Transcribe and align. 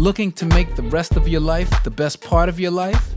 Looking 0.00 0.32
to 0.32 0.46
make 0.46 0.76
the 0.76 0.82
rest 0.84 1.18
of 1.18 1.28
your 1.28 1.42
life 1.42 1.68
the 1.84 1.90
best 1.90 2.22
part 2.22 2.48
of 2.48 2.58
your 2.58 2.70
life? 2.70 3.12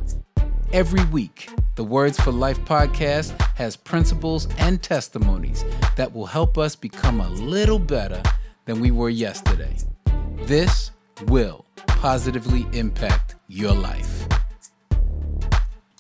Every 0.74 1.06
week, 1.06 1.50
the 1.76 1.84
Words 1.86 2.20
for 2.20 2.34
Life 2.34 2.60
podcast 2.66 3.40
has 3.56 3.78
principles 3.78 4.50
and 4.58 4.84
testimonies 4.84 5.64
that 5.96 6.12
will 6.12 6.26
help 6.26 6.58
us 6.58 6.76
become 6.76 7.22
a 7.22 7.30
little 7.30 7.80
better 7.80 8.22
than 8.66 8.82
we 8.82 8.92
were 8.92 9.08
yesterday. 9.08 9.78
This 10.42 10.92
will 11.28 11.64
positively 11.88 12.68
impact 12.74 13.36
your 13.48 13.72
life. 13.72 14.28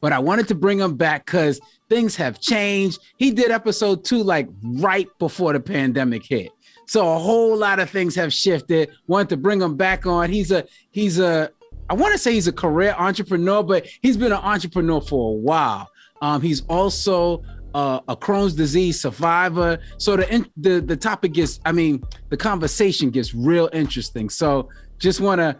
But 0.00 0.12
I 0.12 0.18
wanted 0.18 0.48
to 0.48 0.54
bring 0.54 0.78
him 0.78 0.96
back 0.96 1.26
because 1.26 1.60
things 1.88 2.14
have 2.16 2.40
changed. 2.40 3.00
He 3.16 3.30
did 3.30 3.50
episode 3.50 4.04
two 4.04 4.22
like 4.22 4.48
right 4.62 5.08
before 5.18 5.52
the 5.52 5.60
pandemic 5.60 6.24
hit. 6.24 6.52
So 6.86 7.14
a 7.14 7.18
whole 7.18 7.56
lot 7.56 7.80
of 7.80 7.90
things 7.90 8.14
have 8.14 8.32
shifted. 8.32 8.90
Wanted 9.06 9.30
to 9.30 9.36
bring 9.36 9.62
him 9.62 9.76
back 9.76 10.06
on. 10.06 10.30
He's 10.30 10.50
a 10.50 10.66
he's 10.90 11.18
a 11.18 11.50
I 11.88 11.94
want 11.94 12.12
to 12.12 12.18
say 12.18 12.32
he's 12.34 12.48
a 12.48 12.52
career 12.52 12.94
entrepreneur, 12.98 13.62
but 13.62 13.86
he's 14.00 14.16
been 14.16 14.32
an 14.32 14.38
entrepreneur 14.38 15.00
for 15.00 15.32
a 15.32 15.36
while. 15.36 15.88
Um, 16.22 16.40
he's 16.40 16.62
also 16.66 17.42
uh, 17.74 18.00
a 18.08 18.16
Crohn's 18.16 18.54
disease 18.54 19.00
survivor. 19.00 19.78
So 19.98 20.16
the 20.16 20.48
the 20.56 20.80
the 20.80 20.96
topic 20.96 21.34
gets, 21.34 21.60
I 21.64 21.72
mean, 21.72 22.02
the 22.28 22.36
conversation 22.36 23.10
gets 23.10 23.34
real 23.34 23.68
interesting. 23.72 24.30
So 24.30 24.68
just 24.98 25.20
want 25.20 25.40
to 25.40 25.58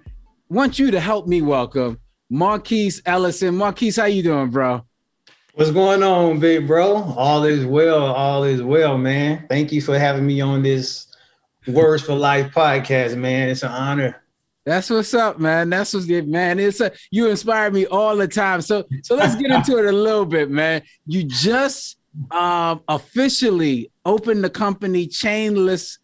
want 0.49 0.79
you 0.79 0.91
to 0.91 1.01
help 1.01 1.27
me 1.27 1.43
welcome 1.43 1.99
Marquise 2.31 3.03
Ellison. 3.05 3.57
Marquise, 3.57 3.97
how 3.97 4.07
you 4.07 4.23
doing, 4.23 4.51
bro? 4.51 4.85
What's 5.55 5.71
going 5.71 6.03
on, 6.03 6.41
big 6.41 6.67
bro? 6.67 6.97
All 7.17 7.45
is 7.45 7.65
well. 7.65 8.07
All 8.07 8.45
is 8.45 8.63
well, 8.63 8.99
man. 8.99 9.47
Thank 9.49 9.73
you 9.73 9.81
for 9.81 9.99
having 9.99 10.27
me 10.27 10.41
on 10.41 10.63
this 10.63 11.07
Words 11.67 12.03
for 12.03 12.15
Life 12.15 12.53
podcast, 12.53 13.17
man. 13.17 13.49
It's 13.49 13.63
an 13.63 13.71
honor. 13.71 14.23
That's 14.67 14.89
what's 14.89 15.13
up, 15.15 15.39
man. 15.39 15.71
That's 15.71 15.93
what's 15.93 16.07
good, 16.07 16.27
man. 16.27 16.59
It's 16.59 16.81
a, 16.81 16.91
you 17.11 17.29
inspire 17.29 17.71
me 17.71 17.87
all 17.87 18.17
the 18.17 18.27
time. 18.27 18.63
So 18.63 18.85
so 19.03 19.15
let's 19.15 19.37
get 19.37 19.51
into 19.51 19.79
it 19.79 19.85
a 19.85 19.93
little 19.93 20.25
bit, 20.25 20.51
man. 20.51 20.83
You 21.07 21.23
just 21.25 21.99
um, 22.31 22.83
officially 22.89 23.91
opened 24.05 24.45
the 24.45 24.51
company 24.51 25.07
Chainless. 25.07 25.99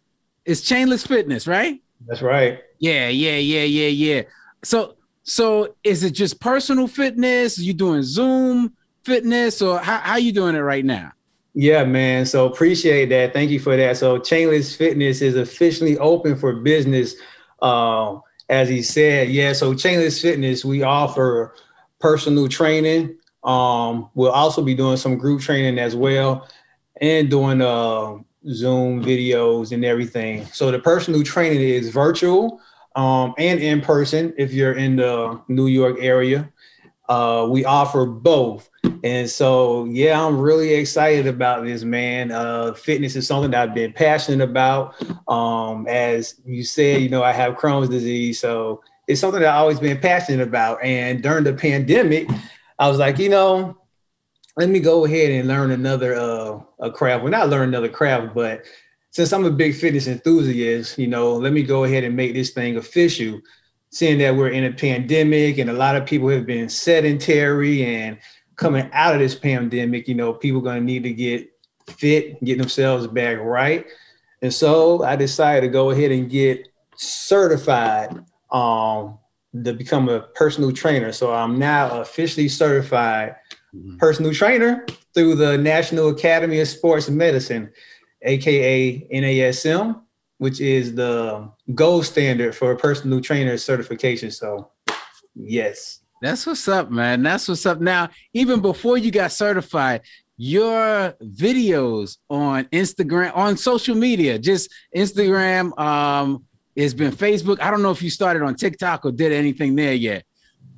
It's 0.45 0.63
Chainless 0.63 1.07
Fitness, 1.07 1.47
right? 1.47 1.81
That's 2.07 2.23
right. 2.23 2.61
Yeah, 2.79 3.09
yeah, 3.09 3.37
yeah, 3.37 3.65
yeah, 3.65 3.89
yeah. 3.89 4.23
So, 4.65 4.97
so 5.23 5.77
is 5.85 6.03
it 6.03 6.13
just 6.13 6.41
personal 6.41 6.89
fitness? 6.89 7.59
You 7.59 7.75
doing 7.75 8.03
Zoom 8.03 8.75
fitness, 9.05 9.63
or 9.63 9.79
how 9.79 9.99
how 9.99 10.17
you 10.17 10.33
doing 10.33 10.55
it 10.55 10.61
right 10.61 10.85
now? 10.85 11.13
Yeah, 11.55 11.85
man. 11.85 12.27
So 12.27 12.47
appreciate 12.47 13.09
that. 13.11 13.33
Thank 13.33 13.51
you 13.51 13.59
for 13.61 13.77
that. 13.77 13.97
So 13.97 14.19
Chainless 14.19 14.77
Fitness 14.77 15.21
is 15.21 15.37
officially 15.37 15.99
open 15.99 16.37
for 16.37 16.55
business. 16.55 17.15
Um, 17.61 18.23
as 18.49 18.69
he 18.69 18.83
said, 18.83 19.29
yeah. 19.29 19.53
So 19.53 19.75
Chainless 19.75 20.21
Fitness, 20.23 20.65
we 20.65 20.83
offer 20.83 21.55
personal 21.99 22.49
training, 22.49 23.17
um, 23.45 24.11
we'll 24.15 24.31
also 24.31 24.63
be 24.63 24.75
doing 24.75 24.97
some 24.97 25.17
group 25.17 25.41
training 25.41 25.79
as 25.79 25.97
well 25.97 26.49
and 27.01 27.31
doing 27.31 27.63
uh, 27.63 28.17
Zoom 28.49 29.03
videos 29.03 29.73
and 29.73 29.85
everything. 29.85 30.45
So 30.47 30.71
the 30.71 30.79
personal 30.79 31.23
training 31.23 31.61
is 31.61 31.89
virtual 31.91 32.61
um, 32.97 33.35
and 33.39 33.61
in 33.61 33.81
person 33.81 34.35
if 34.37 34.53
you're 34.53 34.75
in 34.75 34.97
the 34.97 35.41
New 35.49 35.67
York 35.67 35.97
area. 36.01 36.51
Uh, 37.09 37.45
we 37.51 37.65
offer 37.65 38.07
both. 38.07 38.71
And 39.03 39.29
so, 39.29 39.85
yeah, 39.87 40.25
I'm 40.25 40.39
really 40.39 40.75
excited 40.75 41.27
about 41.27 41.65
this, 41.65 41.83
man. 41.83 42.31
Uh, 42.31 42.73
fitness 42.73 43.17
is 43.17 43.27
something 43.27 43.51
that 43.51 43.69
I've 43.69 43.75
been 43.75 43.93
passionate 43.93 44.49
about. 44.49 44.95
Um, 45.27 45.89
as 45.89 46.41
you 46.45 46.63
said, 46.63 47.03
you 47.03 47.09
know, 47.09 47.25
I 47.25 47.33
have 47.33 47.55
Crohn's 47.55 47.89
disease. 47.89 48.39
So 48.39 48.81
it's 49.09 49.21
something 49.21 49.41
that 49.41 49.49
I've 49.49 49.61
always 49.61 49.81
been 49.81 49.99
passionate 49.99 50.47
about. 50.47 50.81
And 50.85 51.21
during 51.21 51.43
the 51.43 51.53
pandemic, 51.53 52.29
I 52.81 52.89
was 52.89 52.99
like, 52.99 53.19
you 53.19 53.29
know, 53.29 53.77
let 54.57 54.71
me 54.71 54.81
go 54.81 55.05
ahead 55.05 55.31
and 55.31 55.47
learn 55.47 55.71
another 55.71 56.15
uh, 56.15 56.61
a 56.81 56.91
craft. 56.91 57.23
Well, 57.23 57.31
not 57.31 57.51
learn 57.51 57.69
another 57.69 57.91
craft, 57.91 58.35
but 58.35 58.63
since 59.11 59.33
I'm 59.35 59.45
a 59.45 59.51
big 59.51 59.75
fitness 59.75 60.07
enthusiast, 60.07 60.99
you 60.99 61.07
know, 61.07 61.35
let 61.35 61.53
me 61.53 61.63
go 61.63 61.85
ahead 61.85 62.05
and 62.05 62.17
make 62.17 62.33
this 62.33 62.51
thing 62.51 62.79
official. 62.79 63.41
Seeing 63.91 64.19
that 64.21 64.35
we're 64.35 64.51
in 64.51 64.65
a 64.65 64.73
pandemic 64.73 65.59
and 65.59 65.69
a 65.69 65.75
lot 65.75 65.95
of 65.95 66.07
people 66.07 66.29
have 66.31 66.47
been 66.47 66.69
sedentary 66.69 67.85
and 67.85 68.19
coming 68.57 68.89
out 68.93 69.15
of 69.15 69.21
this 69.21 69.35
pandemic, 69.35 70.09
you 70.09 70.15
know, 70.15 70.33
people 70.33 70.63
going 70.63 70.79
to 70.79 70.85
need 70.85 71.03
to 71.03 71.13
get 71.13 71.51
fit, 71.89 72.43
get 72.43 72.57
themselves 72.57 73.07
back 73.07 73.39
right. 73.41 73.85
And 74.41 74.55
so 74.55 75.03
I 75.03 75.17
decided 75.17 75.63
to 75.63 75.69
go 75.69 75.91
ahead 75.91 76.13
and 76.13 76.31
get 76.31 76.69
certified 76.97 78.25
um, 78.51 79.19
to 79.65 79.73
become 79.73 80.09
a 80.09 80.21
personal 80.21 80.73
trainer. 80.73 81.13
So 81.13 81.33
I'm 81.33 81.59
now 81.59 82.01
officially 82.01 82.49
certified 82.49 83.37
mm-hmm. 83.75 83.97
personal 83.97 84.33
trainer 84.33 84.87
through 85.15 85.37
the 85.37 85.59
National 85.59 86.09
Academy 86.11 86.61
of 86.61 86.69
Sports 86.69 87.09
Medicine, 87.09 87.71
aka 88.23 89.07
NASM, 89.13 90.01
which 90.39 90.61
is 90.61 90.95
the 90.95 91.51
gold 91.75 92.07
standard 92.07 92.55
for 92.55 92.73
a 92.73 92.77
personal 92.77 93.21
trainer 93.21 93.57
certification. 93.57 94.31
So, 94.31 94.71
yes. 95.35 96.01
That's 96.23 96.47
what's 96.47 96.69
up, 96.69 96.91
man. 96.91 97.23
That's 97.23 97.49
what's 97.49 97.65
up. 97.67 97.81
Now, 97.81 98.11
even 98.35 98.61
before 98.61 98.99
you 98.99 99.11
got 99.11 99.33
certified, 99.33 100.03
your 100.37 101.15
videos 101.23 102.19
on 102.29 102.65
Instagram, 102.67 103.37
on 103.37 103.57
social 103.57 103.95
media, 103.95 104.39
just 104.39 104.71
Instagram, 104.97 105.79
um, 105.79 106.45
it's 106.77 106.95
been 106.95 107.13
Facebook. 107.13 107.61
I 107.61 107.71
don't 107.71 107.83
know 107.83 107.91
if 107.91 108.03
you 108.03 108.11
started 108.11 108.43
on 108.43 108.55
TikTok 108.55 109.05
or 109.05 109.13
did 109.13 109.33
anything 109.33 109.75
there 109.75 109.95
yet. 109.95 110.25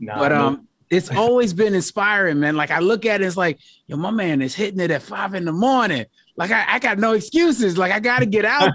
Nah, 0.01 0.19
but 0.19 0.33
um, 0.33 0.69
it's 0.91 1.11
always 1.17 1.53
been 1.53 1.75
inspiring, 1.75 2.41
man. 2.41 2.57
Like 2.57 2.71
I 2.71 2.81
look 2.81 3.07
at 3.07 3.21
it, 3.21 3.25
it's 3.25 3.37
like, 3.37 3.59
yo, 3.87 3.97
my 3.97 4.11
man 4.11 4.43
is 4.43 4.55
hitting 4.55 4.81
it 4.81 4.91
at 4.91 5.03
five 5.03 5.35
in 5.35 5.45
the 5.45 5.53
morning. 5.53 6.07
Like 6.37 6.51
I, 6.51 6.65
I 6.69 6.79
got 6.79 6.99
no 6.99 7.13
excuses. 7.13 7.77
Like 7.77 7.93
I 7.93 8.01
got 8.01 8.21
to 8.21 8.27
get 8.27 8.45
out 8.45 8.73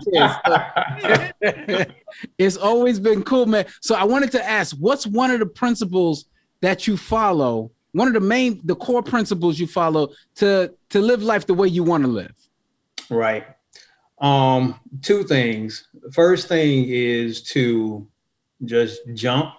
there. 1.42 1.88
it's 2.38 2.56
always 2.58 3.00
been 3.00 3.24
cool, 3.24 3.48
man. 3.48 3.66
So 3.82 3.96
I 3.96 4.04
wanted 4.04 4.32
to 4.34 4.48
ask, 4.48 4.76
what's 4.76 5.08
one 5.08 5.32
of 5.32 5.40
the 5.40 5.48
principles 5.48 6.26
that 6.62 6.88
you 6.88 6.98
follow? 6.98 7.72
One 7.94 8.08
of 8.08 8.14
the 8.14 8.20
main, 8.20 8.62
the 8.64 8.76
core 8.76 9.02
principles 9.02 9.60
you 9.60 9.66
follow 9.66 10.10
to 10.36 10.74
to 10.90 11.00
live 11.00 11.24
life 11.24 11.48
the 11.48 11.56
way 11.56 11.68
you 11.68 11.84
want 11.84 12.04
to 12.04 12.10
live. 12.10 12.36
Right. 13.10 13.48
Um, 14.20 14.80
two 15.02 15.24
things. 15.24 15.88
First 16.12 16.48
thing 16.48 16.86
is 16.88 17.42
to 17.52 18.08
just 18.66 19.02
jump. 19.14 19.54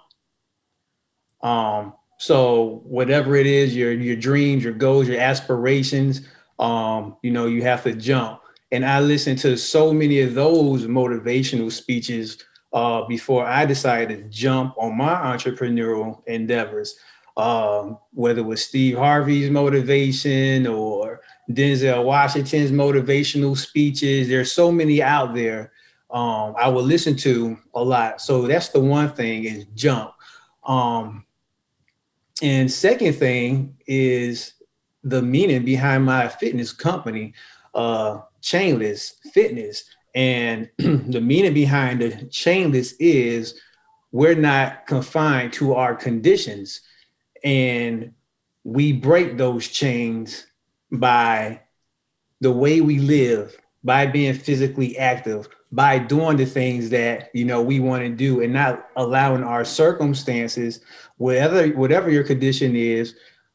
Um, 1.43 1.95
so 2.19 2.83
whatever 2.85 3.37
it 3.37 3.47
is, 3.47 3.77
your 3.77 3.93
your 3.93 4.17
dreams, 4.17 4.65
your 4.65 4.73
goals, 4.73 5.07
your 5.07 5.21
aspirations, 5.21 6.23
um, 6.59 7.17
you 7.23 7.31
know, 7.31 7.47
you 7.47 7.63
have 7.63 7.85
to 7.85 7.93
jump. 7.93 8.41
And 8.73 8.85
I 8.85 9.01
listened 9.01 9.39
to 9.41 9.57
so 9.57 9.93
many 9.93 10.21
of 10.21 10.35
those 10.35 10.85
motivational 10.87 11.71
speeches 11.71 12.43
uh, 12.73 13.05
before 13.07 13.47
I 13.47 13.65
decided 13.65 14.19
to 14.19 14.29
jump 14.29 14.75
on 14.77 14.97
my 14.97 15.15
entrepreneurial 15.15 16.23
endeavors. 16.27 16.97
Um, 17.37 17.99
whether 18.15 18.41
it 18.41 18.47
was 18.47 18.65
Steve 18.65 18.99
Harvey's 18.99 19.49
motivation 19.49 20.67
or 20.67 21.21
Denzel 21.51 22.05
Washington's 22.05 22.71
motivational 22.71 23.57
speeches. 23.57 24.29
There's 24.29 24.53
so 24.53 24.71
many 24.71 25.03
out 25.03 25.35
there 25.35 25.73
um, 26.11 26.55
I 26.57 26.69
will 26.69 26.83
listen 26.83 27.17
to 27.17 27.59
a 27.75 27.83
lot. 27.83 28.21
So 28.21 28.47
that's 28.47 28.69
the 28.69 28.81
one 28.81 29.13
thing 29.13 29.45
is 29.45 29.67
jump. 29.75 30.13
Um, 30.65 31.25
and 32.43 32.71
second 32.71 33.15
thing 33.15 33.77
is 33.87 34.55
the 35.05 35.21
meaning 35.21 35.65
behind 35.65 36.05
my 36.05 36.29
fitness 36.29 36.73
company, 36.73 37.35
uh, 37.75 38.21
Chainless 38.43 39.15
Fitness. 39.33 39.85
And 40.15 40.71
the 40.79 41.21
meaning 41.21 41.53
behind 41.53 42.01
the 42.01 42.11
chainless 42.27 42.95
is 42.99 43.61
we're 44.11 44.35
not 44.35 44.87
confined 44.87 45.53
to 45.55 45.75
our 45.75 45.95
conditions. 45.95 46.81
And 47.45 48.15
we 48.65 48.93
break 48.93 49.37
those 49.37 49.69
chains 49.69 50.47
by 50.91 51.61
the 52.41 52.53
way 52.53 52.81
we 52.81 52.99
live, 52.99 53.57
by 53.85 54.07
being 54.07 54.35
physically 54.35 54.97
active, 54.99 55.49
by 55.71 55.99
doing 55.99 56.37
the 56.37 56.47
things 56.47 56.91
that 56.91 57.31
you 57.35 57.45
know 57.45 57.63
we 57.63 57.81
want 57.81 58.03
to 58.03 58.09
do 58.09 58.43
and 58.43 58.53
not 58.53 58.89
allowing 58.97 59.43
our 59.43 59.65
circumstances 59.65 60.81
whatever 61.19 61.69
whatever 61.69 62.11
your 62.11 62.25
condition 62.25 62.75
is 62.75 63.15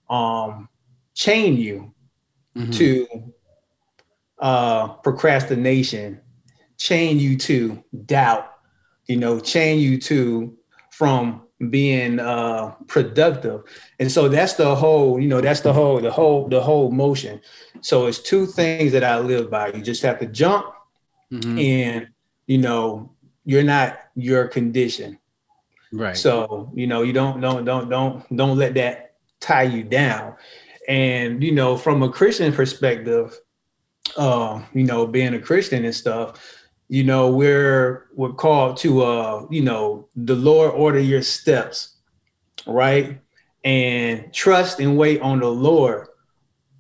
um 0.10 0.70
chain 1.16 1.58
you 1.58 1.94
mm-hmm. 2.56 2.72
to 2.72 3.34
uh 4.40 4.90
procrastination 4.90 6.20
chain 6.78 7.18
you 7.18 7.36
to 7.38 7.84
doubt 8.06 8.54
you 9.08 9.18
know 9.18 9.40
chain 9.40 9.80
you 9.80 9.98
to 9.98 10.56
from 10.92 11.42
being 11.70 12.20
uh 12.20 12.72
productive. 12.88 13.64
And 14.00 14.12
so 14.12 14.28
that's 14.28 14.54
the 14.54 14.76
whole 14.76 15.20
you 15.20 15.28
know 15.28 15.42
that's 15.42 15.62
the 15.62 15.74
whole 15.74 16.00
the 16.00 16.12
whole 16.12 16.48
the 16.48 16.62
whole 16.62 16.92
motion. 16.92 17.42
So 17.82 18.08
it's 18.08 18.20
two 18.20 18.46
things 18.46 18.92
that 18.94 19.04
i 19.04 19.20
live 19.20 19.50
by. 19.50 19.74
You 19.74 19.82
just 19.82 20.02
have 20.04 20.20
to 20.20 20.26
jump 20.26 20.74
mm-hmm. 21.32 21.58
and 21.58 22.08
you 22.48 22.58
know 22.58 23.12
you're 23.46 23.64
not 23.64 24.00
your 24.16 24.48
condition. 24.48 25.20
Right. 25.92 26.18
So 26.18 26.72
you 26.74 26.88
know 26.88 27.02
you 27.02 27.14
don't 27.14 27.42
don't 27.42 27.66
don't 27.66 27.90
don't 27.90 28.36
don't 28.36 28.58
let 28.58 28.74
that 28.76 29.16
tie 29.40 29.64
you 29.64 29.84
down. 29.84 30.36
And 30.88 31.44
you 31.44 31.52
know 31.52 31.78
from 31.78 32.04
a 32.04 32.10
christian 32.10 32.52
perspective 32.52 33.40
uh 34.18 34.62
you 34.74 34.84
know 34.84 35.08
being 35.08 35.34
a 35.34 35.40
christian 35.40 35.86
and 35.86 35.96
stuff 35.96 36.63
you 36.94 37.04
know 37.04 37.24
we're 37.30 38.08
we're 38.14 38.34
called 38.46 38.78
to 38.78 38.90
uh 39.02 39.46
you 39.50 39.62
know 39.62 40.08
the 40.16 40.36
lord 40.36 40.72
order 40.76 41.00
your 41.00 41.22
steps 41.22 41.96
right 42.68 43.20
and 43.64 44.34
trust 44.34 44.80
and 44.80 44.98
wait 44.98 45.22
on 45.22 45.40
the 45.40 45.54
lord 45.68 46.08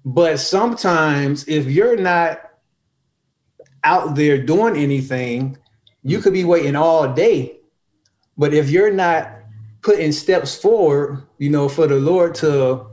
but 0.05 0.39
sometimes 0.39 1.47
if 1.47 1.65
you're 1.67 1.97
not 1.97 2.51
out 3.83 4.15
there 4.15 4.37
doing 4.37 4.77
anything, 4.77 5.57
you 6.03 6.19
could 6.19 6.33
be 6.33 6.43
waiting 6.43 6.75
all 6.75 7.13
day. 7.13 7.59
But 8.37 8.53
if 8.53 8.69
you're 8.69 8.93
not 8.93 9.31
putting 9.81 10.11
steps 10.11 10.57
forward, 10.57 11.23
you 11.37 11.49
know, 11.49 11.69
for 11.69 11.87
the 11.87 11.95
Lord 11.95 12.35
to 12.35 12.87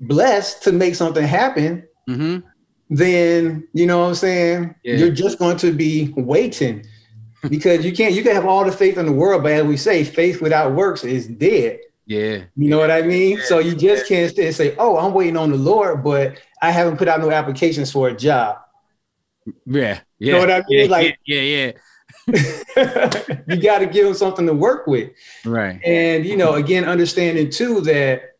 bless 0.00 0.60
to 0.60 0.72
make 0.72 0.94
something 0.94 1.26
happen, 1.26 1.86
mm-hmm. 2.08 2.46
Then 2.90 3.68
you 3.72 3.86
know 3.86 4.00
what 4.00 4.08
I'm 4.08 4.14
saying? 4.14 4.74
Yeah. 4.82 4.96
You're 4.96 5.10
just 5.10 5.38
going 5.38 5.56
to 5.58 5.72
be 5.72 6.12
waiting 6.16 6.86
because 7.48 7.84
you 7.84 7.92
can't, 7.92 8.14
you 8.14 8.22
can 8.22 8.34
have 8.34 8.46
all 8.46 8.64
the 8.64 8.72
faith 8.72 8.98
in 8.98 9.06
the 9.06 9.12
world, 9.12 9.42
but 9.42 9.52
as 9.52 9.64
we 9.64 9.76
say, 9.76 10.04
faith 10.04 10.40
without 10.40 10.72
works 10.72 11.04
is 11.04 11.28
dead. 11.28 11.80
Yeah. 12.06 12.44
You 12.56 12.70
know 12.70 12.78
what 12.78 12.90
I 12.90 13.02
mean? 13.02 13.36
Yeah. 13.36 13.44
So 13.44 13.58
you 13.58 13.74
just 13.74 14.08
can't 14.08 14.34
say, 14.34 14.74
oh, 14.78 14.96
I'm 14.96 15.12
waiting 15.12 15.36
on 15.36 15.50
the 15.50 15.58
Lord, 15.58 16.02
but 16.02 16.40
I 16.62 16.70
haven't 16.70 16.96
put 16.96 17.06
out 17.06 17.20
no 17.20 17.30
applications 17.30 17.92
for 17.92 18.08
a 18.08 18.16
job. 18.16 18.56
Yeah, 19.66 19.82
yeah. 19.86 20.00
You 20.18 20.32
know 20.32 20.38
what 20.38 20.50
I 20.50 20.58
mean? 20.58 20.64
Yeah, 20.68 20.86
like, 20.86 21.18
yeah, 21.26 21.40
yeah. 21.40 21.72
you 23.46 23.56
got 23.56 23.78
to 23.78 23.86
give 23.86 24.04
them 24.04 24.14
something 24.14 24.46
to 24.46 24.52
work 24.52 24.86
with, 24.86 25.10
right? 25.44 25.80
And 25.84 26.26
you 26.26 26.36
know, 26.36 26.54
again, 26.54 26.84
understanding 26.84 27.50
too 27.50 27.80
that 27.82 28.37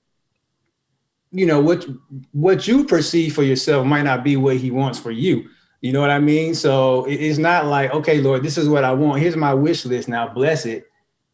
you 1.30 1.46
know 1.46 1.60
what 1.60 1.86
what 2.32 2.66
you 2.66 2.84
perceive 2.84 3.34
for 3.34 3.42
yourself 3.42 3.86
might 3.86 4.02
not 4.02 4.25
be 4.25 4.36
what 4.36 4.56
He 4.56 4.70
wants 4.70 4.98
for 4.98 5.10
you. 5.10 5.48
You 5.80 5.92
know 5.92 6.00
what 6.00 6.10
I 6.10 6.19
mean? 6.19 6.54
So 6.54 7.04
it's 7.04 7.38
not 7.38 7.66
like, 7.66 7.92
okay, 7.92 8.20
Lord, 8.20 8.42
this 8.42 8.58
is 8.58 8.69
what 8.69 8.82
I 8.82 8.92
want. 8.92 9.22
Here's 9.22 9.36
my 9.36 9.54
wish 9.54 9.84
list. 9.84 10.08
Now 10.08 10.28
bless 10.28 10.66
it. 10.66 10.84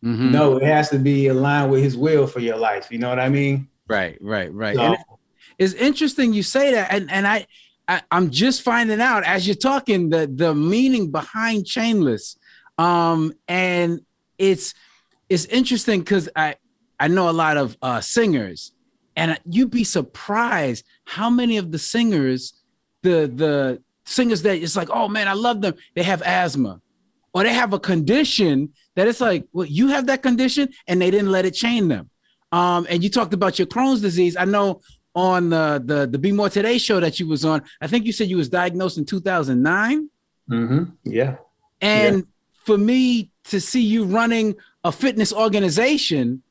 Mm-hmm. 0.05 0.32
No, 0.32 0.56
it 0.58 0.64
has 0.64 0.91
to 0.91 0.99
be 0.99 1.29
aligned 1.29 1.70
with 1.70 1.82
His 1.82 1.96
will 1.96 2.26
for 2.26 2.41
your 2.41 2.58
life. 2.58 2.88
You 2.91 2.99
know 2.99 3.08
what 3.08 3.19
I 3.19 3.31
mean? 3.31 3.69
Right, 3.88 4.19
right, 4.20 4.52
right. 4.52 4.76
So, 4.76 4.96
it's 5.58 5.75
interesting 5.75 6.32
you 6.32 6.43
say 6.43 6.73
that, 6.73 6.93
and 6.93 7.11
and 7.11 7.26
I 7.26 7.46
I, 7.88 8.02
am 8.11 8.31
just 8.31 8.62
finding 8.62 9.00
out 9.00 9.25
as 9.25 9.46
you're 9.46 9.56
talking 9.56 10.11
the 10.11 10.31
the 10.32 10.55
meaning 10.55 11.11
behind 11.11 11.64
chainless, 11.64 12.37
um, 12.76 13.32
and 13.49 14.00
it's 14.37 14.75
it's 15.29 15.46
interesting 15.46 16.00
because 16.00 16.29
I 16.37 16.56
I 17.00 17.08
know 17.08 17.31
a 17.31 17.32
lot 17.32 17.56
of 17.56 17.76
uh, 17.81 18.00
singers, 18.00 18.73
and 19.17 19.39
you'd 19.49 19.71
be 19.71 19.85
surprised 19.85 20.85
how 21.05 21.31
many 21.31 21.57
of 21.57 21.73
the 21.73 21.79
singers, 21.79 22.55
the 23.03 23.31
the 23.35 23.83
singers 24.05 24.43
that 24.43 24.57
it's 24.57 24.77
like, 24.77 24.91
oh 24.91 25.09
man, 25.09 25.29
I 25.29 25.33
love 25.35 25.61
them. 25.61 25.75
They 25.95 26.03
have 26.03 26.23
asthma, 26.23 26.81
or 27.33 27.43
they 27.43 27.53
have 27.53 27.73
a 27.73 27.79
condition 27.79 28.73
that 28.97 29.09
it's 29.09 29.21
like, 29.21 29.47
well, 29.53 29.67
you 29.67 29.89
have 29.89 30.07
that 30.07 30.23
condition, 30.23 30.69
and 30.87 31.01
they 31.01 31.11
didn't 31.11 31.31
let 31.31 31.45
it 31.45 31.53
chain 31.53 31.89
them. 31.89 32.11
Um, 32.53 32.87
and 32.89 33.03
you 33.03 33.11
talked 33.11 33.35
about 33.35 33.59
your 33.59 33.67
Crohn's 33.67 34.01
disease. 34.01 34.37
I 34.37 34.45
know 34.45 34.81
on 35.15 35.51
the 35.51 35.83
the 35.85 36.07
the 36.07 36.19
Be 36.19 36.33
More 36.33 36.49
Today 36.49 36.79
show 36.79 37.01
that 37.01 37.21
you 37.21 37.29
was 37.29 37.45
on. 37.45 37.63
I 37.81 37.87
think 37.87 38.07
you 38.07 38.13
said 38.13 38.29
you 38.29 38.37
was 38.37 38.49
diagnosed 38.49 38.99
in 38.99 39.05
2009. 39.05 40.11
Mm-hmm. 40.51 40.85
Yeah. 41.05 41.37
And 41.81 42.17
yeah. 42.17 42.23
for 42.65 42.79
me 42.79 43.31
to 43.45 43.61
see 43.61 43.83
you 43.83 44.05
running 44.05 44.55
a 44.85 44.93
fitness 44.93 45.33
organization 45.33 46.43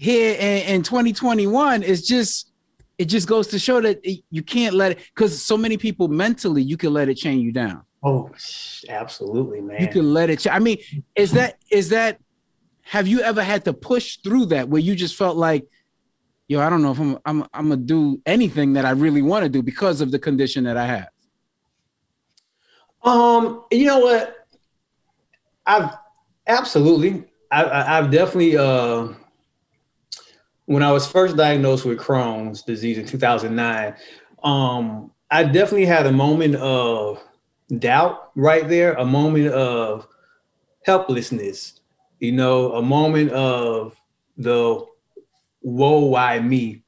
here 0.00 0.34
in, 0.34 0.76
in 0.76 0.82
2021 0.82 1.82
is 1.82 2.06
just 2.06 2.50
it 2.96 3.04
just 3.04 3.28
goes 3.28 3.48
to 3.48 3.58
show 3.58 3.82
that 3.82 4.00
it, 4.02 4.24
you 4.30 4.42
can't 4.42 4.74
let 4.74 4.92
it 4.92 4.98
because 5.14 5.42
so 5.42 5.58
many 5.58 5.76
people 5.76 6.08
mentally 6.08 6.62
you 6.62 6.78
can 6.78 6.92
let 6.94 7.10
it 7.10 7.16
chain 7.16 7.40
you 7.40 7.52
down. 7.52 7.82
Oh, 8.02 8.30
absolutely, 8.88 9.60
man. 9.60 9.78
You 9.78 9.88
can 9.88 10.14
let 10.14 10.30
it. 10.30 10.40
Ch- 10.40 10.46
I 10.46 10.58
mean, 10.58 10.78
is 11.14 11.32
that 11.32 11.58
is 11.70 11.90
that? 11.90 12.18
Have 12.80 13.06
you 13.06 13.20
ever 13.20 13.42
had 13.42 13.66
to 13.66 13.74
push 13.74 14.16
through 14.24 14.46
that 14.46 14.70
where 14.70 14.80
you 14.80 14.96
just 14.96 15.16
felt 15.16 15.36
like 15.36 15.66
yo, 16.48 16.60
I 16.60 16.70
don't 16.70 16.80
know 16.80 16.92
if 16.92 16.98
I'm 16.98 17.18
I'm 17.26 17.42
I'm 17.52 17.68
gonna 17.68 17.76
do 17.76 18.22
anything 18.24 18.72
that 18.72 18.86
I 18.86 18.90
really 18.92 19.20
want 19.20 19.42
to 19.42 19.50
do 19.50 19.62
because 19.62 20.00
of 20.00 20.10
the 20.12 20.18
condition 20.18 20.64
that 20.64 20.78
I 20.78 20.86
have. 20.86 21.08
Um, 23.02 23.64
you 23.70 23.84
know 23.84 23.98
what? 24.00 24.46
I've 25.66 25.90
absolutely, 26.46 27.24
I, 27.50 27.82
have 27.82 28.10
definitely. 28.10 28.56
Uh, 28.56 29.08
when 30.70 30.84
I 30.84 30.92
was 30.92 31.04
first 31.04 31.36
diagnosed 31.36 31.84
with 31.84 31.98
Crohn's 31.98 32.62
disease 32.62 32.96
in 32.96 33.04
2009, 33.04 33.92
um, 34.44 35.10
I 35.28 35.42
definitely 35.42 35.84
had 35.84 36.06
a 36.06 36.12
moment 36.12 36.54
of 36.54 37.20
doubt 37.80 38.30
right 38.36 38.68
there, 38.68 38.92
a 38.92 39.04
moment 39.04 39.48
of 39.48 40.06
helplessness, 40.86 41.80
you 42.20 42.30
know, 42.30 42.74
a 42.74 42.82
moment 42.82 43.32
of 43.32 44.00
the 44.36 44.86
whoa, 45.62 46.04
why 46.04 46.38
me? 46.38 46.84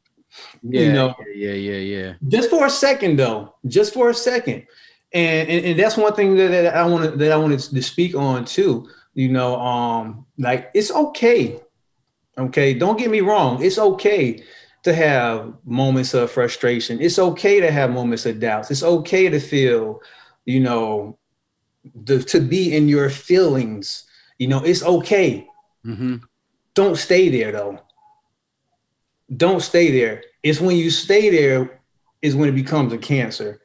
Yeah, 0.62 0.81
you 0.83 0.93
know, 0.93 1.15
yeah, 1.35 1.55
yeah, 1.55 1.79
yeah. 1.79 2.12
Just 2.29 2.51
for 2.51 2.67
a 2.67 2.71
second, 2.71 3.19
though, 3.19 3.57
just 3.67 3.95
for 3.95 4.11
a 4.11 4.15
second, 4.15 4.65
and 5.12 5.49
and, 5.49 5.67
and 5.67 5.79
that's 5.81 5.97
one 5.97 6.15
thing 6.15 6.37
that, 6.37 6.53
that 6.53 6.77
I 6.77 6.87
wanted 6.87 7.19
that 7.19 7.33
I 7.33 7.37
wanted 7.37 7.59
to 7.59 7.83
speak 7.83 8.15
on 8.15 8.45
too. 8.45 8.89
You 9.15 9.31
know, 9.31 9.61
um, 9.61 10.25
like 10.39 10.71
it's 10.73 10.93
okay, 10.93 11.61
okay. 12.39 12.75
Don't 12.75 12.99
get 12.99 13.11
me 13.11 13.21
wrong, 13.21 13.62
it's 13.62 13.79
okay 13.79 14.43
to 14.83 14.95
have 14.95 15.55
moments 15.65 16.12
of 16.15 16.31
frustration. 16.31 17.01
It's 17.01 17.19
okay 17.19 17.61
to 17.61 17.71
have 17.71 17.91
moments 17.91 18.27
of 18.27 18.41
doubts. 18.41 18.71
It's 18.71 18.83
okay 18.83 19.29
to 19.29 19.39
feel, 19.39 20.01
you 20.45 20.61
know, 20.61 21.19
the, 22.05 22.21
to 22.25 22.41
be 22.41 22.75
in 22.75 22.89
your 22.89 23.11
feelings. 23.11 24.05
You 24.39 24.49
know, 24.49 24.65
it's 24.65 24.83
okay. 24.83 25.47
Mm-hmm. 25.87 26.17
Don't 26.75 26.97
stay 26.97 27.29
there 27.29 27.53
though 27.53 27.81
don't 29.37 29.61
stay 29.61 29.91
there. 29.91 30.23
It's 30.43 30.61
when 30.61 30.77
you 30.77 30.91
stay 30.91 31.31
there 31.31 31.81
is 32.21 32.35
when 32.35 32.49
it 32.49 32.55
becomes 32.55 32.93
a 32.93 32.99
cancer. 32.99 33.61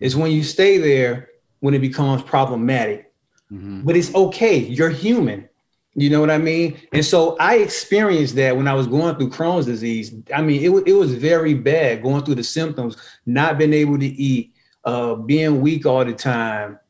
It's 0.00 0.14
when 0.14 0.32
you 0.32 0.42
stay 0.42 0.78
there 0.78 1.28
when 1.60 1.74
it 1.74 1.80
becomes 1.80 2.22
problematic. 2.22 3.12
Mm-hmm. 3.52 3.82
But 3.82 3.96
it's 3.96 4.14
okay. 4.14 4.58
You're 4.58 4.90
human. 4.90 5.48
You 5.96 6.10
know 6.10 6.20
what 6.20 6.30
I 6.30 6.38
mean? 6.38 6.76
And 6.92 7.04
so 7.04 7.36
I 7.38 7.56
experienced 7.58 8.34
that 8.34 8.56
when 8.56 8.66
I 8.66 8.74
was 8.74 8.88
going 8.88 9.14
through 9.14 9.30
Crohn's 9.30 9.66
disease. 9.66 10.12
I 10.34 10.42
mean, 10.42 10.60
it, 10.60 10.88
it 10.88 10.92
was 10.94 11.14
very 11.14 11.54
bad 11.54 12.02
going 12.02 12.24
through 12.24 12.34
the 12.34 12.44
symptoms, 12.44 12.96
not 13.26 13.58
being 13.58 13.72
able 13.72 13.98
to 13.98 14.06
eat, 14.06 14.54
uh, 14.84 15.14
being 15.14 15.60
weak 15.60 15.86
all 15.86 16.04
the 16.04 16.12
time, 16.12 16.80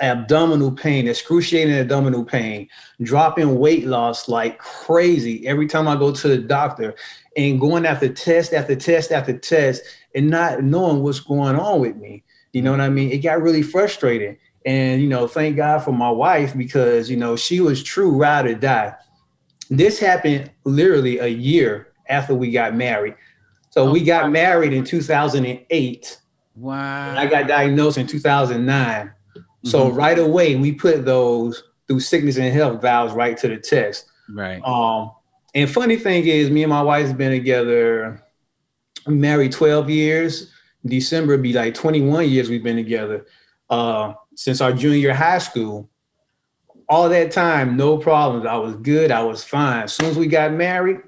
abdominal 0.00 0.72
pain, 0.72 1.06
excruciating 1.06 1.74
abdominal 1.74 2.24
pain, 2.24 2.68
dropping 3.02 3.56
weight 3.58 3.86
loss 3.86 4.28
like 4.28 4.58
crazy 4.58 5.46
every 5.46 5.68
time 5.68 5.86
I 5.86 5.94
go 5.94 6.12
to 6.12 6.28
the 6.28 6.38
doctor 6.38 6.94
and 7.36 7.60
going 7.60 7.86
after 7.86 8.08
test 8.08 8.52
after 8.52 8.74
test 8.74 9.12
after 9.12 9.36
test 9.38 9.82
and 10.14 10.28
not 10.28 10.62
knowing 10.62 11.02
what's 11.02 11.20
going 11.20 11.56
on 11.56 11.80
with 11.80 11.96
me. 11.96 12.24
You 12.52 12.62
know 12.62 12.72
what 12.72 12.80
I 12.80 12.88
mean? 12.88 13.10
It 13.10 13.18
got 13.18 13.42
really 13.42 13.62
frustrating. 13.62 14.36
And, 14.64 15.02
you 15.02 15.08
know, 15.08 15.26
thank 15.26 15.56
God 15.56 15.80
for 15.80 15.92
my 15.92 16.10
wife 16.10 16.56
because, 16.56 17.10
you 17.10 17.16
know, 17.16 17.36
she 17.36 17.60
was 17.60 17.82
true 17.82 18.10
ride 18.10 18.46
or 18.46 18.54
die. 18.54 18.94
This 19.70 19.98
happened 19.98 20.50
literally 20.64 21.18
a 21.18 21.26
year 21.26 21.92
after 22.08 22.34
we 22.34 22.50
got 22.50 22.74
married. 22.74 23.14
So 23.70 23.88
oh, 23.88 23.92
we 23.92 24.04
got 24.04 24.30
married 24.30 24.72
in 24.72 24.84
2008. 24.84 26.18
Wow. 26.56 27.16
I 27.16 27.26
got 27.26 27.48
diagnosed 27.48 27.98
in 27.98 28.06
2009 28.06 29.12
So 29.64 29.90
right 29.90 30.18
away, 30.18 30.56
we 30.56 30.72
put 30.72 31.04
those 31.04 31.62
through 31.88 32.00
sickness 32.00 32.36
and 32.36 32.52
health 32.54 32.80
vows 32.80 33.12
right 33.12 33.36
to 33.38 33.48
the 33.48 33.56
test. 33.56 34.06
Right. 34.28 34.62
Um, 34.64 35.12
and 35.54 35.70
funny 35.70 35.96
thing 35.96 36.26
is, 36.26 36.50
me 36.50 36.62
and 36.62 36.70
my 36.70 36.82
wife's 36.82 37.12
been 37.12 37.32
together, 37.32 38.22
married 39.06 39.52
12 39.52 39.90
years. 39.90 40.50
December 40.86 41.38
be 41.38 41.52
like 41.52 41.74
21 41.74 42.28
years 42.28 42.50
we've 42.50 42.62
been 42.62 42.76
together. 42.76 43.26
Uh, 43.70 44.14
since 44.36 44.60
our 44.60 44.72
junior 44.72 45.12
high 45.12 45.38
school. 45.38 45.88
All 46.88 47.08
that 47.08 47.32
time, 47.32 47.76
no 47.76 47.96
problems. 47.96 48.46
I 48.46 48.56
was 48.56 48.76
good. 48.76 49.10
I 49.10 49.22
was 49.22 49.42
fine. 49.42 49.84
As 49.84 49.94
soon 49.94 50.10
as 50.10 50.18
we 50.18 50.26
got 50.26 50.52
married, 50.52 50.98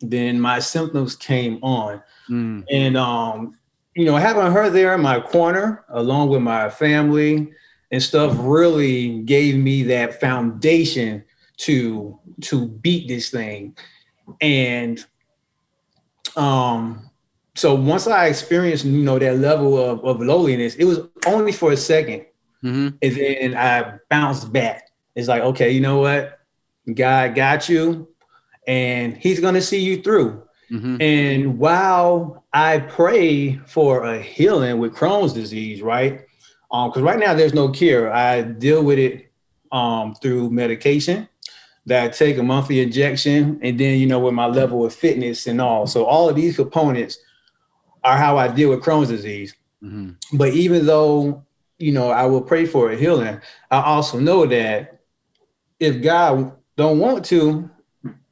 then 0.00 0.38
my 0.38 0.58
symptoms 0.58 1.16
came 1.16 1.58
on. 1.62 2.02
Mm. 2.28 2.64
And 2.70 2.96
um, 2.96 3.56
you 3.94 4.04
know, 4.04 4.16
having 4.16 4.52
her 4.52 4.70
there 4.70 4.94
in 4.94 5.00
my 5.00 5.20
corner, 5.20 5.84
along 5.88 6.28
with 6.28 6.42
my 6.42 6.68
family 6.68 7.52
and 7.90 8.02
stuff, 8.02 8.34
really 8.38 9.20
gave 9.20 9.56
me 9.56 9.82
that 9.84 10.20
foundation 10.20 11.24
to 11.58 12.18
to 12.42 12.66
beat 12.66 13.08
this 13.08 13.30
thing. 13.30 13.76
And 14.40 15.04
um, 16.36 17.10
so 17.54 17.74
once 17.74 18.06
I 18.06 18.26
experienced, 18.26 18.84
you 18.84 19.02
know, 19.02 19.18
that 19.18 19.38
level 19.38 19.78
of, 19.78 20.04
of 20.04 20.20
loneliness, 20.20 20.74
it 20.76 20.84
was 20.84 21.00
only 21.26 21.52
for 21.52 21.72
a 21.72 21.76
2nd 21.76 22.24
hmm 22.62 22.88
And 23.02 23.16
then 23.16 23.56
I 23.56 23.98
bounced 24.08 24.52
back. 24.52 24.88
It's 25.14 25.28
like, 25.28 25.42
okay, 25.42 25.70
you 25.70 25.80
know 25.80 25.98
what? 25.98 26.38
God 26.94 27.34
got 27.34 27.68
you 27.68 28.08
and 28.66 29.16
he's 29.16 29.40
going 29.40 29.54
to 29.54 29.62
see 29.62 29.80
you 29.80 30.02
through. 30.02 30.42
hmm 30.70 30.96
And 31.00 31.58
while 31.58 32.44
I 32.52 32.78
pray 32.78 33.56
for 33.66 34.04
a 34.04 34.20
healing 34.20 34.78
with 34.78 34.94
Crohn's 34.94 35.32
disease, 35.32 35.82
right? 35.82 36.22
Um, 36.70 36.88
because 36.88 37.02
right 37.02 37.18
now 37.18 37.34
there's 37.34 37.54
no 37.54 37.68
cure. 37.70 38.12
I 38.12 38.42
deal 38.42 38.82
with 38.82 38.98
it 38.98 39.30
um 39.70 40.14
through 40.20 40.50
medication 40.50 41.28
that 41.86 42.04
I 42.04 42.08
take 42.08 42.38
a 42.38 42.42
monthly 42.42 42.80
injection, 42.80 43.58
and 43.62 43.78
then 43.78 43.98
you 43.98 44.06
know 44.06 44.20
with 44.20 44.34
my 44.34 44.46
level 44.46 44.84
of 44.84 44.94
fitness 44.94 45.46
and 45.46 45.60
all. 45.60 45.86
So 45.86 46.04
all 46.04 46.28
of 46.28 46.36
these 46.36 46.56
components 46.56 47.18
are 48.04 48.16
how 48.16 48.38
I 48.38 48.48
deal 48.48 48.70
with 48.70 48.80
Crohn's 48.80 49.08
disease. 49.08 49.54
hmm 49.80 50.10
But 50.32 50.50
even 50.54 50.86
though 50.86 51.44
you 51.82 51.92
know 51.92 52.10
I 52.10 52.24
will 52.26 52.42
pray 52.42 52.64
for 52.66 52.90
a 52.90 52.96
healing, 52.96 53.40
I 53.70 53.82
also 53.82 54.18
know 54.20 54.46
that 54.46 55.00
if 55.80 56.02
God 56.02 56.52
don't 56.76 56.98
want 56.98 57.24
to, 57.26 57.68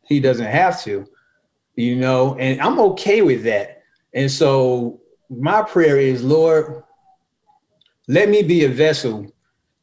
He 0.06 0.20
doesn't 0.20 0.46
have 0.46 0.80
to. 0.84 1.06
You 1.74 1.96
know, 1.96 2.36
and 2.36 2.60
I'm 2.60 2.78
okay 2.80 3.22
with 3.22 3.44
that. 3.44 3.82
And 4.12 4.30
so 4.30 5.00
my 5.30 5.62
prayer 5.62 5.98
is, 5.98 6.22
Lord, 6.22 6.82
let 8.08 8.28
me 8.28 8.42
be 8.42 8.64
a 8.64 8.68
vessel. 8.68 9.32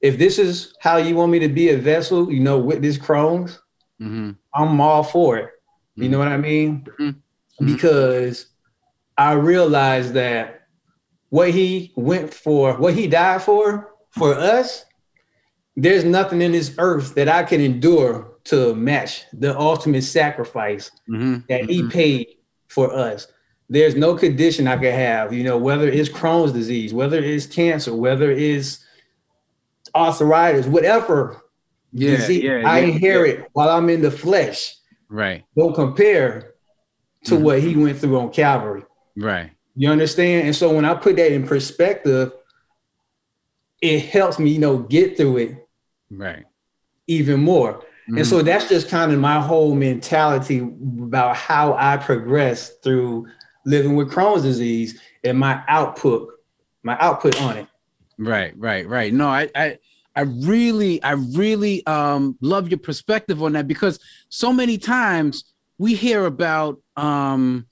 If 0.02 0.18
this 0.18 0.38
is 0.38 0.76
how 0.80 0.98
you 0.98 1.16
want 1.16 1.32
me 1.32 1.40
to 1.40 1.48
be 1.48 1.70
a 1.70 1.78
vessel, 1.78 2.32
you 2.32 2.40
know, 2.40 2.60
with 2.60 2.82
this 2.82 2.98
Crohn's, 2.98 3.60
hmm 4.00 4.32
I'm 4.54 4.80
all 4.82 5.04
for 5.04 5.38
it. 5.38 5.50
You 5.96 6.10
know 6.10 6.20
what 6.20 6.28
I 6.28 6.38
mean? 6.38 6.88
Mhm. 7.00 7.16
Because 7.66 8.48
I 9.18 9.34
realize 9.34 10.14
that 10.14 10.57
what 11.30 11.52
he 11.52 11.92
went 11.96 12.34
for, 12.34 12.76
what 12.78 12.94
he 12.94 13.08
died 13.08 13.42
for, 13.42 13.94
for 14.12 14.34
us, 14.34 14.86
there's 15.76 16.04
nothing 16.04 16.42
in 16.42 16.52
this 16.54 16.74
earth 16.78 17.16
that 17.16 17.30
I 17.30 17.44
can 17.44 17.62
endure 17.62 18.34
to 18.46 18.74
match 18.76 19.26
the 19.34 19.58
ultimate 19.58 20.04
sacrifice 20.04 20.90
hmm 21.08 21.38
that 21.50 21.70
he 21.70 21.84
paid 21.84 22.28
for 22.68 22.92
us. 22.94 23.28
There's 23.70 23.96
no 23.96 24.16
condition 24.16 24.68
I 24.68 24.78
could 24.78 24.94
have, 24.94 25.34
you 25.34 25.44
know, 25.44 25.58
whether 25.58 25.88
it's 25.88 26.10
Crohn's 26.10 26.52
disease, 26.54 26.94
whether 26.94 27.18
it's 27.20 27.46
cancer, 27.46 27.94
whether 27.94 28.32
it's 28.32 28.84
arthritis, 29.96 30.66
whatever 30.68 31.42
Yeah, 31.92 32.18
disease 32.18 32.44
yeah, 32.44 32.62
I 32.66 32.80
yeah, 32.80 32.86
inherit 32.88 33.50
while 33.54 33.70
I'm 33.70 33.90
in 33.90 34.02
the 34.02 34.12
flesh 34.12 34.76
Right. 35.10 35.44
don't 35.56 35.74
compare 35.74 36.54
to 37.26 37.36
Mhm. 37.36 37.42
what 37.42 37.62
he 37.62 37.76
went 37.76 37.98
through 38.00 38.18
on 38.20 38.32
Calvary. 38.32 38.84
Right. 39.16 39.52
You 39.80 39.92
understand? 39.92 40.48
And 40.48 40.56
so 40.56 40.74
when 40.74 40.86
I 40.86 40.96
put 40.96 41.16
that 41.18 41.32
in 41.32 41.46
perspective, 41.48 42.34
it 43.82 44.06
helps 44.06 44.40
me, 44.40 44.50
you 44.52 44.60
know, 44.60 44.80
get 44.80 45.16
through 45.18 45.38
it 45.38 45.68
Right. 46.10 46.46
even 47.06 47.42
more. 47.42 47.84
Mhm. 48.10 48.18
And 48.18 48.28
so 48.28 48.42
that's 48.42 48.68
just 48.68 48.90
kind 48.90 49.12
of 49.14 49.20
my 49.20 49.40
whole 49.40 49.76
mentality 49.76 50.60
about 50.60 51.36
how 51.36 51.74
I 51.78 51.98
progress 51.98 52.72
through 52.84 53.28
living 53.66 53.96
with 53.96 54.10
Crohn's 54.12 54.42
disease 54.44 55.00
and 55.24 55.38
my 55.38 55.62
output, 55.68 56.30
my 56.82 56.98
output 57.00 57.40
on 57.42 57.58
it. 57.58 57.68
Right, 58.18 58.58
right, 58.58 58.88
right. 58.88 59.14
No, 59.14 59.28
I, 59.28 59.50
I, 59.54 59.78
I 60.16 60.22
really, 60.22 61.04
I 61.04 61.12
really 61.12 61.86
um 61.86 62.36
love 62.42 62.70
your 62.70 62.80
perspective 62.80 63.44
on 63.44 63.52
that 63.54 63.68
because 63.68 64.00
so 64.30 64.52
many 64.52 64.80
times 64.80 65.44
we 65.78 65.94
hear 65.94 66.26
about 66.26 66.82
um, 66.96 67.68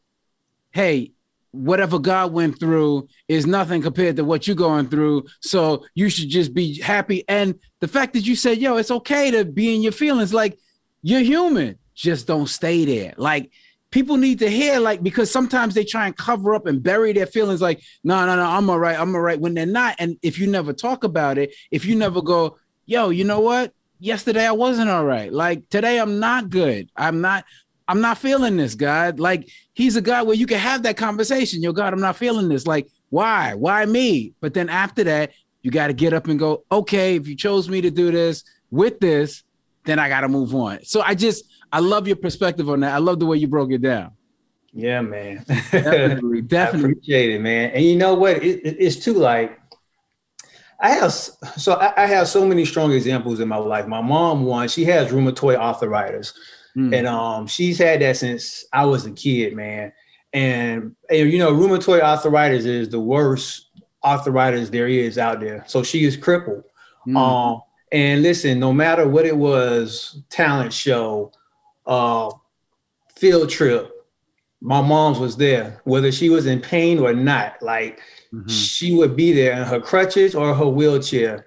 hey, 0.69 1.13
whatever 1.55 2.00
God 2.00 2.33
went 2.33 2.59
through 2.59 3.07
is 3.27 3.45
nothing 3.47 3.81
compared 3.81 4.17
to 4.17 4.25
what 4.25 4.47
you're 4.47 4.55
going 4.55 4.88
through. 4.89 5.25
So 5.41 5.85
you 5.95 6.09
should 6.09 6.29
just 6.29 6.53
be 6.53 6.79
happy. 6.81 7.24
And 7.27 7.59
the 7.79 7.88
fact 7.88 8.13
that 8.13 8.27
you 8.27 8.35
said, 8.35 8.57
yo, 8.57 8.77
it's 8.77 8.91
okay 8.91 9.31
to 9.31 9.45
be 9.45 9.74
in 9.74 9.81
your 9.81 9.91
feelings, 9.91 10.33
like 10.33 10.59
you're 11.01 11.21
human, 11.21 11.77
just 11.93 12.27
don't 12.27 12.47
stay 12.47 12.83
there. 12.85 13.13
Like 13.17 13.51
people 13.91 14.17
need 14.17 14.39
to 14.39 14.50
hear, 14.50 14.79
like, 14.79 15.01
because 15.01 15.31
sometimes 15.31 15.74
they 15.74 15.85
try 15.85 16.05
and 16.05 16.17
cover 16.17 16.53
up 16.53 16.65
and 16.65 16.83
bury 16.83 17.13
their 17.13 17.25
feelings, 17.25 17.62
like, 17.62 17.81
no, 18.03 18.25
no, 18.25 18.35
no, 18.35 18.43
I'm 18.43 18.69
all 18.69 18.79
right, 18.79 19.00
I'm 19.00 19.15
all 19.15 19.21
right, 19.21 19.39
when 19.39 19.53
they're 19.53 19.65
not. 19.65 19.95
And 20.00 20.17
if 20.21 20.38
you 20.38 20.47
never 20.47 20.74
talk 20.74 21.05
about 21.05 21.38
it, 21.38 21.55
if 21.71 21.85
you 21.85 21.95
never 21.95 22.21
go, 22.21 22.57
yo, 22.85 23.09
you 23.09 23.24
know 23.24 23.39
what? 23.39 23.74
Yesterday 24.00 24.45
I 24.45 24.51
wasn't 24.51 24.89
all 24.89 25.05
right. 25.05 25.31
Like 25.31 25.69
today 25.69 26.00
I'm 26.00 26.19
not 26.19 26.50
good. 26.50 26.89
I'm 26.97 27.21
not, 27.21 27.45
I'm 27.88 28.01
not 28.01 28.18
feeling 28.18 28.58
this, 28.58 28.75
God. 28.75 29.20
Like 29.20 29.50
he's 29.74 29.96
a 29.96 30.01
God 30.01 30.27
where 30.27 30.36
you 30.36 30.48
can 30.48 30.60
have 30.60 30.84
that 30.84 30.98
conversation. 30.98 31.62
Yo, 31.62 31.72
God, 31.72 31.94
I'm 31.94 32.01
not 32.01 32.15
feeling 32.15 32.50
this. 32.50 32.65
Like, 32.65 32.88
why? 33.10 33.54
Why 33.54 33.86
me? 33.86 34.34
But 34.42 34.54
then 34.54 34.70
after 34.70 35.04
that, 35.04 35.32
you 35.62 35.72
got 35.72 35.88
to 35.88 35.94
get 35.94 36.13
up 36.13 36.27
and 36.27 36.38
go, 36.39 36.63
okay, 36.72 37.15
if 37.15 37.27
you 37.27 37.36
chose 37.36 37.70
me 37.70 37.82
to 37.82 37.92
do 37.92 38.12
this 38.12 38.44
with 38.72 39.00
this, 39.00 39.44
then 39.86 40.00
I 40.00 40.10
got 40.10 40.22
to 40.22 40.27
move 40.30 40.54
on. 40.56 40.84
So 40.84 41.01
I 41.01 41.15
just, 41.15 41.46
I 41.72 41.80
love 41.80 42.08
your 42.08 42.15
perspective 42.18 42.70
on 42.70 42.80
that. 42.82 42.94
I 42.94 42.98
love 42.98 43.20
the 43.20 43.25
way 43.25 43.38
you 43.38 43.48
broke 43.48 43.72
it 43.72 43.82
down. 43.82 44.12
Yeah, 44.74 45.01
man. 45.01 45.46
Definitely, 45.72 46.39
I 46.39 46.42
definitely. 46.42 46.92
appreciate 46.92 47.32
it, 47.32 47.42
man. 47.42 47.72
And 47.72 47.84
you 47.86 47.96
know 47.96 48.13
what? 48.15 48.38
It, 48.44 48.65
it- 48.65 48.77
it's 48.80 48.98
too 48.98 49.13
like 49.13 49.60
I 50.80 50.89
have 50.89 51.13
so 51.13 51.74
I, 51.75 52.04
I 52.04 52.06
have 52.08 52.27
so 52.27 52.46
many 52.46 52.65
strong 52.65 52.92
examples 52.92 53.39
in 53.39 53.48
my 53.48 53.56
life. 53.58 53.88
My 53.88 54.01
mom, 54.01 54.44
one, 54.44 54.68
she 54.68 54.84
has 54.86 55.12
rheumatoid 55.12 55.56
arthritis, 55.56 56.34
Mm. 56.75 56.94
and 56.94 57.08
um, 57.08 57.48
she's 57.48 57.77
had 57.77 58.01
that 58.01 58.17
since 58.17 58.65
I 58.74 58.86
was 58.86 59.05
a 59.05 59.12
kid, 59.12 59.55
man. 59.55 59.94
And, 60.34 60.96
and 61.10 61.32
you 61.32 61.39
know, 61.39 61.53
rheumatoid 61.53 62.01
arthritis 62.01 62.65
is 62.65 62.89
the 62.89 63.00
worst 63.00 63.70
arthritis 64.03 64.70
there 64.70 64.88
is 64.88 65.17
out 65.17 65.39
there. 65.39 65.63
So 65.67 65.84
she 65.84 66.03
is 66.03 66.17
crippled. 66.17 66.63
Mm. 67.08 67.17
Um, 67.17 67.62
and 67.91 68.22
listen, 68.22 68.60
no 68.60 68.74
matter 68.74 69.08
what 69.08 69.25
it 69.25 69.38
was, 69.38 70.22
talent 70.29 70.74
show, 70.74 71.32
uh, 71.86 72.29
field 73.15 73.50
trip, 73.50 73.91
my 74.60 74.82
mom's 74.82 75.20
was 75.20 75.38
there, 75.38 75.79
whether 75.86 76.12
she 76.12 76.29
was 76.29 76.46
in 76.46 76.60
pain 76.60 77.00
or 77.00 77.13
not. 77.13 77.62
Like 77.62 78.01
Mhm. 78.34 78.50
she 78.50 78.94
would 78.96 79.15
be 79.15 79.32
there 79.32 79.53
in 79.53 79.63
her 79.63 79.79
crutches 79.79 80.36
or 80.36 80.53
her 80.53 80.67
wheelchair. 80.67 81.46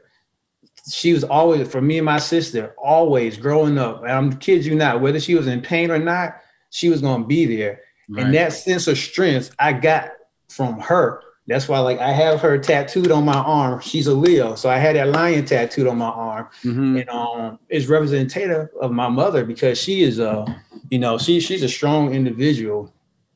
She 0.90 1.12
was 1.12 1.24
always 1.24 1.68
for 1.68 1.80
me 1.80 1.98
and 1.98 2.04
my 2.06 2.18
sister, 2.18 2.74
always 2.82 3.36
growing 3.36 3.78
up. 3.78 4.02
And 4.02 4.12
I'm 4.12 4.32
kid 4.38 4.64
you 4.64 4.74
not, 4.74 5.00
whether 5.00 5.20
she 5.20 5.34
was 5.34 5.46
in 5.46 5.60
pain 5.60 5.90
or 5.90 5.98
not, 5.98 6.36
she 6.70 6.88
was 6.88 7.00
gonna 7.00 7.24
be 7.26 7.44
there. 7.46 7.80
Right. 8.08 8.24
And 8.26 8.34
that 8.34 8.52
sense 8.52 8.86
of 8.86 8.96
strength 8.98 9.50
I 9.58 9.72
got 9.72 10.10
from 10.48 10.78
her. 10.80 11.22
That's 11.46 11.66
why, 11.66 11.78
like, 11.78 11.98
I 11.98 12.12
have 12.12 12.40
her 12.40 12.58
tattooed 12.58 13.10
on 13.10 13.24
my 13.24 13.32
arm. 13.38 13.80
She's 13.80 14.06
a 14.06 14.12
Leo, 14.12 14.54
so 14.54 14.68
I 14.68 14.76
had 14.76 14.96
that 14.96 15.08
lion 15.08 15.46
tattooed 15.46 15.86
on 15.86 15.96
my 15.96 16.08
arm 16.08 16.48
Mhm. 16.62 17.00
and 17.00 17.08
um 17.10 17.58
is 17.70 17.88
representative 17.88 18.68
of 18.80 18.90
my 18.92 19.08
mother 19.08 19.44
because 19.44 19.78
she 19.80 20.02
is 20.02 20.18
a 20.18 20.44
you 20.90 20.98
know 20.98 21.16
she 21.18 21.40
she's 21.40 21.62
a 21.62 21.68
strong 21.68 22.14
individual 22.14 22.92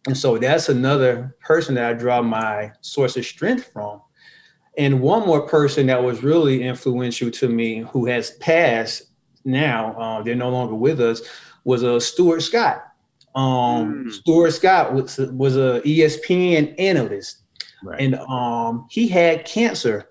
and 0.06 0.16
so 0.16 0.36
that's 0.38 0.68
another 0.68 1.36
person 1.44 1.74
that 1.74 1.84
i 1.90 1.92
draw 1.92 2.20
my 2.22 2.70
source 2.80 3.16
of 3.16 3.24
strength 3.24 3.70
from 3.72 4.00
and 4.78 5.00
one 5.00 5.26
more 5.26 5.46
person 5.46 5.86
that 5.86 6.02
was 6.02 6.22
really 6.22 6.62
influential 6.62 7.30
to 7.30 7.48
me 7.48 7.80
who 7.92 8.06
has 8.06 8.32
passed 8.32 9.04
now 9.44 9.92
uh, 10.00 10.22
they're 10.22 10.34
no 10.34 10.50
longer 10.50 10.74
with 10.74 11.00
us 11.00 11.20
was 11.64 11.82
a 11.82 11.94
uh, 11.96 12.00
stuart 12.00 12.40
scott 12.40 12.84
um 13.34 14.04
Mm. 14.06 14.12
stuart 14.12 14.50
scott 14.52 14.92
was 14.94 15.18
was 15.18 15.56
a 15.56 15.80
espn 15.84 16.74
analyst 16.78 17.38
Right. 17.84 18.00
and 18.00 18.14
um, 18.14 18.86
he 18.90 19.08
had 19.08 19.44
cancer. 19.44 20.08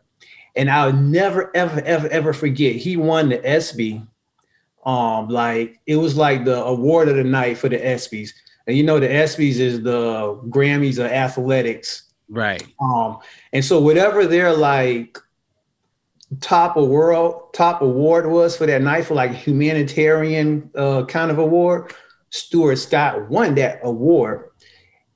And 0.58 0.70
I'll 0.70 0.92
never, 0.92 1.56
ever, 1.56 1.80
ever, 1.86 2.10
ever 2.10 2.34
forget. 2.34 2.76
He 2.76 2.98
won 2.98 3.30
the 3.30 3.38
ESPY. 3.48 4.06
Um, 4.86 5.30
like 5.30 5.80
it 5.86 5.96
was 5.96 6.18
like 6.18 6.44
the 6.44 6.62
award 6.66 7.08
of 7.08 7.16
the 7.16 7.24
night 7.24 7.58
for 7.58 7.70
the 7.70 7.78
ESPYS. 7.78 8.32
And 8.68 8.76
you 8.76 8.84
know, 8.84 9.00
the 9.00 9.08
ESPYS 9.08 9.60
is 9.60 9.84
the 9.84 10.36
Grammys 10.50 10.98
of 11.00 11.10
athletics. 11.10 12.11
Right. 12.32 12.66
Um, 12.80 13.20
and 13.54 13.64
so 13.64 13.80
whatever 13.80 14.26
their 14.26 14.54
like 14.54 15.20
top 16.40 16.78
world 16.78 17.54
top 17.54 17.82
award 17.82 18.26
was 18.26 18.56
for 18.56 18.66
that 18.66 18.82
night 18.82 19.06
for 19.06 19.16
like 19.16 19.32
humanitarian 19.32 20.72
uh, 20.76 21.06
kind 21.06 21.30
of 21.30 21.38
award. 21.38 21.94
Stuart 22.30 22.78
Scott 22.78 23.30
won 23.30 23.56
that 23.56 23.82
award, 23.84 24.50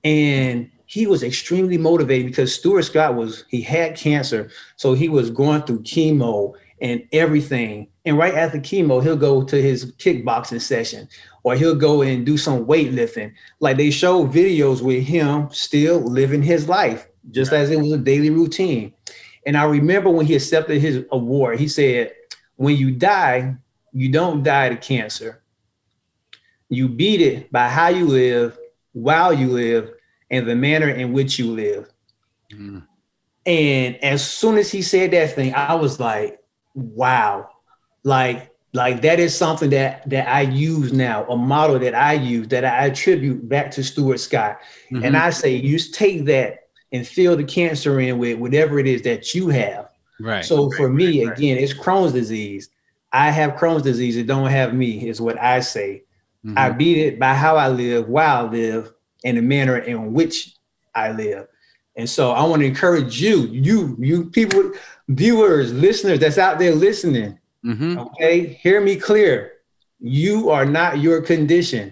and 0.03 0.69
he 0.85 1.07
was 1.07 1.23
extremely 1.23 1.77
motivated 1.77 2.27
because 2.27 2.53
Stuart 2.53 2.83
Scott 2.83 3.15
was 3.15 3.45
he 3.49 3.61
had 3.61 3.95
cancer, 3.95 4.51
so 4.75 4.93
he 4.93 5.07
was 5.07 5.31
going 5.31 5.61
through 5.63 5.83
chemo 5.83 6.53
and 6.81 7.03
everything. 7.13 7.87
And 8.05 8.17
right 8.17 8.35
after 8.35 8.59
chemo, 8.59 9.01
he'll 9.01 9.17
go 9.17 9.43
to 9.43 9.61
his 9.61 9.93
kickboxing 9.93 10.61
session 10.61 11.09
or 11.43 11.55
he'll 11.55 11.75
go 11.75 12.01
and 12.01 12.25
do 12.25 12.37
some 12.37 12.65
weightlifting. 12.65 13.33
Like 13.59 13.77
they 13.77 13.89
show 13.89 14.27
videos 14.27 14.81
with 14.81 15.03
him 15.03 15.49
still 15.51 15.99
living 16.01 16.43
his 16.43 16.69
life, 16.69 17.07
just 17.31 17.51
right. 17.51 17.61
as 17.61 17.71
it 17.71 17.79
was 17.79 17.91
a 17.91 17.97
daily 17.97 18.29
routine. 18.29 18.93
And 19.45 19.57
I 19.57 19.63
remember 19.63 20.09
when 20.09 20.25
he 20.25 20.35
accepted 20.35 20.81
his 20.81 21.05
award, 21.11 21.59
he 21.59 21.67
said, 21.67 22.13
When 22.55 22.75
you 22.75 22.91
die, 22.91 23.55
you 23.93 24.11
don't 24.11 24.43
die 24.43 24.69
to 24.69 24.77
cancer. 24.77 25.41
You 26.69 26.89
beat 26.89 27.21
it 27.21 27.51
by 27.51 27.69
how 27.69 27.87
you 27.89 28.07
live, 28.07 28.57
while 28.93 29.33
you 29.33 29.49
live, 29.49 29.91
and 30.31 30.47
the 30.47 30.55
manner 30.55 30.89
in 30.89 31.13
which 31.13 31.37
you 31.37 31.51
live. 31.51 31.89
Mm. 32.51 32.85
And 33.45 34.03
as 34.03 34.27
soon 34.27 34.57
as 34.57 34.71
he 34.71 34.81
said 34.81 35.11
that 35.11 35.33
thing, 35.33 35.53
I 35.53 35.75
was 35.75 35.99
like, 35.99 36.39
wow. 36.73 37.49
Like, 38.05 38.51
like 38.71 39.01
that 39.01 39.19
is 39.19 39.35
something 39.35 39.69
that 39.71 40.09
that 40.09 40.27
I 40.27 40.41
use 40.41 40.93
now, 40.93 41.25
a 41.25 41.35
model 41.35 41.79
that 41.79 41.95
I 41.95 42.13
use 42.13 42.47
that 42.49 42.63
I 42.63 42.85
attribute 42.85 43.49
back 43.49 43.71
to 43.71 43.83
Stuart 43.83 44.19
Scott. 44.19 44.59
Mm-hmm. 44.91 45.03
And 45.03 45.17
I 45.17 45.31
say, 45.31 45.55
you 45.55 45.77
take 45.79 46.25
that 46.25 46.67
and 46.91 47.05
fill 47.05 47.35
the 47.35 47.43
cancer 47.43 47.99
in 47.99 48.17
with 48.19 48.37
whatever 48.37 48.79
it 48.79 48.87
is 48.87 49.01
that 49.01 49.33
you 49.33 49.49
have. 49.49 49.89
Right. 50.19 50.45
So 50.45 50.69
right, 50.69 50.77
for 50.77 50.89
me, 50.89 51.25
right, 51.25 51.37
again, 51.37 51.57
it's 51.57 51.73
Crohn's 51.73 52.13
disease. 52.13 52.69
I 53.11 53.31
have 53.31 53.53
Crohn's 53.53 53.81
disease. 53.81 54.17
It 54.17 54.27
don't 54.27 54.49
have 54.49 54.73
me, 54.73 55.09
is 55.09 55.19
what 55.19 55.41
I 55.41 55.61
say. 55.61 56.03
Mm-hmm. 56.45 56.57
I 56.57 56.69
beat 56.69 56.97
it 56.97 57.19
by 57.19 57.33
how 57.33 57.57
I 57.57 57.69
live, 57.69 58.07
while 58.07 58.45
I 58.45 58.49
live, 58.49 58.93
and 59.23 59.37
the 59.37 59.41
manner 59.41 59.77
in 59.77 60.13
which 60.13 60.55
I 60.93 61.11
live. 61.11 61.47
And 61.95 62.09
so 62.09 62.31
I 62.31 62.43
want 62.43 62.61
to 62.61 62.67
encourage 62.67 63.21
you, 63.21 63.47
you, 63.47 63.95
you 63.99 64.29
people, 64.29 64.71
viewers, 65.07 65.73
listeners 65.73 66.19
that's 66.19 66.37
out 66.37 66.59
there 66.59 66.75
listening. 66.75 67.39
Mm-hmm. 67.65 67.97
Okay, 67.99 68.47
hear 68.61 68.79
me 68.79 68.95
clear. 68.95 69.53
You 69.99 70.49
are 70.49 70.65
not 70.65 70.99
your 70.99 71.21
condition. 71.21 71.89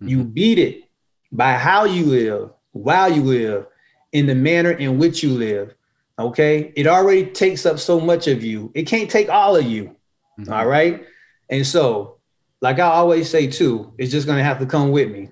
Mm-hmm. 0.00 0.08
You 0.08 0.24
beat 0.24 0.58
it 0.58 0.84
by 1.32 1.54
how 1.54 1.84
you 1.84 2.04
live, 2.04 2.50
while 2.72 3.10
you 3.10 3.22
live, 3.22 3.66
in 4.12 4.26
the 4.26 4.34
manner 4.34 4.72
in 4.72 4.98
which 4.98 5.22
you 5.22 5.30
live. 5.30 5.74
Okay, 6.18 6.72
it 6.76 6.86
already 6.86 7.26
takes 7.26 7.66
up 7.66 7.78
so 7.78 8.00
much 8.00 8.26
of 8.26 8.42
you. 8.42 8.70
It 8.74 8.84
can't 8.84 9.10
take 9.10 9.28
all 9.28 9.56
of 9.56 9.64
you. 9.64 9.96
Mm-hmm. 10.38 10.52
All 10.52 10.66
right. 10.66 11.04
And 11.50 11.66
so, 11.66 12.18
like 12.60 12.78
I 12.78 12.86
always 12.86 13.28
say 13.28 13.46
too, 13.46 13.92
it's 13.98 14.10
just 14.10 14.26
gonna 14.26 14.44
have 14.44 14.58
to 14.60 14.66
come 14.66 14.90
with 14.90 15.10
me. 15.10 15.30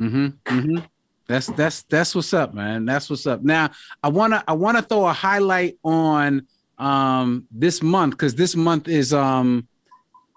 Mm-hmm. 0.00 0.26
Mm-hmm. 0.44 0.84
That's 1.28 1.46
that's 1.48 1.82
that's 1.84 2.14
what's 2.14 2.32
up, 2.34 2.54
man. 2.54 2.84
That's 2.84 3.10
what's 3.10 3.26
up. 3.26 3.42
Now, 3.42 3.70
I 4.02 4.08
wanna 4.08 4.44
I 4.46 4.52
wanna 4.52 4.82
throw 4.82 5.06
a 5.06 5.12
highlight 5.12 5.78
on 5.82 6.46
um 6.78 7.46
this 7.50 7.82
month 7.82 8.12
because 8.12 8.34
this 8.34 8.54
month 8.54 8.86
is 8.88 9.12
um 9.14 9.66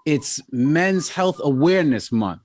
it's 0.05 0.41
Men's 0.51 1.09
Health 1.09 1.39
Awareness 1.43 2.11
Month. 2.11 2.41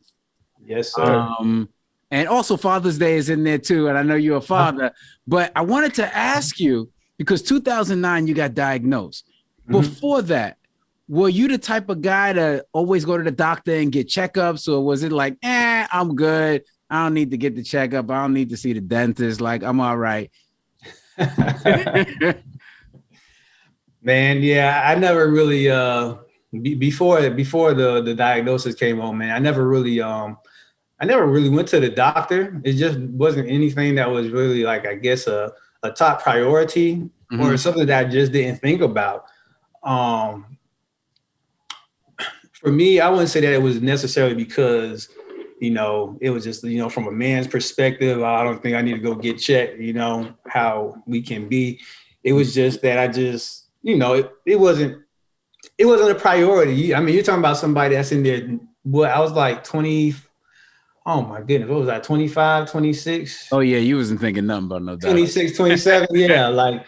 Yes, 0.67 0.93
sir. 0.93 1.03
Um, 1.05 1.69
and 2.11 2.29
also 2.29 2.57
Father's 2.57 2.99
Day 2.99 3.17
is 3.17 3.29
in 3.29 3.45
there 3.45 3.59
too. 3.59 3.89
And 3.89 3.97
I 3.97 4.03
know 4.03 4.15
you're 4.15 4.39
a 4.39 4.43
father, 4.43 4.93
but 5.27 5.53
I 5.57 5.63
wanted 5.63 5.95
to 5.95 6.17
ask 6.17 6.61
you 6.61 6.91
because 7.17 7.43
2009 7.43 8.27
you 8.27 8.35
got 8.35 8.55
diagnosed. 8.55 9.27
Mm-hmm. 9.63 9.73
Before 9.73 10.23
that, 10.23 10.59
were 11.09 11.29
you 11.29 11.49
the 11.49 11.59
type 11.59 11.89
of 11.89 12.03
guy 12.03 12.33
to 12.33 12.65
always 12.73 13.05
go 13.05 13.17
to 13.17 13.25
the 13.25 13.31
doctor 13.31 13.75
and 13.75 13.93
get 13.93 14.09
checkups, 14.09 14.73
or 14.73 14.85
was 14.85 15.03
it 15.03 15.13
like, 15.13 15.37
eh, 15.43 15.87
I'm 15.91 16.15
good. 16.15 16.65
I 16.89 17.05
don't 17.05 17.15
need 17.15 17.31
to 17.31 17.37
get 17.37 17.57
the 17.57 17.63
checkup. 17.63 18.11
I 18.11 18.23
don't 18.23 18.35
need 18.35 18.51
to 18.51 18.57
see 18.57 18.73
the 18.73 18.81
dentist. 18.81 19.41
Like 19.41 19.63
I'm 19.63 19.81
all 19.81 19.97
right. 19.97 20.31
man, 24.05 24.43
yeah, 24.43 24.83
I 24.85 24.95
never 24.95 25.29
really 25.29 25.71
uh 25.71 26.17
before 26.63 27.29
before 27.31 27.75
the 27.75 28.03
the 28.03 28.15
diagnosis 28.15 28.75
came 28.75 29.01
on, 29.01 29.19
man. 29.19 29.31
I 29.35 29.39
never 29.39 29.67
really 29.67 30.01
um 30.01 30.39
I 31.01 31.07
never 31.07 31.27
really 31.27 31.49
went 31.49 31.69
to 31.69 31.81
the 31.81 31.89
doctor. 31.89 32.61
It 32.65 32.75
just 32.75 32.99
wasn't 32.99 33.49
anything 33.49 33.97
that 33.97 34.11
was 34.11 34.29
really 34.29 34.63
like 34.63 34.87
I 34.87 34.95
guess 34.95 35.27
a 35.27 35.53
a 35.83 35.91
top 35.91 36.23
priority 36.23 36.97
mm-hmm. 36.97 37.41
or 37.41 37.57
something 37.57 37.87
that 37.87 38.07
I 38.07 38.09
just 38.09 38.33
didn't 38.33 38.61
think 38.61 38.81
about. 38.81 39.27
Um, 39.83 40.57
for 42.53 42.71
me, 42.73 43.01
I 43.01 43.11
wouldn't 43.11 43.29
say 43.29 43.41
that 43.41 43.53
it 43.53 43.63
was 43.63 43.83
necessarily 43.83 44.35
because 44.35 45.09
you 45.61 45.71
know 45.71 46.19
it 46.21 46.31
was 46.31 46.45
just 46.45 46.63
you 46.65 46.79
know 46.79 46.89
from 46.89 47.07
a 47.09 47.13
man's 47.13 47.47
perspective. 47.47 48.23
I 48.23 48.45
don't 48.45 48.63
think 48.63 48.77
I 48.77 48.83
need 48.83 48.95
to 48.95 48.99
go 48.99 49.15
get 49.15 49.39
checked. 49.39 49.79
You 49.81 49.95
know 49.95 50.35
how 50.47 51.03
we 51.07 51.23
can 51.23 51.49
be. 51.49 51.81
It 52.23 52.33
was 52.33 52.55
just 52.55 52.81
that 52.83 52.99
I 52.99 53.09
just 53.09 53.64
you 53.85 53.97
know 53.97 54.15
it, 54.15 54.33
it 54.45 54.59
wasn't 54.59 55.05
it 55.79 55.87
wasn't 55.87 56.11
a 56.11 56.15
priority. 56.15 56.95
I 56.95 57.01
mean, 57.01 57.15
you're 57.15 57.25
talking 57.25 57.41
about 57.41 57.57
somebody 57.57 57.95
that's 57.95 58.13
in 58.13 58.23
there. 58.23 58.59
Well, 58.85 59.13
I 59.13 59.21
was 59.21 59.33
like 59.33 59.65
20, 59.65 60.15
oh 61.07 61.23
my 61.23 61.41
goodness, 61.41 61.71
what 61.71 61.79
was 61.79 61.87
that, 61.87 62.05
25, 62.05 62.71
26? 62.71 63.49
Oh, 63.53 63.61
yeah, 63.61 63.79
you 63.79 63.97
wasn't 63.97 64.21
thinking 64.21 64.47
nothing 64.47 64.67
about 64.67 64.83
no 64.83 64.97
26, 64.97 65.57
27. 65.57 66.09
yeah, 66.13 66.49
like, 66.49 66.85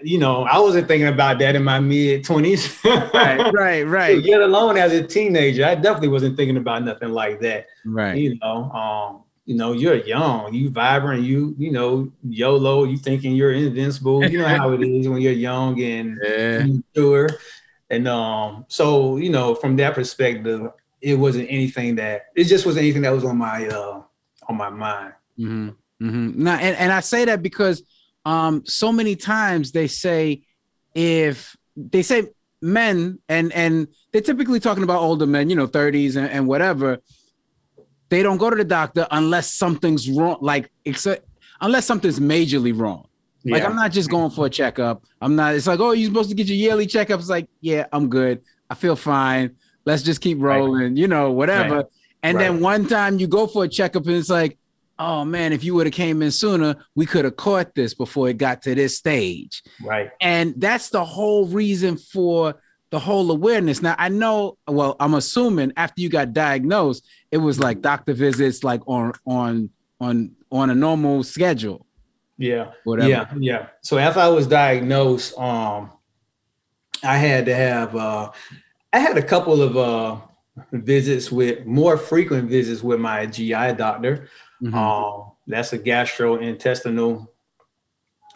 you 0.00 0.18
know, 0.18 0.44
I 0.44 0.58
wasn't 0.58 0.88
thinking 0.88 1.08
about 1.08 1.38
that 1.40 1.56
in 1.56 1.64
my 1.64 1.80
mid 1.80 2.24
20s. 2.24 2.84
right, 3.14 3.52
right, 3.52 3.82
right. 3.82 4.22
Yet 4.22 4.40
alone 4.40 4.76
as 4.76 4.92
a 4.92 5.02
teenager, 5.02 5.64
I 5.64 5.74
definitely 5.74 6.08
wasn't 6.08 6.36
thinking 6.36 6.56
about 6.56 6.84
nothing 6.84 7.10
like 7.10 7.40
that. 7.40 7.66
Right. 7.84 8.16
You 8.16 8.38
know, 8.40 8.70
um, 8.70 9.22
you 9.48 9.54
know, 9.54 9.72
you're 9.72 9.94
young, 9.94 10.52
you 10.52 10.68
vibrant, 10.68 11.22
you, 11.22 11.54
you 11.56 11.72
know, 11.72 12.12
YOLO, 12.22 12.84
you 12.84 12.98
thinking 12.98 13.34
you're 13.34 13.54
invincible. 13.54 14.22
You 14.22 14.40
know 14.40 14.46
how 14.46 14.72
it 14.72 14.82
is 14.82 15.08
when 15.08 15.22
you're 15.22 15.32
young 15.32 15.80
and 15.80 16.18
yeah. 16.28 16.66
mature. 16.66 17.30
And 17.88 18.06
um, 18.06 18.66
so 18.68 19.16
you 19.16 19.30
know, 19.30 19.54
from 19.54 19.76
that 19.76 19.94
perspective, 19.94 20.70
it 21.00 21.14
wasn't 21.14 21.46
anything 21.48 21.94
that 21.94 22.26
it 22.36 22.44
just 22.44 22.66
wasn't 22.66 22.82
anything 22.82 23.00
that 23.02 23.10
was 23.10 23.24
on 23.24 23.38
my 23.38 23.66
uh 23.68 24.02
on 24.50 24.56
my 24.58 24.68
mind. 24.68 25.14
Mm-hmm. 25.38 26.06
Mm-hmm. 26.06 26.42
Now, 26.42 26.56
and, 26.56 26.76
and 26.76 26.92
I 26.92 27.00
say 27.00 27.24
that 27.24 27.42
because 27.42 27.82
um 28.26 28.66
so 28.66 28.92
many 28.92 29.16
times 29.16 29.72
they 29.72 29.86
say 29.86 30.42
if 30.94 31.56
they 31.74 32.02
say 32.02 32.28
men 32.60 33.18
and 33.30 33.50
and 33.54 33.88
they're 34.12 34.20
typically 34.20 34.60
talking 34.60 34.84
about 34.84 35.00
older 35.00 35.26
men, 35.26 35.48
you 35.48 35.56
know, 35.56 35.66
30s 35.66 36.16
and, 36.16 36.28
and 36.28 36.46
whatever, 36.46 36.98
they 38.08 38.22
don't 38.22 38.38
go 38.38 38.50
to 38.50 38.56
the 38.56 38.64
doctor 38.64 39.06
unless 39.10 39.52
something's 39.52 40.10
wrong, 40.10 40.38
like 40.40 40.70
except 40.84 41.26
unless 41.60 41.86
something's 41.86 42.20
majorly 42.20 42.78
wrong. 42.78 43.06
Yeah. 43.44 43.54
Like 43.54 43.64
I'm 43.64 43.76
not 43.76 43.92
just 43.92 44.10
going 44.10 44.30
for 44.30 44.46
a 44.46 44.50
checkup. 44.50 45.04
I'm 45.20 45.36
not. 45.36 45.54
It's 45.54 45.66
like, 45.66 45.80
oh, 45.80 45.92
you're 45.92 46.08
supposed 46.08 46.30
to 46.30 46.34
get 46.34 46.46
your 46.46 46.56
yearly 46.56 46.86
checkup. 46.86 47.20
It's 47.20 47.28
like, 47.28 47.48
yeah, 47.60 47.86
I'm 47.92 48.08
good. 48.08 48.42
I 48.68 48.74
feel 48.74 48.96
fine. 48.96 49.56
Let's 49.84 50.02
just 50.02 50.20
keep 50.20 50.38
rolling. 50.40 50.82
Right. 50.82 50.96
You 50.96 51.08
know, 51.08 51.32
whatever. 51.32 51.76
Right. 51.76 51.86
And 52.22 52.36
right. 52.36 52.44
then 52.44 52.60
one 52.60 52.86
time 52.86 53.18
you 53.18 53.26
go 53.26 53.46
for 53.46 53.64
a 53.64 53.68
checkup 53.68 54.06
and 54.06 54.16
it's 54.16 54.28
like, 54.28 54.58
oh 54.98 55.24
man, 55.24 55.52
if 55.52 55.62
you 55.62 55.74
would 55.74 55.86
have 55.86 55.94
came 55.94 56.20
in 56.22 56.30
sooner, 56.30 56.76
we 56.94 57.06
could 57.06 57.24
have 57.24 57.36
caught 57.36 57.74
this 57.74 57.94
before 57.94 58.28
it 58.28 58.36
got 58.36 58.62
to 58.62 58.74
this 58.74 58.98
stage. 58.98 59.62
Right. 59.82 60.10
And 60.20 60.54
that's 60.56 60.90
the 60.90 61.04
whole 61.04 61.46
reason 61.46 61.96
for 61.96 62.60
the 62.90 62.98
whole 62.98 63.30
awareness. 63.30 63.82
Now 63.82 63.94
I 63.98 64.08
know, 64.08 64.56
well, 64.66 64.96
I'm 65.00 65.14
assuming 65.14 65.72
after 65.76 66.00
you 66.00 66.08
got 66.08 66.32
diagnosed, 66.32 67.04
it 67.30 67.38
was 67.38 67.58
like 67.58 67.80
doctor 67.80 68.14
visits 68.14 68.64
like 68.64 68.80
on 68.86 69.12
on 69.26 69.70
on 70.00 70.34
on 70.50 70.70
a 70.70 70.74
normal 70.74 71.22
schedule. 71.22 71.86
Yeah. 72.38 72.70
Whatever. 72.84 73.08
Yeah. 73.08 73.26
Yeah. 73.38 73.66
So 73.82 73.98
after 73.98 74.20
I 74.20 74.28
was 74.28 74.46
diagnosed, 74.46 75.36
um, 75.38 75.90
I 77.02 77.18
had 77.18 77.46
to 77.46 77.54
have 77.54 77.94
uh, 77.94 78.30
I 78.92 78.98
had 79.00 79.18
a 79.18 79.22
couple 79.22 79.60
of 79.60 79.76
uh, 79.76 80.16
visits 80.72 81.30
with 81.30 81.66
more 81.66 81.96
frequent 81.96 82.48
visits 82.48 82.82
with 82.82 83.00
my 83.00 83.26
GI 83.26 83.74
doctor. 83.74 84.28
Mm-hmm. 84.62 84.74
Um, 84.74 85.32
that's 85.46 85.72
a 85.72 85.78
gastrointestinal 85.78 87.26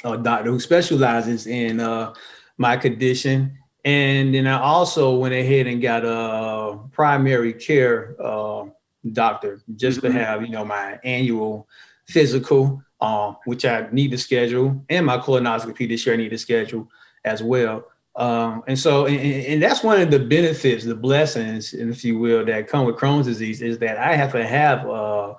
uh, 0.05 0.17
doctor 0.17 0.51
who 0.51 0.61
specializes 0.61 1.47
in 1.47 1.81
uh, 1.81 2.15
my 2.59 2.77
condition. 2.77 3.59
And 3.85 4.35
then 4.35 4.47
I 4.47 4.61
also 4.61 5.17
went 5.17 5.35
ahead 5.35 5.67
and 5.67 5.83
got 5.83 6.05
a 6.05 6.79
primary 6.93 7.53
care 7.53 8.15
uh, 8.23 8.67
doctor 9.13 9.61
just 9.77 10.01
mm-hmm. 10.01 10.17
to 10.17 10.25
have, 10.25 10.43
you 10.43 10.51
know, 10.51 10.65
my 10.65 11.01
annual 11.03 11.69
physical 12.07 12.83
um, 13.03 13.37
which 13.47 13.65
I 13.65 13.89
need 13.91 14.13
to 14.13 14.19
schedule, 14.19 14.81
and 14.89 15.05
my 15.05 15.19
colonoscopy 15.19 15.89
this 15.89 16.07
year 16.07 16.15
I 16.15 16.19
need 16.19 16.29
to 16.29 16.39
schedule 16.39 16.89
as 17.25 17.43
well. 17.43 17.85
Um, 18.15 18.63
and 18.69 18.79
so, 18.79 19.07
and, 19.07 19.19
and, 19.19 19.63
that's 19.63 19.83
one 19.83 20.01
of 20.01 20.11
the 20.11 20.21
benefits, 20.21 20.85
the 20.85 20.95
blessings, 20.95 21.75
if 21.75 22.05
you 22.05 22.19
will, 22.19 22.45
that 22.45 22.69
come 22.69 22.87
with 22.87 22.97
Crohn's 22.97 23.27
disease 23.27 23.61
is 23.61 23.79
that 23.79 23.97
I 23.97 24.15
have 24.15 24.33
to 24.33 24.47
have 24.47 24.87
a 24.87 25.35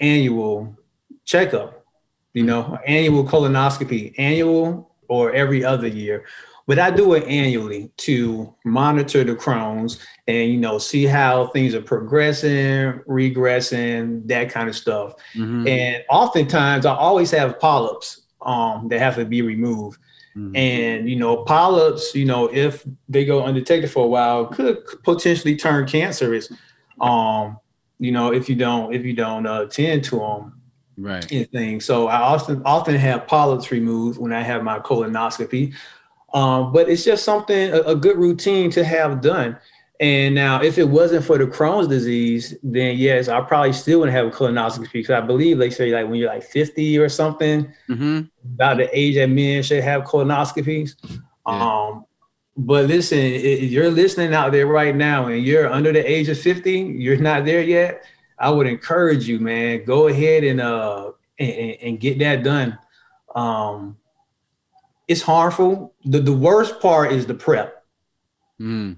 annual 0.00 0.74
checkup, 1.24 1.84
you 2.32 2.44
know, 2.44 2.78
annual 2.86 3.24
colonoscopy, 3.24 4.14
annual 4.18 4.90
or 5.08 5.32
every 5.32 5.64
other 5.64 5.88
year. 5.88 6.24
But 6.66 6.78
I 6.78 6.90
do 6.90 7.14
it 7.14 7.24
annually 7.24 7.90
to 7.98 8.54
monitor 8.64 9.22
the 9.22 9.34
Crohn's 9.34 10.04
and 10.26 10.50
you 10.50 10.58
know 10.58 10.78
see 10.78 11.04
how 11.04 11.46
things 11.48 11.74
are 11.74 11.82
progressing, 11.82 13.00
regressing, 13.08 14.26
that 14.26 14.50
kind 14.50 14.68
of 14.68 14.74
stuff. 14.74 15.14
Mm-hmm. 15.34 15.68
And 15.68 16.04
oftentimes, 16.10 16.84
I 16.84 16.94
always 16.94 17.30
have 17.30 17.60
polyps 17.60 18.22
um, 18.42 18.88
that 18.88 18.98
have 18.98 19.16
to 19.16 19.24
be 19.24 19.42
removed. 19.42 19.98
Mm-hmm. 20.36 20.56
And 20.56 21.08
you 21.08 21.16
know, 21.16 21.44
polyps, 21.44 22.14
you 22.14 22.24
know, 22.24 22.52
if 22.52 22.86
they 23.08 23.24
go 23.24 23.44
undetected 23.44 23.90
for 23.90 24.04
a 24.04 24.08
while, 24.08 24.46
could 24.46 24.78
potentially 25.04 25.56
turn 25.56 25.86
cancerous. 25.86 26.52
Um, 27.00 27.58
you 27.98 28.12
know, 28.12 28.32
if 28.32 28.48
you 28.48 28.56
don't 28.56 28.92
if 28.92 29.04
you 29.04 29.14
don't 29.14 29.46
uh, 29.46 29.66
tend 29.66 30.04
to 30.04 30.18
them, 30.18 30.60
right? 30.98 31.26
Anything. 31.32 31.80
So 31.80 32.08
I 32.08 32.20
often 32.20 32.60
often 32.64 32.96
have 32.96 33.26
polyps 33.26 33.70
removed 33.70 34.18
when 34.18 34.32
I 34.32 34.42
have 34.42 34.62
my 34.62 34.78
colonoscopy. 34.80 35.74
Um, 36.36 36.70
but 36.70 36.90
it's 36.90 37.02
just 37.02 37.24
something 37.24 37.72
a, 37.72 37.80
a, 37.80 37.94
good 37.94 38.18
routine 38.18 38.70
to 38.72 38.84
have 38.84 39.22
done. 39.22 39.56
And 40.00 40.34
now, 40.34 40.62
if 40.62 40.76
it 40.76 40.84
wasn't 40.84 41.24
for 41.24 41.38
the 41.38 41.46
Crohn's 41.46 41.88
disease, 41.88 42.54
then 42.62 42.98
yes, 42.98 43.28
I 43.28 43.40
probably 43.40 43.72
still 43.72 44.00
wouldn't 44.00 44.14
have 44.14 44.26
a 44.26 44.30
colonoscopy 44.30 44.92
because 44.92 45.12
I 45.12 45.22
believe 45.22 45.56
they 45.56 45.70
say 45.70 45.90
like 45.92 46.10
when 46.10 46.16
you're 46.16 46.28
like 46.28 46.42
50 46.42 46.98
or 46.98 47.08
something, 47.08 47.72
mm-hmm. 47.88 48.20
about 48.54 48.76
the 48.76 48.90
age 48.92 49.14
that 49.14 49.30
men 49.30 49.62
should 49.62 49.82
have 49.82 50.02
colonoscopies. 50.02 50.96
Yeah. 51.08 51.16
Um, 51.46 52.04
but 52.54 52.84
listen, 52.84 53.18
if 53.18 53.70
you're 53.70 53.90
listening 53.90 54.34
out 54.34 54.52
there 54.52 54.66
right 54.66 54.94
now 54.94 55.28
and 55.28 55.42
you're 55.42 55.72
under 55.72 55.90
the 55.90 56.04
age 56.04 56.28
of 56.28 56.38
50, 56.38 56.70
you're 56.98 57.16
not 57.16 57.46
there 57.46 57.62
yet. 57.62 58.04
I 58.38 58.50
would 58.50 58.66
encourage 58.66 59.26
you, 59.26 59.40
man, 59.40 59.86
go 59.86 60.08
ahead 60.08 60.44
and 60.44 60.60
uh 60.60 61.12
and, 61.38 61.76
and 61.80 62.00
get 62.00 62.18
that 62.18 62.42
done. 62.42 62.78
Um, 63.34 63.96
it's 65.08 65.22
harmful. 65.22 65.94
The, 66.04 66.20
the 66.20 66.32
worst 66.32 66.80
part 66.80 67.12
is 67.12 67.26
the 67.26 67.34
prep. 67.34 67.84
Mm. 68.60 68.96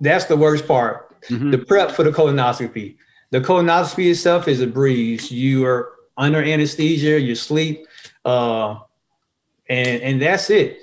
That's 0.00 0.26
the 0.26 0.36
worst 0.36 0.66
part. 0.66 1.20
Mm-hmm. 1.28 1.50
The 1.50 1.58
prep 1.58 1.90
for 1.90 2.02
the 2.02 2.10
colonoscopy. 2.10 2.96
The 3.30 3.40
colonoscopy 3.40 4.10
itself 4.10 4.48
is 4.48 4.60
a 4.60 4.66
breeze. 4.66 5.30
You 5.30 5.64
are 5.64 5.92
under 6.16 6.42
anesthesia, 6.42 7.20
you 7.20 7.34
sleep, 7.34 7.86
uh, 8.24 8.78
and 9.68 10.02
and 10.02 10.22
that's 10.22 10.50
it. 10.50 10.78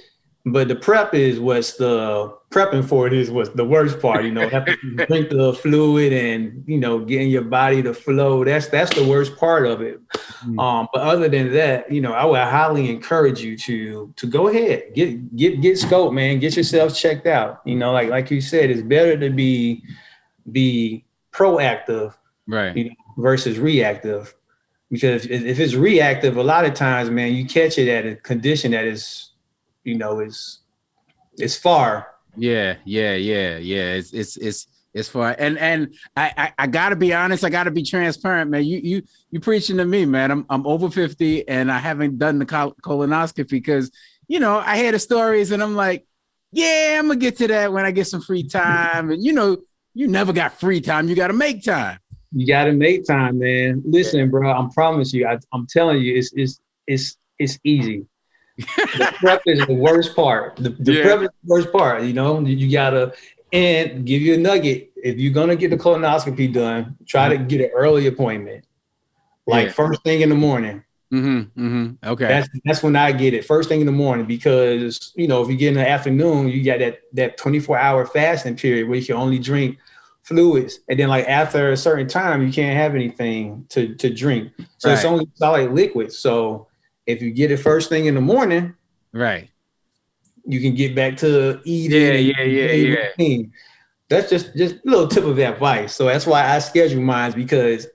But 0.46 0.70
the 0.70 0.76
prep 0.76 1.14
is 1.14 1.40
what's 1.40 1.74
the 1.74 2.36
prepping 2.50 2.84
for 2.84 3.06
it 3.06 3.14
is 3.14 3.30
what's 3.30 3.52
the 3.52 3.64
worst 3.64 4.00
part. 4.00 4.26
You 4.26 4.32
know, 4.32 4.50
have 4.50 4.66
to 4.66 4.76
drink 5.08 5.30
the 5.30 5.54
fluid 5.54 6.14
and 6.14 6.64
you 6.68 6.80
know 6.80 7.00
getting 7.00 7.30
your 7.30 7.44
body 7.44 7.84
to 7.84 7.94
flow. 7.94 8.44
That's 8.44 8.68
that's 8.68 8.94
the 8.96 9.06
worst 9.06 9.38
part 9.38 9.68
of 9.68 9.82
it. 9.82 10.02
Mm. 10.44 10.60
Um, 10.60 10.88
but 10.94 11.04
other 11.04 11.30
than 11.30 11.54
that, 11.54 11.92
you 11.92 12.02
know, 12.02 12.14
I 12.14 12.26
would 12.26 12.40
highly 12.40 12.90
encourage 12.90 13.42
you 13.42 13.56
to 13.58 14.12
to 14.16 14.26
go 14.26 14.48
ahead 14.48 14.94
get 14.96 15.36
get 15.36 15.62
get 15.62 15.78
scope, 15.78 16.12
man. 16.12 16.40
Get 16.40 16.58
yourself 16.58 16.96
checked 16.96 17.28
out. 17.28 17.62
You 17.64 17.76
know, 17.76 17.92
like 17.92 18.10
like 18.10 18.32
you 18.32 18.42
said, 18.42 18.72
it's 18.72 18.82
better 18.82 19.18
to 19.18 19.30
be 19.30 19.84
be 20.52 21.06
proactive, 21.32 22.16
right, 22.48 22.76
you 22.76 22.86
know, 22.86 22.96
versus 23.18 23.60
reactive. 23.60 24.34
Because 24.90 25.26
if 25.26 25.60
it's 25.60 25.76
reactive, 25.76 26.36
a 26.36 26.44
lot 26.44 26.66
of 26.66 26.74
times, 26.74 27.10
man, 27.10 27.34
you 27.34 27.46
catch 27.46 27.78
it 27.78 27.88
at 27.88 28.06
a 28.06 28.16
condition 28.16 28.72
that 28.72 28.84
is 28.84 29.31
you 29.84 29.98
know, 29.98 30.20
is 30.20 30.60
is 31.40 31.58
far. 31.58 32.08
Yeah, 32.36 32.76
yeah, 32.86 33.16
yeah, 33.16 33.58
yeah. 33.58 33.94
It's 33.94 34.14
it's 34.14 34.38
it's 34.38 34.68
it's 34.94 35.10
far. 35.10 35.36
And 35.38 35.58
and 35.58 35.94
I, 36.16 36.34
I 36.38 36.54
I, 36.60 36.68
gotta 36.68 36.96
be 36.96 37.14
honest. 37.14 37.44
I 37.44 37.50
gotta 37.50 37.72
be 37.72 37.84
transparent, 37.84 38.52
man. 38.52 38.64
You 38.64 38.80
you 38.80 39.04
you 39.32 39.40
preaching 39.40 39.78
to 39.78 39.86
me, 39.86 40.06
man. 40.06 40.32
I'm 40.32 40.46
I'm 40.50 40.66
over 40.68 40.90
fifty 40.90 41.48
and 41.48 41.72
I 41.72 41.80
haven't 41.80 42.18
done 42.18 42.40
the 42.40 42.46
colonoscopy 42.46 43.50
because 43.50 43.92
you 44.28 44.40
know 44.40 44.60
I 44.60 44.78
hear 44.78 44.92
the 44.92 45.00
stories 45.00 45.52
and 45.52 45.62
I'm 45.62 45.76
like, 45.76 46.06
yeah, 46.52 46.98
I'm 47.00 47.08
gonna 47.08 47.20
get 47.20 47.38
to 47.38 47.48
that 47.48 47.74
when 47.74 47.86
I 47.86 47.92
get 47.92 48.08
some 48.08 48.22
free 48.22 48.44
time. 48.44 49.12
And 49.12 49.24
you 49.24 49.34
know, 49.34 49.58
you 49.94 50.08
never 50.08 50.34
got 50.34 50.60
free 50.60 50.82
time. 50.82 51.08
You 51.08 51.16
got 51.16 51.28
to 51.28 51.34
make 51.34 51.64
time. 51.64 52.00
You 52.34 52.48
got 52.48 52.66
to 52.66 52.72
make 52.72 53.06
time, 53.06 53.40
man. 53.40 53.82
Listen, 53.86 54.30
bro. 54.30 54.52
I'm 54.52 54.70
promise 54.70 55.14
you. 55.14 55.28
I, 55.28 55.38
I'm 55.54 55.68
telling 55.68 56.02
you, 56.02 56.16
it's 56.16 56.32
it's 56.34 56.62
it's 56.88 57.18
it's 57.40 57.60
easy 57.64 58.06
the 58.76 59.14
prep 59.20 59.42
is 59.46 59.66
the 59.66 59.74
worst 59.74 60.16
part. 60.16 60.56
The, 60.58 60.70
the 60.70 60.94
yeah. 60.94 61.04
prep 61.04 61.22
is 61.22 61.30
the 61.44 61.48
worst 61.48 61.72
part. 61.72 62.04
You 62.04 62.14
know, 62.14 62.40
you 62.42 62.72
gotta 62.72 63.14
and 63.54 64.06
give 64.06 64.22
you 64.22 64.36
a 64.36 64.38
nugget. 64.38 64.92
If 64.96 65.18
you're 65.18 65.34
gonna 65.34 65.56
get 65.56 65.70
the 65.70 65.78
colonoscopy 65.78 66.54
done, 66.54 66.98
try 67.06 67.30
mm-hmm. 67.30 67.48
to 67.48 67.58
get 67.58 67.66
an 67.66 67.72
early 67.76 68.08
appointment, 68.08 68.66
like 69.46 69.68
yeah. 69.68 69.74
first 69.74 70.04
thing 70.04 70.22
in 70.22 70.30
the 70.30 70.36
morning. 70.36 70.84
Mm-hmm, 71.12 71.62
mm-hmm. 71.62 72.10
Okay. 72.10 72.28
That's 72.28 72.50
that's 72.64 72.84
when 72.84 72.96
I 72.96 73.12
get 73.12 73.34
it 73.34 73.44
first 73.44 73.68
thing 73.68 73.82
in 73.82 73.86
the 73.86 73.92
morning 73.92 74.26
because 74.26 75.12
you 75.16 75.28
know 75.28 75.42
if 75.42 75.50
you 75.50 75.58
get 75.58 75.70
in 75.70 75.74
the 75.74 75.88
afternoon, 75.88 76.48
you 76.48 76.64
got 76.64 76.80
that 76.80 77.00
that 77.14 77.38
24 77.38 77.78
hour 77.78 78.06
fasting 78.06 78.56
period 78.56 78.88
where 78.88 78.98
you 78.98 79.06
can 79.06 79.16
only 79.16 79.38
drink 79.38 79.78
fluids, 80.24 80.80
and 80.88 80.98
then 80.98 81.10
like 81.10 81.28
after 81.28 81.72
a 81.72 81.78
certain 81.78 82.08
time, 82.08 82.46
you 82.46 82.54
can't 82.54 82.78
have 82.78 82.96
anything 82.96 83.66
to 83.70 83.94
to 83.96 84.14
drink. 84.14 84.54
So 84.78 84.90
right. 84.90 84.96
it's 84.96 85.06
only 85.06 85.28
solid 85.36 85.74
liquid. 85.74 86.14
So 86.14 86.68
if 87.06 87.22
you 87.22 87.32
get 87.32 87.52
it 87.52 87.58
first 87.58 87.90
thing 87.90 88.06
in 88.06 88.16
the 88.16 88.22
morning, 88.22 88.76
right, 89.14 89.50
you 90.46 90.60
can 90.60 90.76
get 90.76 90.96
back 90.96 91.18
to 91.18 91.62
eating. 91.64 92.02
Yeah, 92.02 92.44
yeah, 92.44 92.72
yeah, 92.72 93.10
yeah. 93.18 93.44
That's 94.10 94.30
just 94.30 94.56
just 94.56 94.76
a 94.76 94.90
little 94.90 95.08
tip 95.08 95.24
of 95.24 95.40
advice. 95.40 95.96
So 95.96 96.06
that's 96.06 96.28
why 96.28 96.48
I 96.48 96.60
schedule 96.60 97.02
mine 97.02 97.32
because 97.32 97.88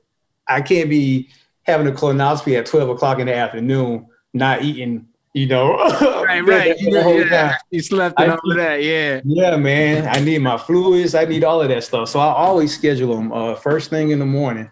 I 0.47 0.63
can't 0.63 0.89
be 0.89 1.31
having 1.63 1.87
a 1.87 1.93
colonoscopy 1.93 2.59
at 2.59 2.67
twelve 2.67 2.89
o'clock 2.89 3.19
in 3.19 3.27
the 3.27 3.35
afternoon, 3.35 4.07
not 4.33 4.63
eating. 4.63 5.09
You 5.35 5.47
know, 5.47 5.77
right, 6.25 6.41
right. 6.41 6.81
You, 6.81 6.99
yeah, 7.27 7.59
you 7.71 7.83
slept 7.83 8.19
in 8.19 8.31
all 8.31 8.39
of 8.51 8.57
that, 8.57 8.83
yeah. 8.83 9.21
Yeah, 9.23 9.59
man. 9.59 10.09
I 10.09 10.19
need 10.19 10.39
my 10.39 10.57
fluids. 10.57 11.15
I 11.15 11.27
need 11.27 11.45
all 11.45 11.61
of 11.61 11.69
that 11.69 11.85
stuff. 11.85 12.09
So 12.09 12.21
I 12.21 12.33
always 12.33 12.75
schedule 12.75 13.15
them 13.15 13.31
uh, 13.31 13.55
first 13.55 13.91
thing 13.91 14.13
in 14.13 14.19
the 14.19 14.25
morning, 14.25 14.71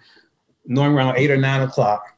normally 0.64 0.96
around 0.96 1.18
eight 1.18 1.30
or 1.30 1.36
nine 1.36 1.60
o'clock 1.60 2.13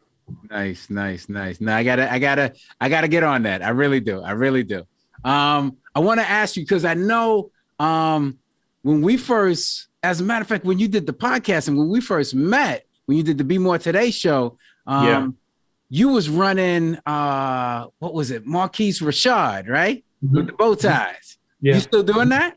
Nice, 0.50 0.90
nice, 0.90 1.28
nice. 1.28 1.60
Now 1.60 1.76
I 1.76 1.84
gotta, 1.84 2.12
I 2.12 2.18
gotta, 2.18 2.54
I 2.80 2.88
gotta 2.88 3.08
get 3.08 3.22
on 3.22 3.44
that. 3.44 3.62
I 3.62 3.70
really 3.70 4.00
do. 4.00 4.22
I 4.22 4.32
really 4.32 4.64
do. 4.64 4.84
Um, 5.24 5.76
I 5.94 6.00
want 6.00 6.20
to 6.20 6.28
ask 6.28 6.56
you 6.56 6.62
because 6.62 6.84
I 6.84 6.94
know 6.94 7.50
um 7.78 8.38
when 8.82 9.02
we 9.02 9.16
first, 9.16 9.88
as 10.02 10.20
a 10.20 10.24
matter 10.24 10.42
of 10.42 10.48
fact, 10.48 10.64
when 10.64 10.78
you 10.78 10.88
did 10.88 11.06
the 11.06 11.12
podcast 11.12 11.68
and 11.68 11.76
when 11.76 11.88
we 11.88 12.00
first 12.00 12.34
met, 12.34 12.86
when 13.06 13.18
you 13.18 13.24
did 13.24 13.38
the 13.38 13.44
Be 13.44 13.58
More 13.58 13.78
Today 13.78 14.10
show, 14.10 14.58
um, 14.86 15.06
yeah. 15.06 15.28
you 15.88 16.08
was 16.10 16.28
running 16.28 16.96
uh 17.06 17.86
what 17.98 18.14
was 18.14 18.30
it, 18.30 18.46
Marquise 18.46 19.00
Rashad, 19.00 19.68
right? 19.68 20.04
Mm-hmm. 20.24 20.36
With 20.36 20.46
the 20.46 20.52
bow 20.52 20.74
ties. 20.74 21.38
Yeah. 21.60 21.74
You 21.74 21.80
still 21.80 22.02
doing 22.02 22.28
that? 22.30 22.56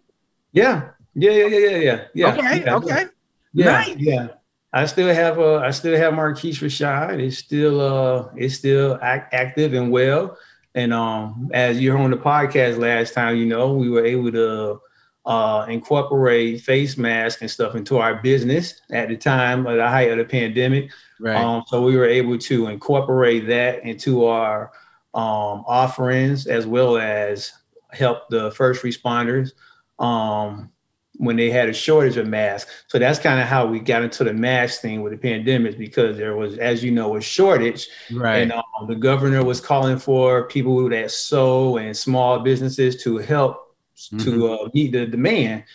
Yeah. 0.51 0.89
Yeah, 1.15 1.32
yeah, 1.32 1.47
yeah, 1.47 1.77
yeah, 1.77 2.05
yeah. 2.13 2.34
Okay, 2.34 2.63
yeah. 2.63 2.75
okay. 2.75 3.05
Yeah, 3.53 3.65
nice. 3.65 3.95
yeah. 3.97 4.27
I 4.71 4.86
still 4.86 5.13
have 5.13 5.39
uh, 5.39 5.58
I 5.58 5.71
still 5.71 5.97
have 5.97 6.13
Marquise 6.13 6.60
Rashad. 6.60 7.19
It's 7.19 7.38
still 7.38 7.82
uh, 7.82 8.29
it's 8.36 8.55
still 8.55 8.99
act- 9.01 9.34
active 9.34 9.73
and 9.73 9.91
well. 9.91 10.38
And 10.75 10.93
um, 10.93 11.49
as 11.53 11.79
you 11.79 11.91
heard 11.91 12.01
on 12.01 12.12
the 12.12 12.17
podcast 12.17 12.77
last 12.77 13.13
time, 13.13 13.38
you 13.38 13.45
know, 13.45 13.73
we 13.73 13.89
were 13.89 14.05
able 14.05 14.32
to 14.32 14.79
uh, 15.25 15.65
incorporate 15.67 16.62
face 16.62 16.97
masks 16.97 17.41
and 17.41 17.49
stuff 17.49 17.75
into 17.75 17.97
our 17.97 18.21
business 18.21 18.82
at 18.91 19.10
the 19.10 19.17
time 19.17 19.65
of 19.65 19.77
the 19.77 19.88
height 19.88 20.12
of 20.12 20.17
the 20.17 20.25
pandemic. 20.25 20.91
Right. 21.19 21.36
Um, 21.36 21.63
so 21.67 21.82
we 21.82 21.97
were 21.97 22.08
able 22.08 22.38
to 22.38 22.67
incorporate 22.67 23.47
that 23.47 23.84
into 23.84 24.25
our 24.25 24.71
um, 25.13 25.63
offerings 25.67 26.45
as 26.45 26.67
well 26.67 26.97
as 26.97 27.51
help 27.91 28.29
the 28.29 28.51
first 28.51 28.84
responders. 28.84 29.51
Um, 29.97 30.71
when 31.19 31.36
they 31.36 31.49
had 31.49 31.67
a 31.67 31.73
shortage 31.73 32.15
of 32.15 32.27
masks. 32.27 32.86
So 32.88 32.97
that's 32.97 33.19
kind 33.19 33.41
of 33.41 33.47
how 33.47 33.65
we 33.65 33.82
got 33.82 34.03
into 34.03 34.23
the 34.23 34.34
mask 34.34 34.79
thing 34.79 35.01
with 35.01 35.12
the 35.12 35.17
pandemic 35.17 35.77
because 35.77 36.15
there 36.15 36.38
was, 36.38 36.58
as 36.58 36.82
you 36.82 36.91
know, 36.91 37.17
a 37.17 37.21
shortage. 37.21 37.89
Right. 38.10 38.38
And 38.38 38.53
um, 38.53 38.63
the 38.88 38.95
governor 38.95 39.43
was 39.43 39.60
calling 39.60 39.99
for 39.99 40.47
people 40.47 40.88
that 40.88 41.12
sew 41.12 41.75
and 41.75 41.95
small 41.95 42.39
businesses 42.39 43.03
to 43.03 43.17
help 43.17 43.75
mm-hmm. 43.97 44.19
to 44.19 44.53
uh, 44.53 44.69
meet 44.73 44.93
the 44.93 45.08
demand. 45.08 45.65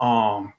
Um, 0.00 0.52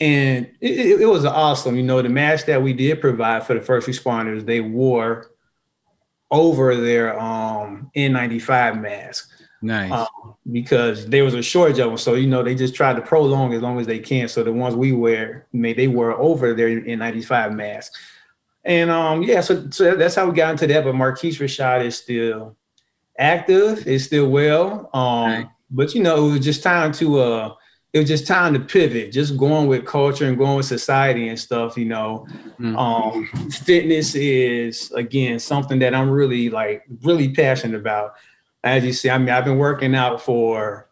and 0.00 0.48
it, 0.60 1.00
it, 1.00 1.06
was 1.06 1.24
awesome. 1.24 1.74
You 1.74 1.82
know, 1.82 2.00
the 2.00 2.08
mask 2.08 2.46
that 2.46 2.62
we 2.62 2.72
did 2.72 3.00
provide 3.00 3.44
for 3.44 3.54
the 3.54 3.60
first 3.60 3.88
responders, 3.88 4.46
they 4.46 4.60
wore 4.60 5.32
over 6.30 6.76
their 6.76 7.18
um, 7.18 7.90
N95 7.96 8.80
mask. 8.80 9.31
Nice. 9.62 9.92
Um, 9.92 10.34
because 10.50 11.06
there 11.06 11.24
was 11.24 11.34
a 11.34 11.42
shortage 11.42 11.78
of 11.78 11.88
them. 11.88 11.98
So, 11.98 12.14
you 12.14 12.26
know, 12.26 12.42
they 12.42 12.54
just 12.54 12.74
tried 12.74 12.96
to 12.96 13.02
prolong 13.02 13.54
as 13.54 13.62
long 13.62 13.78
as 13.78 13.86
they 13.86 14.00
can. 14.00 14.28
So 14.28 14.42
the 14.42 14.52
ones 14.52 14.74
we 14.74 14.92
wear, 14.92 15.46
may 15.52 15.72
they 15.72 15.86
were 15.86 16.12
over 16.12 16.52
their 16.52 16.68
N95 16.68 17.54
mask. 17.54 17.92
And 18.64 18.90
um, 18.90 19.22
yeah, 19.22 19.40
so, 19.40 19.70
so 19.70 19.94
that's 19.94 20.16
how 20.16 20.28
we 20.28 20.34
got 20.34 20.50
into 20.50 20.66
that. 20.66 20.84
But 20.84 20.94
Marquise 20.94 21.38
Rashad 21.38 21.84
is 21.84 21.96
still 21.96 22.56
active, 23.18 23.86
is 23.86 24.04
still 24.04 24.28
well. 24.28 24.90
Um, 24.92 25.30
right. 25.30 25.48
but 25.70 25.94
you 25.94 26.02
know, 26.02 26.28
it 26.28 26.32
was 26.32 26.44
just 26.44 26.62
time 26.62 26.92
to 26.92 27.20
uh 27.20 27.54
it 27.92 27.98
was 27.98 28.08
just 28.08 28.26
time 28.26 28.54
to 28.54 28.60
pivot, 28.60 29.12
just 29.12 29.36
going 29.36 29.66
with 29.66 29.84
culture 29.84 30.26
and 30.26 30.38
going 30.38 30.56
with 30.56 30.64
society 30.64 31.28
and 31.28 31.38
stuff, 31.38 31.76
you 31.76 31.84
know. 31.84 32.26
Mm-hmm. 32.58 32.74
Um, 32.74 33.26
fitness 33.50 34.14
is 34.14 34.90
again 34.92 35.38
something 35.38 35.78
that 35.80 35.94
I'm 35.94 36.10
really 36.10 36.48
like 36.48 36.84
really 37.02 37.34
passionate 37.34 37.78
about 37.78 38.14
as 38.64 38.84
you 38.84 38.92
see, 38.92 39.10
I 39.10 39.18
mean, 39.18 39.30
I've 39.30 39.44
been 39.44 39.58
working 39.58 39.94
out 39.94 40.22
for 40.22 40.88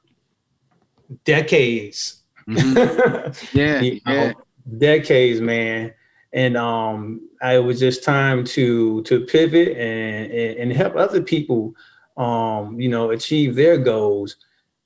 decades. 1.24 2.22
Mm-hmm. 2.48 3.56
yeah, 3.56 3.80
you 3.80 4.00
know, 4.06 4.12
yeah, 4.12 4.32
decades, 4.78 5.40
man. 5.40 5.94
And 6.32 6.56
um, 6.56 7.28
I, 7.42 7.56
it 7.56 7.64
was 7.64 7.80
just 7.80 8.04
time 8.04 8.44
to 8.44 9.02
to 9.02 9.20
pivot 9.20 9.76
and, 9.76 10.30
and, 10.32 10.58
and 10.58 10.72
help 10.72 10.96
other 10.96 11.22
people, 11.22 11.74
um, 12.16 12.80
you 12.80 12.88
know, 12.88 13.10
achieve 13.10 13.54
their 13.54 13.78
goals. 13.78 14.36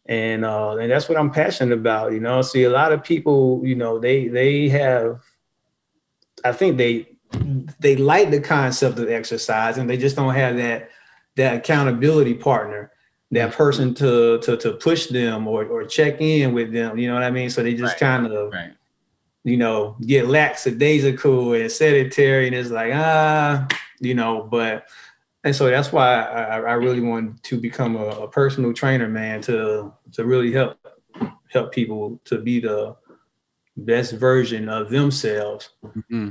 And 0.07 0.45
uh, 0.45 0.77
and 0.77 0.91
that's 0.91 1.09
what 1.09 1.19
I'm 1.19 1.31
passionate 1.31 1.75
about. 1.75 2.13
You 2.13 2.21
know, 2.21 2.43
see 2.43 2.65
a 2.65 2.71
lot 2.71 2.93
of 2.93 3.03
people, 3.03 3.63
you 3.65 3.75
know, 3.75 3.99
they 3.99 4.29
they 4.29 4.69
have, 4.69 5.23
I 6.45 6.53
think 6.53 6.77
they 6.77 7.09
they 7.81 7.97
like 7.97 8.31
the 8.31 8.41
concept 8.41 8.99
of 8.99 9.09
exercise, 9.09 9.79
and 9.79 9.89
they 9.89 9.97
just 9.97 10.17
don't 10.17 10.35
have 10.35 10.57
that 10.57 10.91
that 11.37 11.57
accountability 11.57 12.35
partner 12.35 12.93
that 13.35 13.49
mm-hmm. 13.51 13.57
person 13.57 13.95
to 13.95 14.39
to 14.39 14.57
to 14.57 14.73
push 14.73 15.07
them 15.07 15.47
or 15.47 15.65
or 15.67 15.85
check 15.85 16.21
in 16.21 16.53
with 16.53 16.73
them. 16.73 16.99
You 16.99 17.09
know 17.09 17.15
what 17.15 17.23
I 17.23 17.31
mean? 17.31 17.51
So 17.51 17.63
they 17.63 17.75
just 17.75 17.95
right. 17.95 18.01
kind 18.01 18.27
of 18.27 18.53
right. 18.53 18.73
you 19.43 19.57
know 19.57 19.97
get 20.01 20.29
lackadaisical 20.29 21.53
and 21.55 21.71
sedentary, 21.71 22.47
and 22.47 22.57
it's 22.57 22.71
like 22.71 22.93
ah, 22.95 23.67
you 24.01 24.15
know. 24.15 24.43
But 24.43 24.87
and 25.43 25.55
so 25.55 25.69
that's 25.69 25.93
why 25.93 26.23
I, 26.23 26.59
I 26.59 26.73
really 26.75 27.01
want 27.01 27.43
to 27.45 27.61
become 27.61 27.97
a, 27.97 28.07
a, 28.07 28.29
personal 28.29 28.73
trainer, 28.73 29.09
man, 29.09 29.43
to 29.43 29.93
to 30.13 30.25
really 30.25 30.53
help 30.53 30.79
help 31.51 31.73
people 31.73 32.21
to 32.25 32.39
be 32.39 32.61
the 32.61 32.97
best 33.77 34.13
version 34.13 34.69
of 34.69 34.91
themselves. 34.91 35.71
Mm-hmm. 35.85 36.31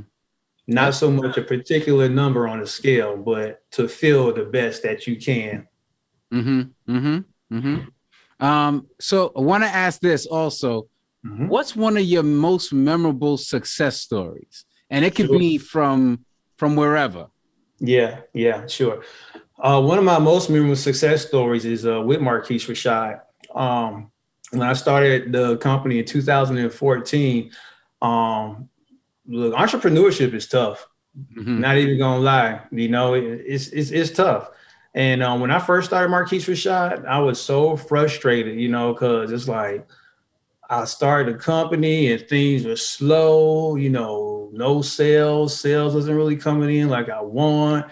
Not 0.66 0.94
so 0.94 1.10
much 1.10 1.36
a 1.36 1.42
particular 1.42 2.08
number 2.08 2.48
on 2.48 2.60
a 2.60 2.66
scale, 2.66 3.16
but 3.16 3.62
to 3.72 3.86
feel 3.86 4.32
the 4.32 4.44
best 4.44 4.82
that 4.82 5.06
you 5.06 5.16
can. 5.16 5.68
Mm-hmm. 6.32 6.96
Mm-hmm. 6.96 7.56
Mm-hmm. 7.56 8.44
Um, 8.44 8.86
so 9.00 9.32
I 9.36 9.40
want 9.40 9.64
to 9.64 9.68
ask 9.68 10.00
this 10.00 10.26
also. 10.26 10.88
Mm-hmm. 11.24 11.48
What's 11.48 11.76
one 11.76 11.96
of 11.96 12.04
your 12.04 12.22
most 12.22 12.72
memorable 12.72 13.36
success 13.36 14.00
stories? 14.00 14.64
And 14.90 15.04
it 15.04 15.14
could 15.14 15.26
sure. 15.26 15.38
be 15.38 15.58
from 15.58 16.24
from 16.56 16.76
wherever. 16.76 17.28
Yeah, 17.80 18.20
yeah, 18.32 18.66
sure. 18.66 19.02
Uh, 19.58 19.80
one 19.80 19.98
of 19.98 20.04
my 20.04 20.18
most 20.18 20.50
memorable 20.50 20.76
success 20.76 21.26
stories 21.26 21.64
is 21.64 21.86
uh, 21.86 22.00
with 22.00 22.20
Marquise 22.20 22.66
Rashad. 22.66 23.20
Um, 23.54 24.10
when 24.50 24.62
I 24.62 24.72
started 24.74 25.32
the 25.32 25.56
company 25.58 25.98
in 25.98 26.04
2014, 26.04 27.50
um, 28.02 28.68
look, 29.26 29.54
entrepreneurship 29.54 30.34
is 30.34 30.48
tough. 30.48 30.86
Mm-hmm. 31.36 31.60
Not 31.60 31.76
even 31.76 31.98
gonna 31.98 32.20
lie, 32.20 32.60
you 32.72 32.88
know, 32.88 33.14
it, 33.14 33.22
it's 33.46 33.68
it's 33.68 33.90
it's 33.90 34.10
tough. 34.10 34.50
And 34.94 35.22
um, 35.22 35.40
when 35.40 35.50
I 35.50 35.58
first 35.58 35.88
started 35.88 36.08
Marquise 36.08 36.46
Rashad, 36.46 37.04
I 37.06 37.18
was 37.18 37.40
so 37.40 37.76
frustrated, 37.76 38.60
you 38.60 38.68
know, 38.68 38.92
because 38.92 39.32
it's 39.32 39.48
like 39.48 39.86
I 40.70 40.84
started 40.84 41.34
a 41.34 41.38
company 41.38 42.12
and 42.12 42.28
things 42.28 42.64
were 42.64 42.76
slow, 42.76 43.76
you 43.76 43.90
know, 43.90 44.50
no 44.52 44.82
sales, 44.82 45.58
sales 45.58 45.94
wasn't 45.94 46.16
really 46.16 46.36
coming 46.36 46.76
in 46.76 46.88
like 46.88 47.08
I 47.08 47.20
want, 47.20 47.86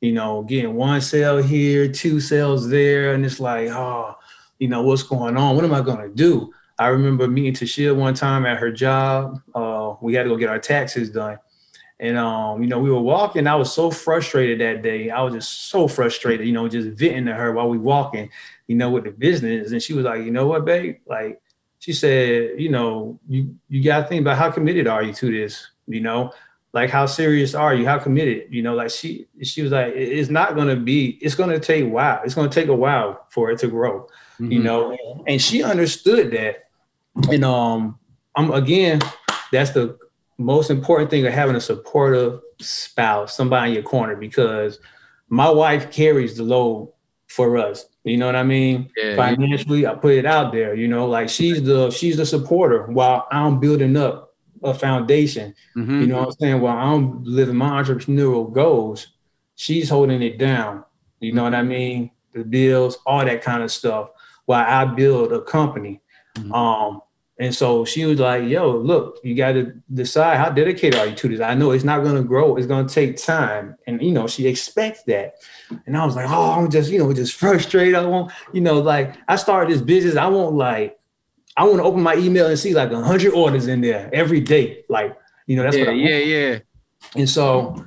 you 0.00 0.12
know, 0.12 0.42
getting 0.42 0.74
one 0.74 1.00
sale 1.00 1.38
here, 1.38 1.90
two 1.90 2.20
sales 2.20 2.68
there, 2.68 3.14
and 3.14 3.24
it's 3.24 3.40
like, 3.40 3.68
oh, 3.70 4.16
you 4.58 4.68
know, 4.68 4.82
what's 4.82 5.02
going 5.02 5.36
on? 5.36 5.56
What 5.56 5.64
am 5.64 5.74
I 5.74 5.80
gonna 5.80 6.08
do? 6.08 6.52
I 6.78 6.88
remember 6.88 7.26
meeting 7.26 7.54
Tashia 7.54 7.94
one 7.94 8.14
time 8.14 8.46
at 8.46 8.58
her 8.58 8.70
job. 8.70 9.40
Uh, 9.54 9.94
we 10.00 10.14
had 10.14 10.24
to 10.24 10.28
go 10.28 10.36
get 10.36 10.48
our 10.48 10.58
taxes 10.58 11.10
done. 11.10 11.38
And 12.00 12.16
um, 12.16 12.62
you 12.62 12.68
know, 12.68 12.78
we 12.78 12.90
were 12.90 13.00
walking. 13.00 13.46
I 13.48 13.56
was 13.56 13.72
so 13.72 13.90
frustrated 13.90 14.60
that 14.60 14.82
day. 14.82 15.10
I 15.10 15.20
was 15.22 15.34
just 15.34 15.68
so 15.68 15.88
frustrated, 15.88 16.46
you 16.46 16.52
know, 16.52 16.68
just 16.68 16.96
venting 16.96 17.26
to 17.26 17.34
her 17.34 17.52
while 17.52 17.68
we 17.68 17.78
walking, 17.78 18.30
you 18.68 18.76
know, 18.76 18.90
with 18.90 19.04
the 19.04 19.10
business. 19.10 19.72
And 19.72 19.82
she 19.82 19.94
was 19.94 20.04
like, 20.04 20.22
you 20.22 20.30
know 20.30 20.46
what, 20.46 20.64
babe? 20.64 20.98
Like, 21.06 21.40
she 21.80 21.92
said, 21.92 22.60
you 22.60 22.68
know, 22.68 23.18
you 23.28 23.56
you 23.68 23.82
gotta 23.82 24.06
think 24.06 24.20
about 24.20 24.38
how 24.38 24.50
committed 24.50 24.86
are 24.86 25.02
you 25.02 25.12
to 25.14 25.30
this, 25.30 25.66
you 25.88 26.00
know, 26.00 26.32
like 26.72 26.90
how 26.90 27.06
serious 27.06 27.54
are 27.54 27.74
you? 27.74 27.84
How 27.86 27.98
committed? 27.98 28.46
You 28.50 28.62
know, 28.62 28.74
like 28.74 28.90
she 28.90 29.26
she 29.42 29.62
was 29.62 29.72
like, 29.72 29.94
it's 29.96 30.30
not 30.30 30.54
gonna 30.54 30.76
be, 30.76 31.18
it's 31.20 31.34
gonna 31.34 31.58
take 31.58 31.84
a 31.84 31.88
while. 31.88 32.20
It's 32.24 32.34
gonna 32.34 32.48
take 32.48 32.68
a 32.68 32.74
while 32.74 33.26
for 33.30 33.50
it 33.50 33.58
to 33.60 33.68
grow, 33.68 34.02
mm-hmm. 34.34 34.52
you 34.52 34.60
know. 34.60 34.96
And 35.26 35.42
she 35.42 35.64
understood 35.64 36.30
that. 36.32 36.67
And 37.30 37.44
um, 37.44 37.98
I'm 38.34 38.50
again, 38.52 39.00
that's 39.52 39.70
the 39.70 39.98
most 40.38 40.70
important 40.70 41.10
thing 41.10 41.26
of 41.26 41.32
having 41.32 41.56
a 41.56 41.60
supportive 41.60 42.40
spouse, 42.60 43.36
somebody 43.36 43.70
in 43.70 43.74
your 43.74 43.82
corner, 43.82 44.16
because 44.16 44.78
my 45.28 45.50
wife 45.50 45.90
carries 45.90 46.36
the 46.36 46.44
load 46.44 46.92
for 47.26 47.58
us. 47.58 47.86
You 48.04 48.16
know 48.16 48.26
what 48.26 48.36
I 48.36 48.42
mean? 48.42 48.90
Yeah, 48.96 49.16
Financially, 49.16 49.86
I 49.86 49.94
put 49.94 50.14
it 50.14 50.24
out 50.24 50.52
there. 50.52 50.74
You 50.74 50.88
know, 50.88 51.06
like 51.06 51.28
she's 51.28 51.62
the 51.62 51.90
she's 51.90 52.16
the 52.16 52.24
supporter 52.24 52.86
while 52.86 53.26
I'm 53.30 53.60
building 53.60 53.96
up 53.96 54.36
a 54.62 54.72
foundation. 54.72 55.54
Mm-hmm. 55.76 56.00
You 56.00 56.06
know 56.06 56.18
what 56.18 56.28
I'm 56.28 56.32
saying? 56.32 56.60
While 56.60 56.78
I'm 56.78 57.22
living 57.24 57.56
my 57.56 57.82
entrepreneurial 57.82 58.50
goals, 58.52 59.08
she's 59.56 59.90
holding 59.90 60.22
it 60.22 60.38
down. 60.38 60.84
You 61.20 61.32
know 61.32 61.42
what 61.42 61.54
I 61.54 61.62
mean? 61.62 62.10
The 62.32 62.44
bills, 62.44 62.98
all 63.04 63.24
that 63.24 63.42
kind 63.42 63.62
of 63.62 63.70
stuff. 63.70 64.10
While 64.46 64.64
I 64.64 64.84
build 64.84 65.32
a 65.32 65.42
company. 65.42 66.00
Mm-hmm. 66.36 66.52
Um, 66.52 67.00
and 67.40 67.54
so 67.54 67.84
she 67.84 68.04
was 68.04 68.18
like, 68.18 68.48
yo, 68.48 68.76
look, 68.76 69.20
you 69.22 69.36
got 69.36 69.52
to 69.52 69.72
decide 69.94 70.38
how 70.38 70.50
dedicated 70.50 70.98
are 70.98 71.06
you 71.06 71.14
to 71.14 71.28
this. 71.28 71.40
I 71.40 71.54
know 71.54 71.70
it's 71.70 71.84
not 71.84 72.02
going 72.02 72.16
to 72.16 72.24
grow. 72.24 72.56
It's 72.56 72.66
going 72.66 72.86
to 72.86 72.92
take 72.92 73.16
time. 73.16 73.76
And, 73.86 74.02
you 74.02 74.10
know, 74.10 74.26
she 74.26 74.48
expects 74.48 75.04
that. 75.04 75.36
And 75.86 75.96
I 75.96 76.04
was 76.04 76.16
like, 76.16 76.28
oh, 76.28 76.50
I'm 76.52 76.68
just, 76.68 76.90
you 76.90 76.98
know, 76.98 77.12
just 77.12 77.34
frustrated. 77.34 77.94
I 77.94 78.04
won't, 78.04 78.32
you 78.52 78.60
know, 78.60 78.80
like 78.80 79.14
I 79.28 79.36
started 79.36 79.72
this 79.72 79.80
business. 79.80 80.16
I 80.16 80.26
won't 80.26 80.56
like, 80.56 80.98
I 81.56 81.62
want 81.62 81.76
to 81.76 81.84
open 81.84 82.02
my 82.02 82.16
email 82.16 82.48
and 82.48 82.58
see 82.58 82.74
like 82.74 82.90
100 82.90 83.32
orders 83.32 83.68
in 83.68 83.82
there 83.82 84.10
every 84.12 84.40
day. 84.40 84.84
Like, 84.88 85.16
you 85.46 85.56
know, 85.56 85.62
that's 85.62 85.76
yeah, 85.76 85.84
what 85.84 85.90
I 85.90 85.96
Yeah, 85.96 86.18
yeah. 86.18 86.58
And 87.14 87.30
so 87.30 87.84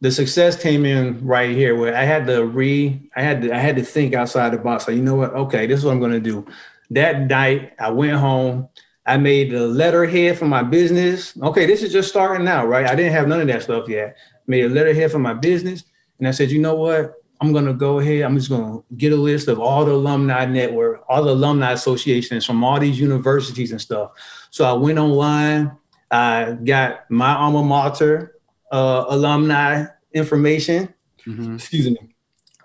the 0.00 0.10
success 0.10 0.60
came 0.60 0.84
in 0.84 1.24
right 1.24 1.50
here 1.50 1.76
where 1.76 1.94
I 1.94 2.02
had 2.02 2.26
to 2.26 2.44
re, 2.44 3.00
I 3.14 3.22
had 3.22 3.42
to, 3.42 3.54
I 3.54 3.58
had 3.58 3.76
to 3.76 3.84
think 3.84 4.12
outside 4.12 4.52
the 4.52 4.58
box. 4.58 4.88
Like, 4.88 4.96
you 4.96 5.02
know 5.02 5.14
what? 5.14 5.32
Okay, 5.34 5.68
this 5.68 5.78
is 5.78 5.84
what 5.84 5.92
I'm 5.92 6.00
going 6.00 6.10
to 6.10 6.20
do 6.20 6.44
that 6.94 7.28
night, 7.28 7.72
I 7.78 7.90
went 7.90 8.16
home. 8.18 8.68
I 9.04 9.16
made 9.16 9.50
the 9.50 9.66
letterhead 9.66 10.38
for 10.38 10.46
my 10.46 10.62
business. 10.62 11.36
Okay, 11.42 11.66
this 11.66 11.82
is 11.82 11.92
just 11.92 12.08
starting 12.08 12.46
out, 12.46 12.68
right? 12.68 12.86
I 12.86 12.94
didn't 12.94 13.12
have 13.12 13.26
none 13.26 13.40
of 13.40 13.48
that 13.48 13.62
stuff 13.62 13.88
yet. 13.88 14.16
Made 14.46 14.64
a 14.64 14.68
letterhead 14.68 15.10
for 15.10 15.18
my 15.18 15.34
business. 15.34 15.84
And 16.18 16.28
I 16.28 16.30
said, 16.30 16.50
you 16.50 16.60
know 16.60 16.76
what? 16.76 17.14
I'm 17.40 17.52
gonna 17.52 17.74
go 17.74 17.98
ahead. 17.98 18.22
I'm 18.22 18.36
just 18.36 18.48
gonna 18.48 18.80
get 18.96 19.12
a 19.12 19.16
list 19.16 19.48
of 19.48 19.58
all 19.58 19.84
the 19.84 19.90
alumni 19.90 20.44
network, 20.46 21.04
all 21.08 21.24
the 21.24 21.32
alumni 21.32 21.72
associations 21.72 22.44
from 22.44 22.62
all 22.62 22.78
these 22.78 23.00
universities 23.00 23.72
and 23.72 23.80
stuff. 23.80 24.12
So 24.50 24.64
I 24.64 24.72
went 24.72 24.98
online. 24.98 25.72
I 26.12 26.56
got 26.64 27.10
my 27.10 27.34
alma 27.34 27.64
mater 27.64 28.36
uh, 28.70 29.06
alumni 29.08 29.86
information. 30.14 30.94
Mm-hmm. 31.26 31.56
Excuse 31.56 31.90
me 31.90 32.11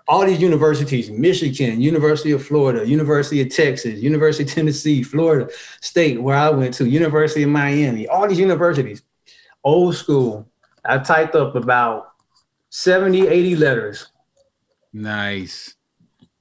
all 0.08 0.24
these 0.24 0.40
universities, 0.40 1.10
Michigan, 1.10 1.82
University 1.82 2.32
of 2.32 2.44
Florida, 2.44 2.88
University 2.88 3.42
of 3.42 3.54
Texas, 3.54 4.00
University 4.00 4.44
of 4.44 4.50
Tennessee, 4.50 5.02
Florida 5.02 5.50
State, 5.82 6.20
where 6.20 6.34
I 6.34 6.48
went 6.48 6.72
to, 6.74 6.88
University 6.88 7.42
of 7.42 7.50
Miami, 7.50 8.08
all 8.08 8.26
these 8.26 8.38
universities, 8.38 9.02
old 9.62 9.94
school. 9.94 10.48
I 10.82 10.98
typed 10.98 11.34
up 11.34 11.54
about 11.54 12.12
70, 12.70 13.28
80 13.28 13.56
letters. 13.56 14.08
Nice. 14.94 15.74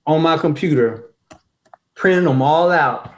On 0.06 0.22
my 0.22 0.38
computer, 0.38 1.12
printed 1.94 2.24
them 2.24 2.42
all 2.42 2.72
out, 2.72 3.14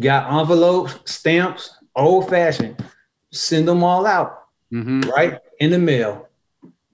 got 0.00 0.32
envelopes, 0.32 0.98
stamps, 1.04 1.76
old 1.94 2.30
fashioned, 2.30 2.82
send 3.32 3.68
them 3.68 3.84
all 3.84 4.06
out, 4.06 4.44
mm-hmm. 4.72 5.02
right 5.10 5.38
in 5.58 5.70
the 5.72 5.78
mail. 5.78 6.26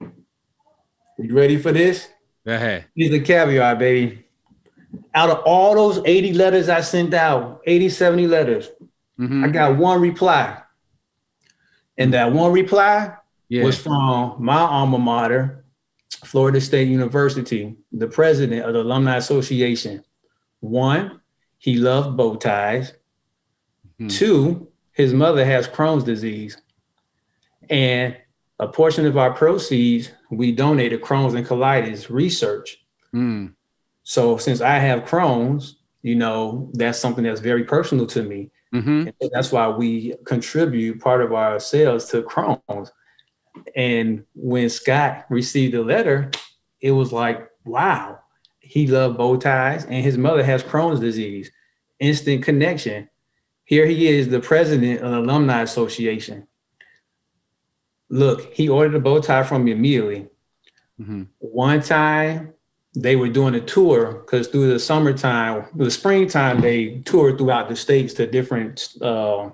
You 0.01 1.33
ready 1.33 1.57
for 1.57 1.71
this? 1.71 2.09
Here's 2.95 3.11
the 3.11 3.19
caviar, 3.19 3.75
baby. 3.75 4.25
Out 5.13 5.29
of 5.29 5.39
all 5.39 5.75
those 5.75 6.01
80 6.05 6.33
letters 6.33 6.69
I 6.69 6.79
sent 6.79 7.13
out, 7.13 7.61
80, 7.65 7.89
70 7.89 8.27
letters, 8.27 8.69
mm-hmm. 9.19 9.43
I 9.43 9.49
got 9.49 9.77
one 9.77 9.99
reply. 9.99 10.61
And 11.97 12.13
that 12.13 12.31
one 12.31 12.53
reply 12.53 13.15
yeah. 13.49 13.63
was 13.63 13.77
from 13.77 14.35
my 14.39 14.59
alma 14.59 14.97
mater, 14.97 15.65
Florida 16.23 16.61
State 16.61 16.87
University, 16.87 17.75
the 17.91 18.07
president 18.07 18.65
of 18.65 18.73
the 18.73 18.81
Alumni 18.81 19.17
Association. 19.17 20.03
One, 20.61 21.19
he 21.57 21.75
loved 21.75 22.15
bow 22.15 22.35
ties. 22.35 22.93
Mm-hmm. 23.99 24.07
Two, 24.07 24.67
his 24.93 25.13
mother 25.13 25.43
has 25.43 25.67
Crohn's 25.67 26.03
disease. 26.03 26.57
And 27.69 28.15
a 28.59 28.67
portion 28.67 29.05
of 29.05 29.17
our 29.17 29.33
proceeds 29.33 30.11
we 30.31 30.51
donated 30.51 31.01
Crohn's 31.01 31.33
and 31.33 31.45
colitis 31.45 32.09
research. 32.09 32.83
Mm. 33.13 33.53
So 34.03 34.37
since 34.37 34.61
I 34.61 34.79
have 34.79 35.03
Crohn's, 35.03 35.77
you 36.01 36.15
know, 36.15 36.71
that's 36.73 36.99
something 36.99 37.23
that's 37.23 37.41
very 37.41 37.63
personal 37.65 38.07
to 38.07 38.23
me. 38.23 38.51
Mm-hmm. 38.73 39.09
So 39.21 39.29
that's 39.31 39.51
why 39.51 39.67
we 39.69 40.15
contribute 40.25 41.01
part 41.01 41.21
of 41.21 41.33
our 41.33 41.59
sales 41.59 42.09
to 42.11 42.23
Crohn's. 42.23 42.91
And 43.75 44.25
when 44.33 44.69
Scott 44.69 45.25
received 45.29 45.73
the 45.73 45.83
letter, 45.83 46.31
it 46.81 46.91
was 46.91 47.11
like, 47.11 47.49
wow, 47.65 48.19
he 48.59 48.87
loved 48.87 49.17
bow 49.17 49.37
ties 49.37 49.85
and 49.85 50.03
his 50.03 50.17
mother 50.17 50.43
has 50.43 50.63
Crohn's 50.63 50.99
disease. 50.99 51.51
instant 51.99 52.43
connection. 52.43 53.09
Here 53.65 53.85
he 53.85 54.07
is, 54.07 54.29
the 54.29 54.39
president 54.39 55.01
of 55.01 55.11
the 55.11 55.19
Alumni 55.19 55.61
Association. 55.61 56.47
Look, 58.09 58.53
he 58.53 58.69
ordered 58.69 58.95
a 58.95 58.99
bow 58.99 59.19
tie 59.19 59.43
from 59.43 59.65
me 59.65 59.71
immediately. 59.71 60.27
Mm-hmm. 60.99 61.23
One 61.39 61.81
time 61.81 62.53
they 62.95 63.15
were 63.15 63.29
doing 63.29 63.55
a 63.55 63.61
tour 63.61 64.23
because 64.25 64.47
through 64.47 64.71
the 64.71 64.79
summertime, 64.79 65.65
the 65.75 65.91
springtime, 65.91 66.61
they 66.61 67.01
toured 67.05 67.37
throughout 67.37 67.69
the 67.69 67.75
states 67.75 68.13
to 68.15 68.25
different 68.25 68.95
uh, 69.01 69.49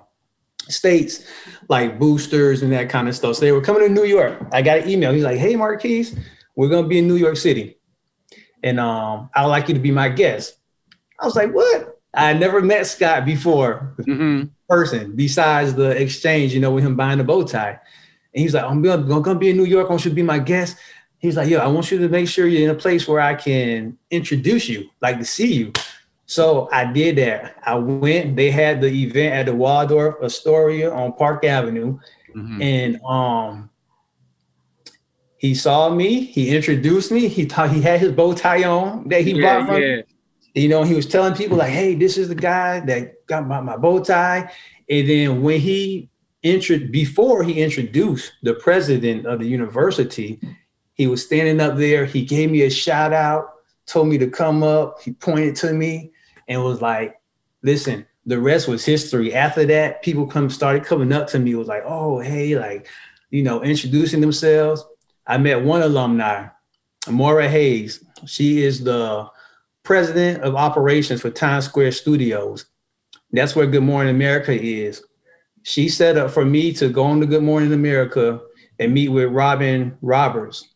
states, 0.68 1.26
like 1.68 1.98
boosters 1.98 2.62
and 2.62 2.72
that 2.72 2.88
kind 2.88 3.08
of 3.08 3.14
stuff. 3.14 3.36
So 3.36 3.40
they 3.42 3.52
were 3.52 3.60
coming 3.60 3.82
to 3.82 3.88
New 3.88 4.04
York. 4.04 4.40
I 4.52 4.62
got 4.62 4.78
an 4.78 4.88
email. 4.88 5.12
He's 5.12 5.24
like, 5.24 5.38
"Hey, 5.38 5.56
Marquise, 5.56 6.16
we're 6.56 6.68
gonna 6.68 6.88
be 6.88 6.98
in 6.98 7.08
New 7.08 7.16
York 7.16 7.36
City, 7.36 7.78
and 8.62 8.80
um, 8.80 9.30
I'd 9.34 9.46
like 9.46 9.68
you 9.68 9.74
to 9.74 9.80
be 9.80 9.90
my 9.90 10.08
guest." 10.08 10.56
I 11.20 11.26
was 11.26 11.36
like, 11.36 11.52
"What?" 11.52 11.94
I 12.14 12.32
never 12.32 12.62
met 12.62 12.86
Scott 12.86 13.24
before, 13.24 13.94
mm-hmm. 14.00 14.48
person 14.68 15.16
besides 15.16 15.74
the 15.74 15.90
exchange, 15.90 16.54
you 16.54 16.60
know, 16.60 16.70
with 16.70 16.84
him 16.84 16.96
buying 16.96 17.18
the 17.18 17.24
bow 17.24 17.44
tie. 17.44 17.80
And 18.34 18.42
he's 18.42 18.54
like, 18.54 18.64
"I'm 18.64 18.82
gonna, 18.82 19.20
gonna 19.20 19.38
be 19.38 19.50
in 19.50 19.56
New 19.56 19.64
York. 19.64 19.86
I 19.86 19.90
want 19.90 20.04
you 20.04 20.10
to 20.10 20.14
be 20.14 20.22
my 20.22 20.38
guest." 20.38 20.76
He's 21.18 21.36
like, 21.36 21.48
"Yo, 21.48 21.58
I 21.58 21.66
want 21.68 21.90
you 21.90 21.98
to 21.98 22.08
make 22.08 22.28
sure 22.28 22.46
you're 22.46 22.68
in 22.68 22.74
a 22.74 22.78
place 22.78 23.06
where 23.06 23.20
I 23.20 23.34
can 23.34 23.96
introduce 24.10 24.68
you, 24.68 24.88
like 25.00 25.18
to 25.18 25.24
see 25.24 25.52
you." 25.52 25.72
So 26.26 26.68
I 26.72 26.90
did 26.90 27.16
that. 27.16 27.56
I 27.64 27.74
went. 27.74 28.36
They 28.36 28.50
had 28.50 28.80
the 28.80 28.88
event 28.88 29.34
at 29.34 29.46
the 29.46 29.54
Waldorf 29.54 30.16
Astoria 30.22 30.92
on 30.92 31.12
Park 31.12 31.44
Avenue, 31.44 31.98
mm-hmm. 32.34 32.62
and 32.62 33.00
um, 33.04 33.70
he 35.36 35.54
saw 35.54 35.90
me. 35.90 36.24
He 36.24 36.56
introduced 36.56 37.12
me. 37.12 37.28
He 37.28 37.44
thought 37.44 37.70
he 37.70 37.82
had 37.82 38.00
his 38.00 38.12
bow 38.12 38.32
tie 38.32 38.64
on 38.64 39.08
that 39.08 39.22
he 39.22 39.32
yeah, 39.32 39.58
bought 39.58 39.68
from. 39.68 39.82
Yeah. 39.82 40.02
You 40.54 40.68
know, 40.68 40.84
he 40.84 40.94
was 40.94 41.06
telling 41.06 41.34
people 41.34 41.58
like, 41.58 41.70
"Hey, 41.70 41.94
this 41.94 42.16
is 42.16 42.28
the 42.28 42.34
guy 42.34 42.80
that 42.80 43.26
got 43.26 43.46
my, 43.46 43.60
my 43.60 43.76
bow 43.76 44.02
tie." 44.02 44.50
And 44.88 45.08
then 45.08 45.42
when 45.42 45.60
he 45.60 46.10
intro 46.44 46.78
before 46.78 47.42
he 47.42 47.60
introduced 47.60 48.32
the 48.42 48.54
president 48.54 49.26
of 49.26 49.40
the 49.40 49.46
university, 49.46 50.38
he 50.92 51.08
was 51.08 51.24
standing 51.24 51.60
up 51.60 51.76
there. 51.76 52.04
He 52.04 52.24
gave 52.24 52.50
me 52.50 52.62
a 52.62 52.70
shout 52.70 53.12
out, 53.12 53.54
told 53.86 54.06
me 54.08 54.18
to 54.18 54.30
come 54.30 54.62
up. 54.62 55.02
He 55.02 55.12
pointed 55.12 55.56
to 55.56 55.72
me 55.72 56.12
and 56.46 56.62
was 56.62 56.80
like, 56.80 57.20
listen, 57.62 58.06
the 58.26 58.38
rest 58.38 58.68
was 58.68 58.84
history. 58.84 59.34
After 59.34 59.66
that, 59.66 60.02
people 60.02 60.26
come 60.26 60.48
started 60.50 60.84
coming 60.84 61.12
up 61.12 61.26
to 61.28 61.38
me, 61.38 61.54
was 61.54 61.68
like, 61.68 61.82
oh, 61.84 62.20
hey, 62.20 62.56
like, 62.56 62.86
you 63.30 63.42
know, 63.42 63.62
introducing 63.62 64.20
themselves. 64.20 64.84
I 65.26 65.38
met 65.38 65.64
one 65.64 65.82
alumni, 65.82 66.48
Maura 67.08 67.48
Hayes. 67.48 68.04
She 68.26 68.62
is 68.62 68.84
the 68.84 69.28
president 69.82 70.42
of 70.42 70.54
operations 70.54 71.20
for 71.20 71.30
Times 71.30 71.64
Square 71.64 71.92
Studios. 71.92 72.66
That's 73.32 73.56
where 73.56 73.66
Good 73.66 73.82
Morning 73.82 74.14
America 74.14 74.52
is. 74.52 75.02
She 75.64 75.88
set 75.88 76.18
up 76.18 76.30
for 76.30 76.44
me 76.44 76.72
to 76.74 76.90
go 76.90 77.04
on 77.04 77.20
to 77.20 77.26
Good 77.26 77.42
Morning 77.42 77.72
America 77.72 78.38
and 78.78 78.92
meet 78.92 79.08
with 79.08 79.32
Robin 79.32 79.96
Roberts, 80.02 80.68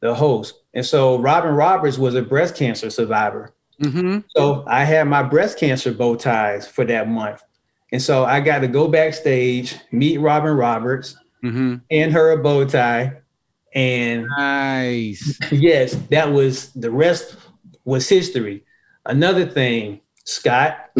the 0.00 0.14
host. 0.14 0.54
And 0.74 0.84
so 0.84 1.18
Robin 1.18 1.54
Roberts 1.54 1.96
was 1.96 2.14
a 2.14 2.20
breast 2.20 2.54
cancer 2.54 2.90
survivor. 2.90 3.54
Mm-hmm. 3.82 4.20
So 4.28 4.64
I 4.66 4.84
had 4.84 5.08
my 5.08 5.22
breast 5.22 5.58
cancer 5.58 5.92
bow 5.92 6.16
ties 6.16 6.68
for 6.68 6.84
that 6.84 7.08
month. 7.08 7.42
And 7.90 8.02
so 8.02 8.24
I 8.24 8.40
got 8.40 8.58
to 8.58 8.68
go 8.68 8.86
backstage, 8.86 9.76
meet 9.92 10.18
Robin 10.18 10.54
Roberts, 10.56 11.16
mm-hmm. 11.42 11.76
and 11.90 12.12
her 12.12 12.32
a 12.32 12.42
bow 12.42 12.66
tie. 12.66 13.14
And 13.74 14.26
nice. 14.36 15.38
Yes, 15.50 15.94
that 16.10 16.30
was 16.30 16.70
the 16.74 16.90
rest 16.90 17.36
was 17.86 18.06
history. 18.06 18.64
Another 19.06 19.46
thing, 19.46 20.02
Scott 20.24 20.90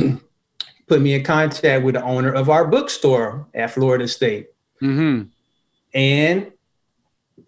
put 0.92 1.00
me 1.00 1.14
in 1.14 1.24
contact 1.24 1.83
with 1.83 1.94
the 1.94 2.05
owner 2.05 2.31
of 2.31 2.50
our 2.50 2.66
bookstore 2.66 3.48
at 3.55 3.70
Florida 3.70 4.07
State. 4.07 4.48
Mm-hmm. 4.83 5.22
And 5.94 6.52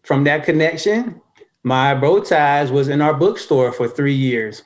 from 0.02 0.24
that 0.24 0.44
connection, 0.44 1.20
my 1.62 1.94
bow 1.94 2.20
ties 2.20 2.72
was 2.72 2.88
in 2.88 3.02
our 3.02 3.12
bookstore 3.12 3.70
for 3.70 3.86
three 3.86 4.14
years. 4.14 4.62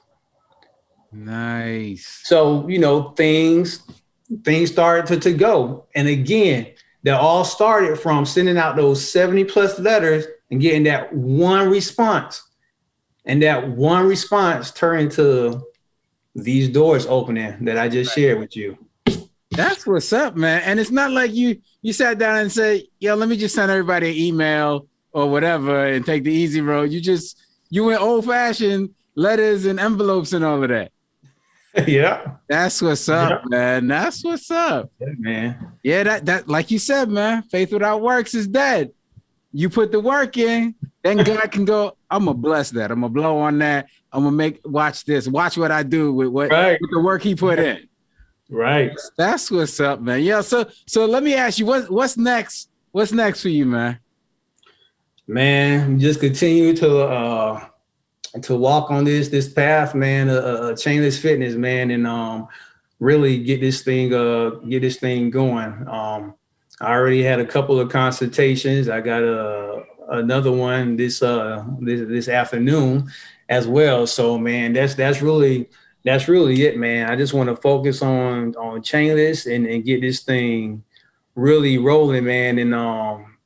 Nice. 1.10 2.20
So, 2.22 2.68
you 2.68 2.78
know, 2.78 3.10
things 3.10 3.82
things 4.44 4.70
started 4.70 5.06
to, 5.06 5.18
to 5.28 5.36
go. 5.36 5.86
And 5.96 6.06
again, 6.06 6.68
that 7.02 7.18
all 7.18 7.44
started 7.44 7.98
from 7.98 8.26
sending 8.26 8.58
out 8.58 8.76
those 8.76 9.10
70 9.10 9.42
plus 9.46 9.80
letters 9.80 10.24
and 10.52 10.60
getting 10.60 10.84
that 10.84 11.12
one 11.12 11.68
response. 11.68 12.48
And 13.24 13.42
that 13.42 13.70
one 13.70 14.06
response 14.06 14.70
turned 14.70 15.02
into 15.02 15.64
these 16.42 16.68
doors 16.68 17.06
opening 17.06 17.64
that 17.64 17.78
I 17.78 17.88
just 17.88 18.14
shared 18.14 18.38
with 18.38 18.56
you. 18.56 18.78
That's 19.50 19.86
what's 19.86 20.12
up, 20.12 20.36
man. 20.36 20.62
And 20.64 20.78
it's 20.78 20.90
not 20.90 21.10
like 21.10 21.34
you 21.34 21.60
you 21.82 21.92
sat 21.92 22.18
down 22.18 22.38
and 22.38 22.52
said, 22.52 22.82
"Yo, 23.00 23.14
let 23.14 23.28
me 23.28 23.36
just 23.36 23.54
send 23.54 23.70
everybody 23.70 24.10
an 24.10 24.16
email 24.16 24.86
or 25.12 25.28
whatever 25.30 25.86
and 25.86 26.04
take 26.04 26.24
the 26.24 26.32
easy 26.32 26.60
road." 26.60 26.90
You 26.90 27.00
just 27.00 27.40
you 27.70 27.84
went 27.84 28.00
old 28.00 28.26
fashioned 28.26 28.90
letters 29.14 29.66
and 29.66 29.80
envelopes 29.80 30.32
and 30.32 30.44
all 30.44 30.62
of 30.62 30.68
that. 30.68 30.92
yeah. 31.86 32.36
That's 32.48 32.80
what's 32.80 33.08
up, 33.08 33.42
yeah. 33.42 33.48
man. 33.48 33.86
That's 33.88 34.24
what's 34.24 34.50
up. 34.50 34.90
Yeah, 35.00 35.06
man. 35.18 35.72
Yeah, 35.82 36.02
that 36.04 36.26
that 36.26 36.48
like 36.48 36.70
you 36.70 36.78
said, 36.78 37.08
man, 37.08 37.42
faith 37.42 37.72
without 37.72 38.00
works 38.00 38.34
is 38.34 38.46
dead. 38.46 38.92
You 39.52 39.70
put 39.70 39.92
the 39.92 40.00
work 40.00 40.36
in, 40.36 40.74
then 41.02 41.18
God 41.18 41.50
can 41.50 41.64
go, 41.64 41.96
I'm 42.10 42.26
gonna 42.26 42.36
bless 42.36 42.70
that. 42.70 42.90
I'm 42.90 43.00
gonna 43.00 43.12
blow 43.12 43.38
on 43.38 43.58
that. 43.58 43.86
I'm 44.12 44.24
gonna 44.24 44.36
make 44.36 44.60
watch 44.64 45.04
this, 45.04 45.28
watch 45.28 45.56
what 45.56 45.70
I 45.70 45.82
do 45.82 46.12
with 46.12 46.28
what 46.28 46.50
right. 46.50 46.78
with 46.80 46.90
the 46.90 47.00
work 47.00 47.22
he 47.22 47.34
put 47.34 47.58
in. 47.58 47.88
Right. 48.50 48.92
That's 49.16 49.50
what's 49.50 49.78
up, 49.80 50.00
man. 50.00 50.22
Yeah. 50.22 50.40
So 50.40 50.68
so 50.86 51.04
let 51.04 51.22
me 51.22 51.34
ask 51.34 51.58
you, 51.58 51.66
what 51.66 51.90
what's 51.90 52.16
next? 52.16 52.70
What's 52.92 53.12
next 53.12 53.42
for 53.42 53.50
you, 53.50 53.66
man? 53.66 53.98
Man, 55.26 56.00
just 56.00 56.20
continue 56.20 56.74
to 56.76 57.00
uh 57.00 57.68
to 58.42 58.56
walk 58.56 58.90
on 58.90 59.04
this 59.04 59.28
this 59.28 59.52
path, 59.52 59.94
man, 59.94 60.30
uh, 60.30 60.32
uh, 60.32 60.72
chainless 60.72 61.20
fitness, 61.20 61.54
man, 61.54 61.90
and 61.90 62.06
um, 62.06 62.48
really 63.00 63.42
get 63.42 63.60
this 63.60 63.82
thing 63.82 64.14
uh 64.14 64.50
get 64.68 64.80
this 64.80 64.96
thing 64.96 65.30
going. 65.30 65.86
Um, 65.86 66.34
I 66.80 66.92
already 66.92 67.22
had 67.22 67.40
a 67.40 67.46
couple 67.46 67.78
of 67.78 67.90
consultations. 67.90 68.88
I 68.88 69.02
got 69.02 69.22
a 69.22 69.84
another 70.08 70.52
one 70.52 70.96
this 70.96 71.22
uh 71.22 71.62
this 71.80 72.08
this 72.08 72.28
afternoon 72.28 73.10
as 73.48 73.66
well. 73.66 74.06
So 74.06 74.38
man, 74.38 74.72
that's 74.72 74.94
that's 74.94 75.22
really 75.22 75.68
that's 76.04 76.28
really 76.28 76.64
it, 76.66 76.76
man. 76.76 77.10
I 77.10 77.16
just 77.16 77.34
want 77.34 77.48
to 77.48 77.56
focus 77.56 78.02
on 78.02 78.54
on 78.56 78.82
chainless 78.82 79.52
and 79.52 79.66
and 79.66 79.84
get 79.84 80.00
this 80.00 80.20
thing 80.20 80.82
really 81.34 81.78
rolling, 81.78 82.24
man. 82.24 82.58
And 82.58 82.74
um, 82.74 83.36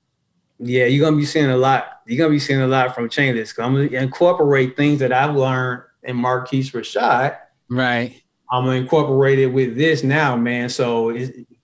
yeah, 0.58 0.86
you're 0.86 1.04
gonna 1.04 1.16
be 1.16 1.26
seeing 1.26 1.50
a 1.50 1.56
lot 1.56 1.92
you're 2.06 2.18
gonna 2.18 2.30
be 2.30 2.38
seeing 2.38 2.60
a 2.60 2.66
lot 2.66 2.94
from 2.94 3.08
Chainless. 3.08 3.58
I'm 3.62 3.74
gonna 3.74 3.86
incorporate 3.86 4.76
things 4.76 4.98
that 5.00 5.12
I've 5.12 5.34
learned 5.34 5.82
in 6.02 6.16
Marquise 6.16 6.72
Rashad. 6.72 7.36
Right. 7.68 8.22
I'm 8.50 8.64
gonna 8.64 8.76
incorporate 8.76 9.38
it 9.38 9.46
with 9.46 9.76
this 9.76 10.02
now, 10.02 10.36
man. 10.36 10.68
So 10.68 11.10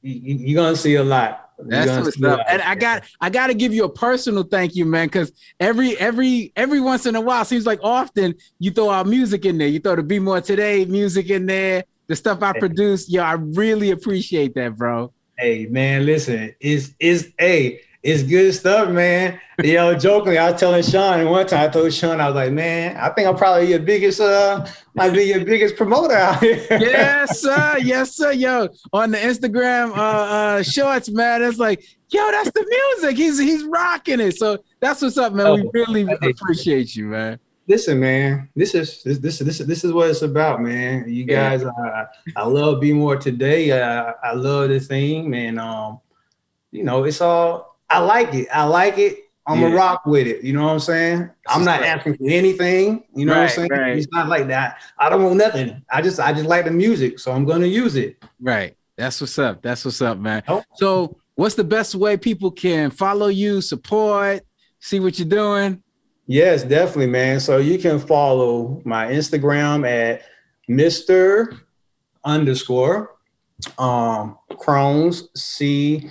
you're 0.02 0.62
gonna 0.62 0.76
see 0.76 0.94
a 0.94 1.04
lot. 1.04 1.47
That's 1.58 2.04
what's 2.04 2.22
up. 2.22 2.40
And 2.48 2.62
I 2.62 2.74
got 2.74 3.04
I 3.20 3.30
got 3.30 3.48
to 3.48 3.54
give 3.54 3.74
you 3.74 3.84
a 3.84 3.88
personal 3.88 4.44
thank 4.44 4.76
you, 4.76 4.84
man, 4.84 5.06
because 5.06 5.32
every 5.58 5.98
every 5.98 6.52
every 6.56 6.80
once 6.80 7.06
in 7.06 7.16
a 7.16 7.20
while, 7.20 7.44
seems 7.44 7.66
like 7.66 7.80
often 7.82 8.34
you 8.58 8.70
throw 8.70 8.90
out 8.90 9.06
music 9.06 9.44
in 9.44 9.58
there. 9.58 9.68
You 9.68 9.80
throw 9.80 9.96
the 9.96 10.02
Be 10.02 10.18
More 10.18 10.40
Today 10.40 10.84
music 10.84 11.30
in 11.30 11.46
there, 11.46 11.84
the 12.06 12.16
stuff 12.16 12.42
I 12.42 12.52
hey. 12.52 12.60
produce. 12.60 13.08
Yo, 13.08 13.22
I 13.22 13.32
really 13.32 13.90
appreciate 13.90 14.54
that, 14.54 14.76
bro. 14.76 15.12
Hey 15.36 15.66
man, 15.66 16.06
listen, 16.06 16.54
is 16.60 16.94
is 17.00 17.32
hey 17.38 17.80
it's 18.02 18.22
good 18.22 18.54
stuff, 18.54 18.90
man. 18.90 19.40
You 19.62 19.74
know, 19.74 19.94
jokingly, 19.94 20.38
I 20.38 20.52
was 20.52 20.60
telling 20.60 20.82
Sean 20.84 21.28
one 21.28 21.46
time, 21.46 21.68
I 21.68 21.72
told 21.72 21.92
Sean, 21.92 22.20
I 22.20 22.26
was 22.26 22.36
like, 22.36 22.52
man, 22.52 22.96
I 22.96 23.08
think 23.10 23.26
I'm 23.26 23.36
probably 23.36 23.70
your 23.70 23.80
biggest, 23.80 24.20
uh, 24.20 24.66
might 24.94 25.10
be 25.10 25.24
your 25.24 25.44
biggest 25.44 25.76
promoter 25.76 26.14
out 26.14 26.40
here. 26.40 26.64
yes, 26.70 27.40
sir. 27.40 27.78
Yes, 27.82 28.14
sir. 28.14 28.32
Yo, 28.32 28.68
on 28.92 29.10
the 29.10 29.18
Instagram 29.18 29.90
uh, 29.90 30.00
uh 30.00 30.62
shorts, 30.62 31.10
man, 31.10 31.42
it's 31.42 31.58
like, 31.58 31.84
yo, 32.10 32.30
that's 32.30 32.52
the 32.52 32.64
music. 32.96 33.16
He's 33.16 33.38
he's 33.38 33.64
rocking 33.64 34.20
it. 34.20 34.36
So 34.36 34.58
that's 34.80 35.02
what's 35.02 35.18
up, 35.18 35.32
man. 35.32 35.46
Oh, 35.46 35.54
we 35.56 35.68
really 35.74 36.02
appreciate 36.22 36.94
you, 36.94 37.06
man. 37.06 37.40
Listen, 37.66 38.00
man, 38.00 38.48
this 38.54 38.74
is 38.74 39.02
this 39.02 39.18
this 39.18 39.38
this, 39.40 39.58
this 39.58 39.84
is 39.84 39.92
what 39.92 40.08
it's 40.08 40.22
about, 40.22 40.62
man. 40.62 41.04
You 41.08 41.24
guys, 41.24 41.62
yeah. 41.62 41.68
uh, 41.68 42.06
I 42.36 42.46
love 42.46 42.80
Be 42.80 42.92
More 42.92 43.16
today. 43.16 43.72
Uh, 43.72 44.12
I 44.22 44.34
love 44.34 44.68
this 44.68 44.86
thing, 44.86 45.28
man. 45.28 45.58
Um, 45.58 46.00
you 46.70 46.84
know, 46.84 47.04
it's 47.04 47.20
all 47.20 47.77
I 47.90 48.00
like 48.00 48.34
it. 48.34 48.48
I 48.52 48.64
like 48.64 48.98
it. 48.98 49.24
I'm 49.46 49.60
yeah. 49.60 49.68
a 49.68 49.74
rock 49.74 50.04
with 50.04 50.26
it. 50.26 50.44
You 50.44 50.52
know 50.52 50.64
what 50.64 50.72
I'm 50.72 50.78
saying? 50.80 51.30
I'm 51.48 51.64
not 51.64 51.82
asking 51.82 52.18
for 52.18 52.28
anything. 52.28 53.04
You 53.14 53.24
know 53.24 53.32
right, 53.32 53.40
what 53.40 53.50
I'm 53.50 53.56
saying? 53.56 53.70
Right. 53.70 53.96
It's 53.96 54.12
not 54.12 54.28
like 54.28 54.46
that. 54.48 54.82
I 54.98 55.08
don't 55.08 55.24
want 55.24 55.36
nothing. 55.36 55.82
I 55.90 56.02
just 56.02 56.20
I 56.20 56.34
just 56.34 56.44
like 56.46 56.66
the 56.66 56.70
music, 56.70 57.18
so 57.18 57.32
I'm 57.32 57.46
gonna 57.46 57.66
use 57.66 57.96
it. 57.96 58.22
Right. 58.40 58.76
That's 58.96 59.20
what's 59.20 59.38
up. 59.38 59.62
That's 59.62 59.84
what's 59.86 60.02
up, 60.02 60.18
man. 60.18 60.42
Oh. 60.48 60.62
So 60.74 61.16
what's 61.34 61.54
the 61.54 61.64
best 61.64 61.94
way 61.94 62.18
people 62.18 62.50
can 62.50 62.90
follow 62.90 63.28
you, 63.28 63.62
support, 63.62 64.44
see 64.80 65.00
what 65.00 65.18
you're 65.18 65.28
doing? 65.28 65.82
Yes, 66.26 66.62
definitely, 66.62 67.06
man. 67.06 67.40
So 67.40 67.56
you 67.56 67.78
can 67.78 67.98
follow 67.98 68.82
my 68.84 69.06
Instagram 69.06 69.88
at 69.88 70.24
Mr. 70.68 71.58
underscore 72.22 73.16
um, 73.78 74.36
Crohn's 74.50 75.28
C 75.34 76.10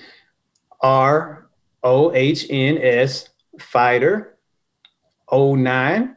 R 0.81 1.46
O 1.83 2.13
H 2.13 2.47
N 2.49 2.77
S 2.81 3.29
fighter 3.59 4.37
09. 5.31 6.15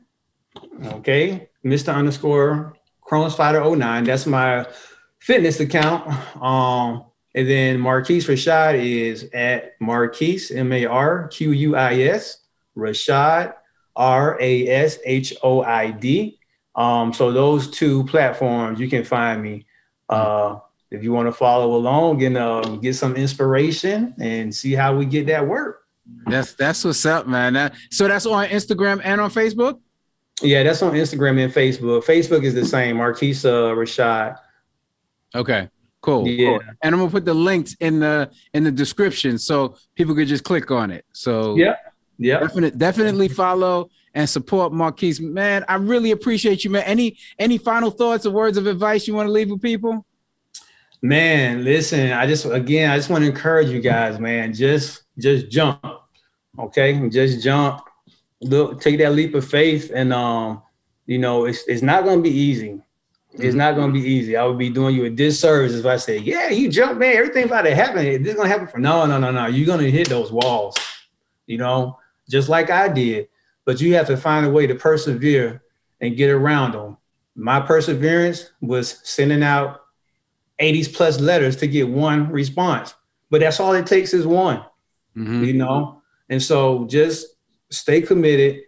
Okay, 0.84 1.48
Mr. 1.64 1.94
underscore 1.94 2.74
Crohn's 3.06 3.34
fighter 3.34 3.64
09. 3.64 4.04
That's 4.04 4.26
my 4.26 4.66
fitness 5.18 5.61
account. 5.61 6.08
Um, 6.42 7.04
and 7.34 7.48
then 7.48 7.80
Marquise 7.80 8.26
Rashad 8.26 8.82
is 8.82 9.28
at 9.32 9.72
Marquise 9.80 10.50
M 10.50 10.72
A 10.72 10.86
R 10.86 11.28
Q 11.28 11.52
U 11.52 11.76
I 11.76 11.94
S 12.02 12.38
Rashad 12.76 13.54
R 13.94 14.38
A 14.40 14.68
S 14.68 14.98
H 15.04 15.34
O 15.42 15.62
I 15.62 15.90
D. 15.90 16.38
Um, 16.74 17.12
so 17.12 17.32
those 17.32 17.70
two 17.70 18.04
platforms 18.04 18.80
you 18.80 18.88
can 18.88 19.04
find 19.04 19.42
me. 19.42 19.66
Uh, 20.08 20.58
if 20.91 21.03
you 21.03 21.12
want 21.12 21.28
to 21.28 21.32
follow 21.32 21.76
along 21.76 22.22
and 22.24 22.36
uh, 22.36 22.61
get 22.80 22.95
some 22.95 23.16
inspiration 23.16 24.14
and 24.18 24.55
see 24.55 24.72
how 24.72 24.97
we 24.97 25.07
get 25.07 25.26
that 25.26 25.47
work. 25.47 25.84
That's 26.26 26.55
that's 26.55 26.84
what's 26.84 27.07
up, 27.07 27.26
man. 27.26 27.53
That, 27.53 27.74
so 27.91 28.09
that's 28.09 28.26
on 28.26 28.49
Instagram 28.49 29.01
and 29.05 29.20
on 29.20 29.30
Facebook. 29.30 29.80
Yeah, 30.43 30.62
that's 30.62 30.82
on 30.82 30.93
Instagram 30.95 31.43
and 31.43 31.53
Facebook. 31.53 32.05
Facebook 32.05 32.45
is 32.45 32.55
the 32.55 32.64
same, 32.64 32.97
Marquise 32.97 33.45
uh, 33.45 33.70
Rashad. 33.70 34.36
Okay, 35.34 35.68
cool. 36.01 36.26
Yeah, 36.26 36.59
cool. 36.59 36.61
and 36.82 36.95
I'm 36.95 37.01
gonna 37.01 37.11
put 37.11 37.24
the 37.24 37.34
links 37.34 37.76
in 37.78 38.01
the 38.01 38.30
in 38.53 38.64
the 38.64 38.72
description 38.72 39.38
so 39.38 39.76
people 39.95 40.14
could 40.14 40.28
just 40.28 40.43
click 40.43 40.70
on 40.70 40.91
it. 40.91 41.05
So 41.12 41.57
yeah, 41.57 41.76
yeah, 42.18 42.41
definitely 42.41 42.78
definitely 42.78 43.28
follow 43.28 43.91
and 44.14 44.28
support 44.28 44.72
Marquise. 44.72 45.20
Man, 45.20 45.64
I 45.68 45.76
really 45.76 46.11
appreciate 46.11 46.64
you, 46.64 46.70
man. 46.70 46.82
Any 46.84 47.18
any 47.38 47.59
final 47.59 47.91
thoughts 47.91 48.26
or 48.26 48.30
words 48.30 48.57
of 48.57 48.66
advice 48.66 49.07
you 49.07 49.14
want 49.14 49.28
to 49.28 49.32
leave 49.32 49.51
with 49.51 49.62
people? 49.62 50.05
Man, 51.03 51.64
listen, 51.64 52.12
I 52.12 52.26
just 52.26 52.44
again, 52.44 52.90
I 52.90 52.96
just 52.96 53.09
want 53.09 53.24
to 53.24 53.30
encourage 53.30 53.68
you 53.68 53.80
guys, 53.80 54.18
man. 54.18 54.53
Just 54.53 55.05
just 55.18 55.48
jump. 55.48 55.82
Okay, 56.59 57.09
just 57.09 57.42
jump. 57.42 57.82
Look, 58.42 58.80
take 58.80 58.98
that 58.98 59.12
leap 59.12 59.34
of 59.34 59.48
faith, 59.48 59.90
and 59.94 60.12
um, 60.12 60.62
you 61.07 61.18
know, 61.18 61.46
it's 61.46 61.62
it's 61.66 61.82
not 61.82 62.05
gonna 62.05 62.20
be 62.20 62.30
easy. 62.30 62.80
It's 63.32 63.55
not 63.55 63.76
gonna 63.76 63.92
be 63.92 64.01
easy. 64.01 64.36
I 64.36 64.44
would 64.44 64.59
be 64.59 64.70
doing 64.70 64.94
you 64.94 65.05
a 65.05 65.11
disservice 65.11 65.72
if 65.72 65.86
I 65.86 65.96
say, 65.96 66.18
yeah, 66.18 66.51
you 66.51 66.68
jump, 66.68 66.98
man, 66.98 67.16
everything 67.16 67.44
about 67.44 67.62
to 67.62 67.74
happen. 67.74 68.05
This 68.22 68.32
is 68.32 68.36
gonna 68.36 68.48
happen 68.48 68.66
for 68.66 68.78
no, 68.78 69.07
no, 69.07 69.18
no, 69.18 69.30
no. 69.30 69.46
You're 69.46 69.66
gonna 69.66 69.88
hit 69.88 70.09
those 70.09 70.32
walls, 70.32 70.76
you 71.46 71.57
know, 71.57 71.98
just 72.28 72.48
like 72.48 72.70
I 72.70 72.88
did. 72.88 73.28
But 73.64 73.80
you 73.80 73.94
have 73.94 74.07
to 74.09 74.16
find 74.16 74.44
a 74.44 74.51
way 74.51 74.66
to 74.66 74.74
persevere 74.74 75.62
and 76.01 76.16
get 76.16 76.30
around 76.30 76.72
them. 76.72 76.96
My 77.36 77.61
perseverance 77.61 78.51
was 78.61 79.01
sending 79.05 79.42
out 79.42 79.80
80s 80.61 80.92
plus 80.92 81.20
letters 81.20 81.56
to 81.56 81.66
get 81.66 81.88
one 81.88 82.30
response. 82.30 82.94
But 83.30 83.40
that's 83.40 83.61
all 83.61 83.72
it 83.74 83.86
takes 83.86 84.12
is 84.12 84.26
one, 84.26 84.58
mm-hmm. 85.16 85.44
you 85.44 85.54
know? 85.54 86.02
And 86.28 86.42
so 86.42 86.86
just 86.86 87.26
stay 87.70 88.00
committed, 88.02 88.62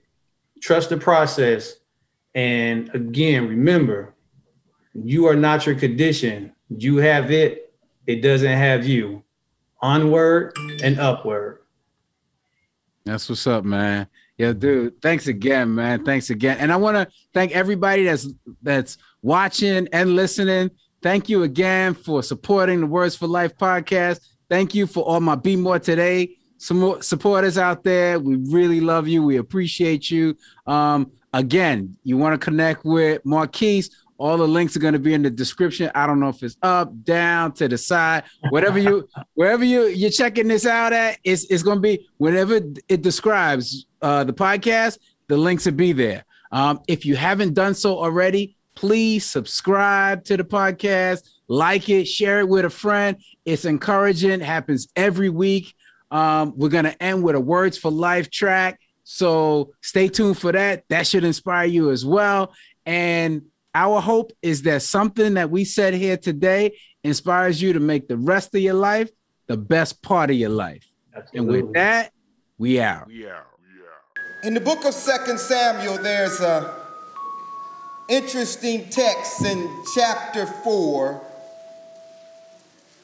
trust 0.61 0.90
the 0.90 0.97
process. 0.97 1.76
And 2.34 2.93
again, 2.95 3.49
remember, 3.49 4.14
you 4.95 5.26
are 5.26 5.36
not 5.36 5.66
your 5.66 5.74
condition. 5.74 6.53
You 6.68 6.99
have 6.99 7.30
it, 7.30 7.74
it 8.07 8.22
doesn't 8.22 8.59
have 8.59 8.86
you. 8.86 9.22
Onward 9.80 10.57
and 10.82 10.99
upward. 10.99 11.59
That's 13.05 13.28
what's 13.28 13.47
up, 13.47 13.64
man. 13.64 14.07
Yeah, 14.38 14.53
dude. 14.53 15.03
Thanks 15.03 15.26
again, 15.26 15.74
man. 15.74 16.05
Thanks 16.05 16.30
again. 16.30 16.59
And 16.59 16.72
I 16.72 16.76
want 16.76 16.97
to 16.97 17.09
thank 17.34 17.53
everybody 17.53 18.05
that's 18.05 18.28
that's 18.62 18.97
watching 19.22 19.88
and 19.93 20.16
listening. 20.16 20.70
Thank 21.03 21.29
you 21.29 21.43
again 21.43 21.95
for 21.95 22.23
supporting 22.23 22.81
the 22.81 22.87
Words 22.87 23.17
for 23.17 23.27
Life 23.27 23.57
podcast. 23.57 24.21
Thank 24.49 24.75
you 24.75 24.87
for 24.87 25.03
all 25.03 25.21
my 25.21 25.35
Be 25.35 25.57
More 25.57 25.79
Today 25.79 26.37
some 26.63 27.03
supporters 27.03 27.59
out 27.59 27.83
there. 27.83 28.21
We 28.21 28.37
really 28.37 28.81
love 28.81 29.09
you. 29.09 29.25
We 29.25 29.37
appreciate 29.37 30.09
you. 30.13 30.37
Um, 30.65 31.11
again, 31.33 31.97
you 32.05 32.17
want 32.17 32.41
to 32.41 32.45
connect 32.45 32.85
with 32.85 33.25
Marquise. 33.25 33.91
All 34.17 34.37
the 34.37 34.47
links 34.47 34.77
are 34.77 34.79
going 34.79 34.93
to 34.93 35.01
be 35.01 35.13
in 35.13 35.23
the 35.23 35.31
description. 35.31 35.91
I 35.93 36.07
don't 36.07 36.21
know 36.21 36.29
if 36.29 36.41
it's 36.45 36.57
up, 36.63 36.93
down, 37.03 37.51
to 37.55 37.67
the 37.67 37.77
side, 37.77 38.23
whatever 38.51 38.79
you, 38.79 39.09
wherever 39.35 39.65
you 39.65 39.87
you're 39.89 40.11
checking 40.11 40.47
this 40.47 40.65
out 40.65 40.93
at, 40.93 41.19
it's 41.25 41.45
it's 41.47 41.65
going 41.65 41.79
to 41.79 41.83
be 41.83 42.09
whenever 42.19 42.61
it 42.89 43.03
describes 43.03 43.87
uh, 44.01 44.23
the 44.23 44.33
podcast. 44.33 44.99
The 45.27 45.37
links 45.37 45.67
will 45.67 45.73
be 45.73 45.93
there. 45.93 46.25
Um, 46.53 46.79
if 46.87 47.05
you 47.05 47.17
haven't 47.17 47.55
done 47.55 47.75
so 47.75 47.99
already, 47.99 48.55
please 48.75 49.27
subscribe 49.27 50.25
to 50.25 50.37
the 50.37 50.45
podcast, 50.45 51.29
like 51.49 51.89
it, 51.89 52.07
share 52.07 52.41
it 52.41 52.49
with 52.49 52.64
a 52.64 52.70
friend. 52.70 53.16
It's 53.45 53.64
encouraging, 53.64 54.41
happens 54.41 54.89
every 54.97 55.29
week. 55.29 55.75
Um, 56.11 56.55
we're 56.57 56.68
going 56.68 56.85
to 56.85 57.03
end 57.03 57.23
with 57.23 57.35
a 57.35 57.41
Words 57.41 57.79
for 57.79 57.91
Life 57.91 58.31
track. 58.31 58.81
So 59.05 59.73
stay 59.81 60.09
tuned 60.09 60.39
for 60.39 60.53
that. 60.53 60.85
That 60.89 61.07
should 61.07 61.25
inspire 61.25 61.66
you 61.66 61.91
as 61.91 62.05
well. 62.05 62.55
And 62.87 63.43
our 63.75 64.01
hope 64.01 64.33
is 64.43 64.62
that 64.62 64.83
something 64.83 65.35
that 65.35 65.51
we 65.51 65.64
said 65.64 65.95
here 65.95 66.16
today 66.16 66.77
inspires 67.03 67.61
you 67.61 67.73
to 67.73 67.81
make 67.81 68.09
the 68.09 68.16
rest 68.16 68.55
of 68.55 68.61
your 68.61 68.75
life 68.75 69.11
the 69.47 69.57
best 69.57 70.03
part 70.03 70.31
of 70.31 70.37
your 70.37 70.51
life. 70.51 70.87
Absolutely. 71.14 71.39
And 71.39 71.66
with 71.66 71.75
that, 71.75 72.12
we 72.59 72.81
out. 72.81 73.09
We 73.09 73.29
out. 73.29 73.47
In 74.45 74.55
the 74.55 74.61
book 74.61 74.85
of 74.85 74.93
Second 74.93 75.39
Samuel, 75.39 75.99
there's 75.99 76.41
a 76.41 76.82
interesting 78.09 78.89
text 78.91 79.45
in 79.45 79.69
chapter 79.95 80.47
4, 80.47 81.21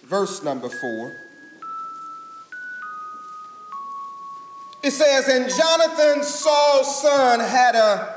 verse 0.04 0.42
number 0.42 0.68
4. 0.68 1.16
It 4.82 4.92
says, 4.92 5.28
And 5.28 5.50
Jonathan, 5.50 6.22
Saul's 6.22 7.02
son, 7.02 7.40
had 7.40 7.74
a 7.74 8.14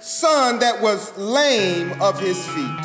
son 0.00 0.58
that 0.58 0.80
was 0.82 1.16
lame 1.16 2.00
of 2.00 2.20
his 2.20 2.46
feet. 2.48 2.84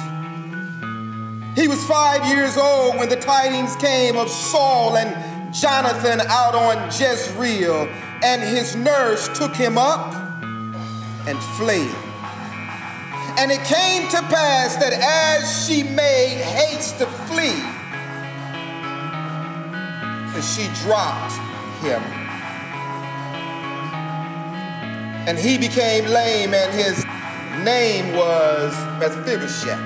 He 1.55 1.67
was 1.67 1.83
five 1.85 2.25
years 2.25 2.57
old 2.57 2.97
when 2.97 3.09
the 3.09 3.17
tidings 3.17 3.75
came 3.75 4.15
of 4.15 4.29
Saul 4.29 4.95
and 4.95 5.53
Jonathan 5.53 6.21
out 6.27 6.55
on 6.55 6.87
Jezreel, 6.87 7.89
and 8.23 8.41
his 8.41 8.75
nurse 8.75 9.27
took 9.37 9.53
him 9.55 9.77
up 9.77 10.13
and 11.27 11.37
fled. 11.57 12.08
And 13.39 13.51
it 13.51 13.63
came 13.63 14.09
to 14.09 14.17
pass 14.23 14.75
that 14.75 14.91
as 14.91 15.65
she 15.65 15.81
made 15.81 16.41
haste 16.43 16.97
to 16.97 17.05
flee, 17.05 17.55
she 20.41 20.67
dropped 20.83 21.31
him. 21.79 22.01
And 25.25 25.39
he 25.39 25.57
became 25.57 26.03
lame, 26.05 26.53
and 26.53 26.73
his 26.73 27.05
name 27.63 28.13
was 28.13 28.75
Mephibosheth. 28.99 29.79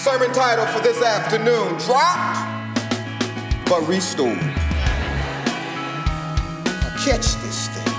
Sermon 0.00 0.32
title 0.32 0.64
for 0.68 0.80
this 0.80 1.02
afternoon 1.02 1.76
Dropped 1.76 2.48
but 3.68 3.86
Restored. 3.86 4.38
Now 6.64 6.96
catch 7.04 7.36
this 7.44 7.68
thing. 7.68 7.94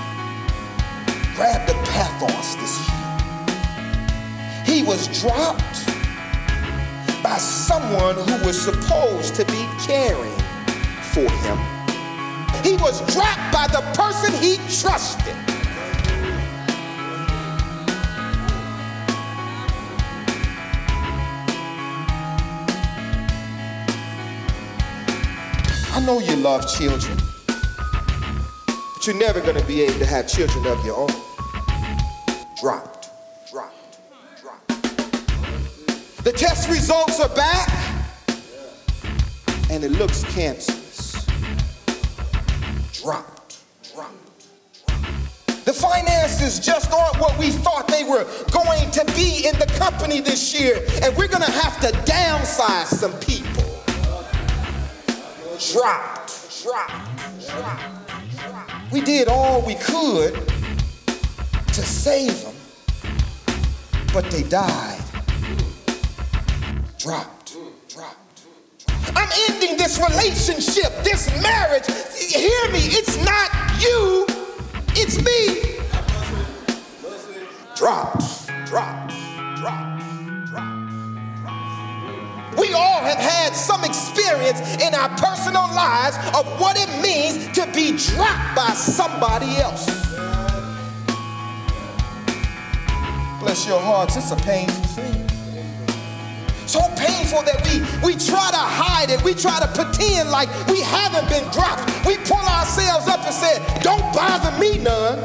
Grab 1.36 1.66
the 1.68 1.74
pathos 1.84 2.56
he 4.74 4.82
was 4.82 5.06
dropped 5.20 5.86
by 7.22 7.38
someone 7.38 8.16
who 8.16 8.44
was 8.44 8.60
supposed 8.60 9.36
to 9.36 9.44
be 9.44 9.68
caring 9.86 10.36
for 11.12 11.30
him. 11.30 11.58
He 12.64 12.74
was 12.82 12.98
dropped 13.14 13.52
by 13.52 13.68
the 13.68 13.82
person 13.94 14.32
he 14.42 14.56
trusted. 14.80 15.36
I 25.92 26.04
know 26.04 26.18
you 26.18 26.34
love 26.34 26.68
children, 26.68 27.16
but 28.66 29.06
you're 29.06 29.14
never 29.14 29.40
going 29.40 29.56
to 29.56 29.66
be 29.66 29.82
able 29.82 30.00
to 30.00 30.06
have 30.06 30.26
children 30.26 30.66
of 30.66 30.84
your 30.84 30.96
own. 30.96 31.10
Drop. 32.60 32.93
The 36.24 36.32
test 36.32 36.70
results 36.70 37.20
are 37.20 37.28
back, 37.28 37.68
and 39.70 39.84
it 39.84 39.90
looks 39.90 40.24
cancerous. 40.32 41.26
Dropped, 42.94 43.58
dropped. 43.92 44.86
The 45.66 45.72
finances 45.74 46.60
just 46.60 46.90
aren't 46.90 47.20
what 47.20 47.38
we 47.38 47.50
thought 47.50 47.88
they 47.88 48.04
were 48.04 48.24
going 48.50 48.90
to 48.92 49.04
be 49.14 49.46
in 49.46 49.58
the 49.58 49.70
company 49.76 50.20
this 50.20 50.58
year, 50.58 50.82
and 51.02 51.14
we're 51.14 51.28
gonna 51.28 51.44
have 51.44 51.78
to 51.82 51.88
downsize 52.10 52.86
some 52.86 53.12
people. 53.20 53.62
Dropped, 55.74 56.62
dropped, 56.62 57.50
dropped. 57.50 58.92
We 58.92 59.02
did 59.02 59.28
all 59.28 59.60
we 59.60 59.74
could 59.74 60.32
to 61.66 61.82
save 61.82 62.42
them, 62.44 62.54
but 64.14 64.30
they 64.30 64.44
died 64.44 65.03
dropped, 67.04 67.56
dropped. 67.90 68.46
I'm 69.14 69.28
ending 69.50 69.76
this 69.76 69.98
relationship, 69.98 70.90
this 71.04 71.28
marriage. 71.42 71.84
Hear 72.16 72.72
me, 72.72 72.80
it's 72.96 73.22
not 73.22 73.50
you, 73.78 74.24
it's 74.96 75.18
me. 75.22 75.76
Dropped, 77.76 78.46
dropped, 78.66 79.12
dropped, 79.58 80.02
dropped. 80.46 80.92
We 82.58 82.72
all 82.72 83.04
have 83.04 83.18
had 83.18 83.54
some 83.54 83.84
experience 83.84 84.60
in 84.82 84.94
our 84.94 85.10
personal 85.10 85.68
lives 85.76 86.16
of 86.34 86.46
what 86.58 86.78
it 86.78 86.88
means 87.02 87.52
to 87.52 87.66
be 87.74 87.98
dropped 87.98 88.56
by 88.56 88.72
somebody 88.72 89.58
else. 89.58 89.84
Bless 93.40 93.66
your 93.68 93.80
hearts, 93.80 94.16
it's 94.16 94.30
a 94.30 94.36
painful 94.36 94.84
thing 94.84 95.13
so 96.74 96.82
painful 96.98 97.38
that 97.46 97.62
we, 97.70 97.78
we 98.02 98.18
try 98.18 98.50
to 98.50 98.58
hide 98.58 99.06
it. 99.06 99.22
We 99.22 99.30
try 99.32 99.62
to 99.62 99.70
pretend 99.78 100.34
like 100.34 100.50
we 100.66 100.82
haven't 100.82 101.30
been 101.30 101.46
dropped. 101.54 101.86
We 102.02 102.18
pull 102.26 102.42
ourselves 102.42 103.06
up 103.06 103.22
and 103.22 103.30
say, 103.30 103.62
don't 103.78 104.02
bother 104.10 104.50
me 104.58 104.82
none. 104.82 105.22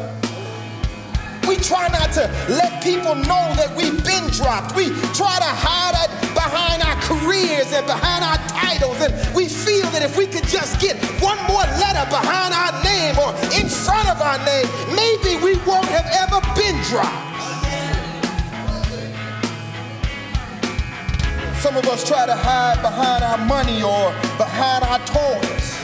We 1.50 1.58
try 1.58 1.90
not 1.90 2.14
to 2.22 2.30
let 2.54 2.84
people 2.86 3.18
know 3.26 3.46
that 3.58 3.74
we've 3.74 3.98
been 4.06 4.30
dropped. 4.30 4.78
We 4.78 4.94
try 5.18 5.42
to 5.42 5.52
hide 5.66 5.98
it 6.06 6.14
behind 6.38 6.86
our 6.86 6.94
careers 7.02 7.74
and 7.74 7.82
behind 7.90 8.22
our 8.22 8.38
titles. 8.54 9.02
And 9.02 9.10
we 9.34 9.50
feel 9.50 9.90
that 9.90 10.06
if 10.06 10.22
we 10.22 10.30
could 10.30 10.46
just 10.46 10.78
get 10.78 11.02
one 11.18 11.42
more 11.50 11.66
letter 11.82 12.06
behind 12.14 12.54
our 12.54 12.78
name 12.86 13.18
or 13.18 13.34
in 13.58 13.66
front 13.66 14.06
of 14.06 14.22
our 14.22 14.38
name, 14.46 14.70
maybe 14.94 15.42
we 15.42 15.58
won't 15.66 15.90
have 15.90 16.06
ever 16.14 16.38
been 16.54 16.78
dropped. 16.94 17.39
Some 21.60 21.76
of 21.76 21.86
us 21.88 22.08
try 22.08 22.26
to 22.26 22.36
hide 22.36 22.82
behind 22.82 23.22
our 23.22 23.38
money 23.38 23.84
or 23.84 24.14
behind 24.38 24.84
our 24.86 25.00
toys. 25.06 25.76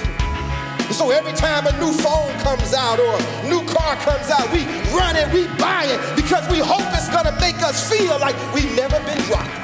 So 0.95 1.11
every 1.11 1.33
time 1.33 1.67
a 1.67 1.73
new 1.79 1.91
phone 1.91 2.31
comes 2.39 2.73
out 2.73 2.97
or 2.99 3.15
a 3.15 3.49
new 3.49 3.61
car 3.65 3.95
comes 3.97 4.29
out, 4.31 4.49
we 4.53 4.63
run 4.95 5.17
and 5.17 5.31
we 5.33 5.47
buy 5.59 5.83
it 5.85 6.15
because 6.15 6.47
we 6.49 6.59
hope 6.59 6.85
it's 6.93 7.09
gonna 7.09 7.37
make 7.41 7.61
us 7.61 7.89
feel 7.89 8.17
like 8.19 8.35
we've 8.53 8.73
never 8.75 8.97
been 9.03 9.19
dropped. 9.27 9.54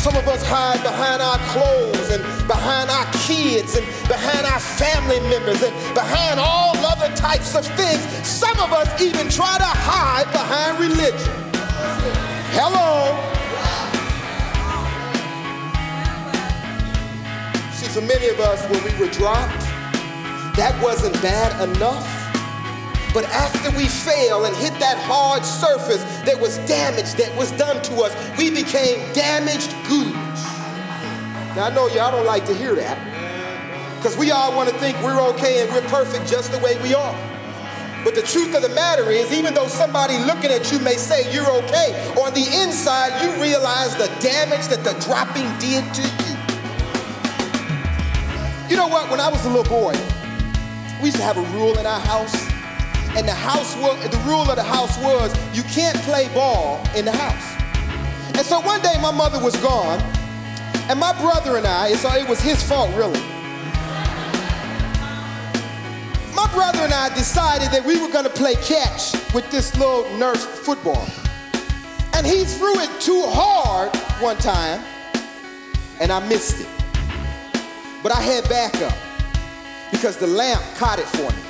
Some 0.00 0.16
of 0.16 0.26
us 0.28 0.42
hide 0.42 0.82
behind 0.82 1.20
our 1.20 1.36
clothes 1.52 2.08
and 2.08 2.24
behind 2.48 2.88
our 2.88 3.04
kids 3.26 3.76
and 3.76 3.84
behind 4.08 4.46
our 4.46 4.58
family 4.58 5.20
members 5.28 5.62
and 5.62 5.74
behind 5.94 6.40
all 6.40 6.74
other 6.78 7.14
types 7.14 7.54
of 7.54 7.66
things. 7.76 8.00
Some 8.26 8.58
of 8.60 8.72
us 8.72 8.88
even 8.98 9.28
try 9.28 9.58
to 9.58 9.64
hide 9.64 10.24
behind 10.32 10.80
religion. 10.80 11.34
Hello. 12.56 13.12
See, 17.74 17.88
for 17.88 18.00
many 18.00 18.28
of 18.28 18.40
us, 18.40 18.64
when 18.70 18.82
we 18.82 18.98
were 18.98 19.12
dropped, 19.12 19.60
that 20.56 20.80
wasn't 20.82 21.20
bad 21.20 21.68
enough. 21.68 22.19
But 23.12 23.24
after 23.24 23.76
we 23.76 23.86
fell 23.86 24.44
and 24.44 24.54
hit 24.54 24.72
that 24.78 24.96
hard 24.98 25.44
surface, 25.44 26.04
there 26.22 26.38
was 26.38 26.58
damage 26.58 27.14
that 27.14 27.34
was 27.36 27.50
done 27.52 27.82
to 27.82 28.02
us. 28.02 28.14
We 28.38 28.50
became 28.50 29.12
damaged 29.12 29.74
goods. 29.88 30.44
Now, 31.56 31.66
I 31.66 31.74
know 31.74 31.88
y'all 31.88 32.12
don't 32.12 32.26
like 32.26 32.46
to 32.46 32.54
hear 32.54 32.76
that 32.76 32.96
because 33.96 34.16
we 34.16 34.30
all 34.30 34.54
want 34.56 34.68
to 34.70 34.78
think 34.78 34.96
we're 35.02 35.20
okay 35.30 35.60
and 35.60 35.72
we're 35.72 35.88
perfect 35.88 36.28
just 36.28 36.52
the 36.52 36.58
way 36.58 36.80
we 36.82 36.94
are. 36.94 37.14
But 38.04 38.14
the 38.14 38.22
truth 38.22 38.54
of 38.54 38.62
the 38.62 38.68
matter 38.68 39.10
is, 39.10 39.32
even 39.32 39.54
though 39.54 39.66
somebody 39.66 40.16
looking 40.18 40.52
at 40.52 40.70
you 40.70 40.78
may 40.78 40.94
say 40.94 41.30
you're 41.34 41.50
okay, 41.50 42.14
on 42.22 42.32
the 42.32 42.46
inside, 42.62 43.20
you 43.22 43.42
realize 43.42 43.96
the 43.96 44.06
damage 44.20 44.68
that 44.68 44.84
the 44.84 44.94
dropping 45.04 45.50
did 45.58 45.82
to 45.94 46.02
you. 46.02 46.36
You 48.70 48.76
know 48.76 48.86
what? 48.86 49.10
When 49.10 49.18
I 49.18 49.28
was 49.28 49.44
a 49.44 49.50
little 49.50 49.64
boy, 49.64 49.98
we 51.00 51.06
used 51.06 51.18
to 51.18 51.24
have 51.24 51.36
a 51.36 51.42
rule 51.58 51.76
in 51.76 51.84
our 51.84 52.00
house 52.00 52.49
and 53.16 53.26
the 53.26 53.34
house 53.34 53.74
the 53.74 54.22
rule 54.26 54.48
of 54.48 54.56
the 54.56 54.62
house 54.62 54.96
was 54.98 55.34
you 55.54 55.62
can't 55.64 55.96
play 56.02 56.28
ball 56.32 56.80
in 56.94 57.04
the 57.04 57.12
house. 57.12 57.56
And 58.36 58.46
so 58.46 58.60
one 58.60 58.80
day 58.82 58.94
my 59.02 59.10
mother 59.10 59.42
was 59.42 59.56
gone, 59.56 60.00
and 60.88 60.98
my 60.98 61.12
brother 61.20 61.56
and 61.56 61.66
I, 61.66 61.92
so 61.94 62.10
it 62.14 62.28
was 62.28 62.40
his 62.40 62.62
fault 62.62 62.94
really. 62.94 63.20
My 66.34 66.48
brother 66.54 66.78
and 66.80 66.92
I 66.92 67.12
decided 67.14 67.70
that 67.70 67.84
we 67.84 68.00
were 68.00 68.08
gonna 68.08 68.30
play 68.30 68.54
catch 68.54 69.12
with 69.34 69.50
this 69.50 69.76
little 69.76 70.04
Nerf 70.18 70.38
football. 70.38 71.06
And 72.14 72.26
he 72.26 72.44
threw 72.44 72.78
it 72.78 72.90
too 73.00 73.22
hard 73.26 73.94
one 74.20 74.36
time, 74.36 74.82
and 76.00 76.12
I 76.12 76.26
missed 76.28 76.60
it. 76.60 76.68
But 78.02 78.12
I 78.12 78.20
had 78.20 78.48
backup 78.48 78.96
because 79.90 80.16
the 80.16 80.26
lamp 80.26 80.62
caught 80.76 80.98
it 80.98 81.06
for 81.06 81.30
me. 81.30 81.49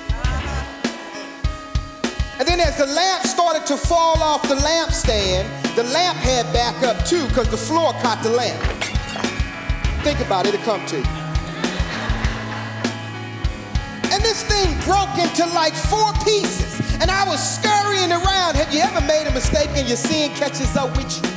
And 2.40 2.48
then 2.48 2.58
as 2.58 2.78
the 2.78 2.86
lamp 2.86 3.24
started 3.24 3.66
to 3.66 3.76
fall 3.76 4.22
off 4.22 4.40
the 4.48 4.54
lampstand, 4.54 5.44
the 5.76 5.82
lamp 5.82 6.16
had 6.16 6.50
back 6.54 6.82
up 6.82 7.04
too 7.04 7.28
because 7.28 7.50
the 7.50 7.56
floor 7.58 7.92
caught 8.00 8.22
the 8.22 8.30
lamp. 8.30 8.58
Think 10.02 10.20
about 10.20 10.46
it, 10.46 10.54
it'll 10.54 10.64
come 10.64 10.86
to 10.86 10.96
you. 10.96 11.04
And 14.08 14.24
this 14.24 14.42
thing 14.42 14.72
broke 14.88 15.12
into 15.20 15.44
like 15.52 15.74
four 15.74 16.14
pieces. 16.24 16.80
And 17.02 17.10
I 17.10 17.28
was 17.28 17.40
scurrying 17.44 18.10
around. 18.10 18.56
Have 18.56 18.72
you 18.72 18.80
ever 18.80 19.02
made 19.06 19.26
a 19.26 19.34
mistake 19.34 19.68
and 19.76 19.86
your 19.86 19.98
sin 19.98 20.30
catches 20.30 20.74
up 20.78 20.96
with 20.96 21.12
you? 21.12 21.28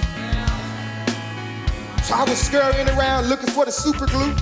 So 2.04 2.16
I 2.16 2.24
was 2.26 2.38
scurrying 2.38 2.88
around 2.96 3.28
looking 3.28 3.50
for 3.50 3.66
the 3.66 3.74
super 3.74 4.06
glue. 4.08 4.34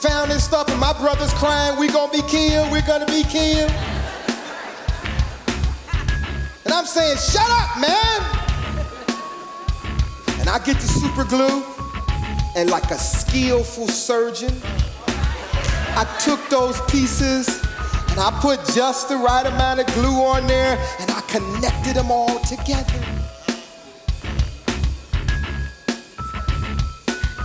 Found 0.00 0.30
this 0.30 0.42
stuff 0.42 0.70
and 0.70 0.80
my 0.80 0.94
brother's 0.94 1.34
crying, 1.34 1.78
we 1.78 1.88
gonna 1.88 2.10
be 2.10 2.22
killed, 2.22 2.72
we're 2.72 2.80
gonna 2.86 3.04
be 3.04 3.24
killed. 3.24 3.70
And 6.64 6.72
I'm 6.72 6.86
saying, 6.86 7.18
shut 7.18 7.50
up, 7.50 7.78
man. 7.78 8.20
And 10.40 10.48
I 10.48 10.58
get 10.64 10.76
the 10.76 10.86
super 10.86 11.24
glue, 11.24 11.62
and 12.56 12.70
like 12.70 12.90
a 12.90 12.98
skillful 12.98 13.88
surgeon, 13.88 14.52
I 15.96 16.04
took 16.24 16.40
those 16.48 16.80
pieces 16.90 17.48
and 18.10 18.20
I 18.20 18.36
put 18.40 18.58
just 18.74 19.08
the 19.08 19.16
right 19.16 19.46
amount 19.46 19.80
of 19.80 19.86
glue 19.94 20.22
on 20.22 20.46
there 20.46 20.76
and 21.00 21.10
I 21.10 21.20
connected 21.22 21.94
them 21.94 22.10
all 22.10 22.38
together. 22.40 23.00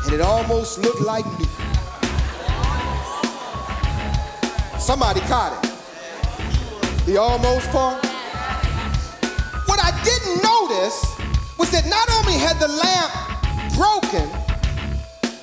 And 0.06 0.14
it 0.14 0.22
almost 0.22 0.80
looked 0.80 1.02
like 1.02 1.26
new. 1.38 1.46
Somebody 4.80 5.22
caught 5.22 5.64
it. 5.64 7.06
The 7.06 7.18
almost 7.18 7.70
part 7.70 8.09
didn't 10.80 11.58
was 11.58 11.72
that 11.72 11.86
not 11.88 12.10
only 12.20 12.40
had 12.40 12.58
the 12.60 12.68
lamp 12.68 13.12
broken, 13.76 14.28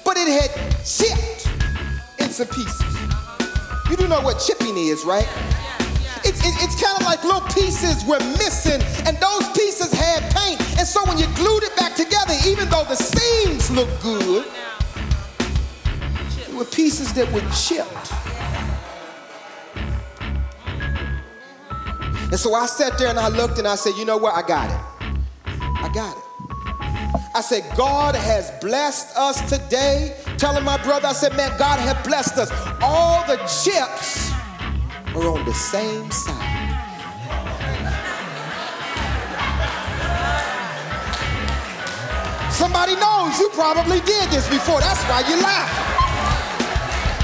but 0.04 0.16
it 0.16 0.28
had 0.28 0.50
chipped 0.84 1.48
into 2.18 2.46
pieces. 2.46 2.96
You 3.90 3.96
do 3.96 4.08
know 4.08 4.20
what 4.22 4.40
chipping 4.40 4.76
is, 4.76 5.04
right? 5.04 5.28
It's, 6.24 6.40
it, 6.40 6.54
it's 6.64 6.80
kind 6.82 6.98
of 6.98 7.04
like 7.04 7.22
little 7.22 7.46
pieces 7.52 8.04
were 8.04 8.18
missing, 8.40 8.80
and 9.06 9.16
those 9.18 9.48
pieces 9.52 9.92
had 9.92 10.22
paint. 10.34 10.60
And 10.78 10.88
so 10.88 11.04
when 11.04 11.18
you 11.18 11.26
glued 11.36 11.62
it 11.62 11.76
back 11.76 11.94
together, 11.94 12.34
even 12.46 12.68
though 12.68 12.84
the 12.84 12.96
seams 12.96 13.70
looked 13.70 14.02
good, 14.02 14.46
there 16.46 16.56
were 16.56 16.64
pieces 16.64 17.12
that 17.12 17.30
were 17.32 17.44
chipped. 17.52 18.12
And 22.30 22.40
so 22.40 22.54
I 22.54 22.66
sat 22.66 22.98
there 22.98 23.08
and 23.08 23.18
I 23.18 23.28
looked 23.28 23.58
and 23.58 23.68
I 23.68 23.76
said, 23.76 23.94
you 23.96 24.04
know 24.04 24.16
what? 24.16 24.34
I 24.34 24.46
got 24.46 24.70
it. 24.70 24.95
Got 25.96 26.18
it. 26.18 26.24
I 27.34 27.40
said, 27.40 27.64
God 27.74 28.14
has 28.14 28.50
blessed 28.60 29.16
us 29.16 29.40
today. 29.48 30.14
Telling 30.36 30.62
my 30.62 30.76
brother, 30.82 31.08
I 31.08 31.14
said, 31.14 31.34
man, 31.38 31.56
God 31.56 31.80
has 31.80 31.96
blessed 32.06 32.36
us. 32.36 32.52
All 32.82 33.24
the 33.24 33.38
chips 33.48 34.30
are 35.16 35.24
on 35.24 35.42
the 35.46 35.54
same 35.54 36.10
side. 36.10 36.36
Somebody 42.52 42.92
knows 43.00 43.40
you 43.40 43.48
probably 43.56 44.00
did 44.04 44.28
this 44.28 44.44
before. 44.52 44.80
That's 44.80 45.00
why 45.08 45.24
you 45.24 45.40
laugh. 45.40 45.72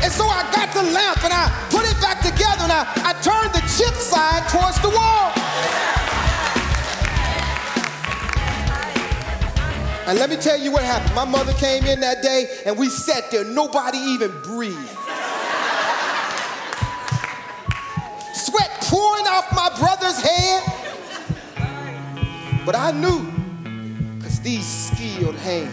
And 0.01 0.11
so 0.11 0.25
I 0.25 0.49
got 0.49 0.73
the 0.73 0.89
lamp 0.97 1.23
and 1.23 1.35
I 1.37 1.53
put 1.69 1.85
it 1.85 2.01
back 2.01 2.25
together 2.25 2.65
and 2.65 2.73
I, 2.73 2.89
I 3.05 3.13
turned 3.21 3.53
the 3.53 3.61
chip 3.69 3.93
side 4.01 4.49
towards 4.49 4.81
the 4.81 4.89
wall. 4.89 5.42
And 10.13 10.19
let 10.19 10.29
me 10.29 10.37
tell 10.37 10.61
you 10.61 10.71
what 10.71 10.83
happened. 10.83 11.15
My 11.15 11.25
mother 11.25 11.55
came 11.55 11.87
in 11.87 12.01
that 12.01 12.23
day 12.23 12.45
and 12.67 12.77
we 12.77 12.91
sat 12.91 13.31
there, 13.31 13.45
nobody 13.45 13.97
even 13.97 14.31
breathed. 14.43 14.77
Sweat 18.35 18.71
pouring 18.83 19.27
off 19.27 19.51
my 19.57 19.71
brother's 19.81 20.21
head. 20.21 20.65
But 22.67 22.77
I 22.77 22.91
knew, 22.93 23.25
because 24.19 24.39
these 24.41 24.67
skilled 24.67 25.37
hands 25.37 25.73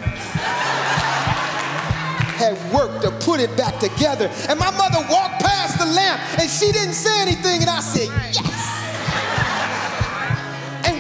had 2.39 2.55
worked 2.73 3.01
to 3.01 3.11
put 3.25 3.41
it 3.41 3.57
back 3.57 3.77
together. 3.81 4.31
And 4.47 4.57
my 4.57 4.71
mother 4.71 5.05
walked 5.11 5.43
past 5.43 5.77
the 5.79 5.85
lamp 5.85 6.21
and 6.39 6.49
she 6.49 6.71
didn't 6.71 6.93
say 6.93 7.21
anything, 7.23 7.59
and 7.59 7.69
I 7.69 7.81
said, 7.81 8.07
Yes. 8.07 8.68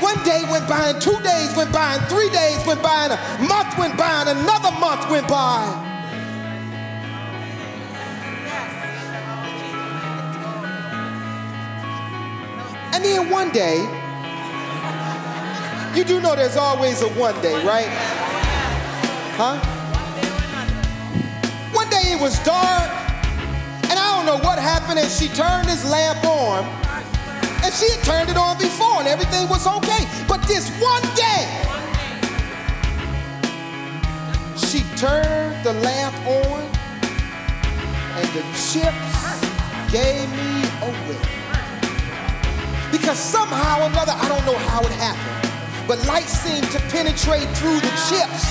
One 0.09 0.23
day 0.23 0.43
went 0.49 0.67
by, 0.67 0.89
and 0.89 0.99
two 0.99 1.19
days 1.21 1.55
went 1.55 1.71
by, 1.71 1.93
and 1.93 2.03
three 2.07 2.31
days 2.31 2.65
went 2.65 2.81
by, 2.81 3.05
and 3.05 3.13
a 3.13 3.47
month 3.47 3.77
went 3.77 3.95
by, 3.95 4.21
and 4.21 4.39
another 4.39 4.71
month 4.79 5.07
went 5.07 5.27
by. 5.27 5.61
And 12.91 13.05
then 13.05 13.29
one 13.29 13.51
day, 13.51 13.77
you 15.95 16.03
do 16.03 16.19
know 16.19 16.35
there's 16.35 16.57
always 16.57 17.03
a 17.03 17.09
one 17.09 17.39
day, 17.43 17.63
right? 17.63 17.89
Huh? 19.37 19.59
One 21.71 21.87
day 21.91 22.13
it 22.13 22.19
was 22.19 22.39
dark, 22.39 22.89
and 23.91 23.99
I 23.99 24.17
don't 24.17 24.25
know 24.25 24.39
what 24.43 24.57
happened, 24.57 24.97
and 24.97 25.11
she 25.11 25.27
turned 25.27 25.67
this 25.67 25.85
lamp 25.85 26.23
on, 26.25 26.88
she 27.73 27.89
had 27.91 28.03
turned 28.03 28.29
it 28.29 28.37
on 28.37 28.57
before, 28.57 28.99
and 28.99 29.07
everything 29.07 29.47
was 29.47 29.67
okay. 29.67 30.07
But 30.27 30.41
this 30.47 30.69
one 30.79 31.03
day, 31.13 31.45
she 34.57 34.81
turned 34.97 35.55
the 35.63 35.73
lamp 35.73 36.15
on, 36.25 36.61
and 38.17 38.27
the 38.33 38.43
chips 38.57 39.19
gave 39.91 40.29
me 40.33 40.65
away. 40.81 41.21
Because 42.91 43.19
somehow 43.19 43.81
or 43.83 43.89
another, 43.89 44.13
I 44.15 44.27
don't 44.27 44.45
know 44.45 44.57
how 44.69 44.81
it 44.81 44.91
happened, 44.97 45.87
but 45.87 46.03
light 46.07 46.27
seemed 46.27 46.69
to 46.71 46.79
penetrate 46.89 47.47
through 47.57 47.79
the 47.79 47.93
chips. 48.09 48.45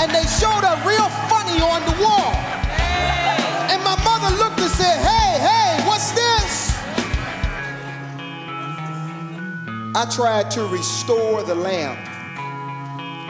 And 0.00 0.10
they 0.10 0.24
showed 0.40 0.64
up 0.64 0.84
real 0.84 1.08
funny 1.30 1.60
on 1.60 1.80
the 1.86 1.96
wall. 2.02 2.63
I 9.96 10.06
tried 10.06 10.50
to 10.50 10.66
restore 10.66 11.44
the 11.44 11.54
lamp, 11.54 12.00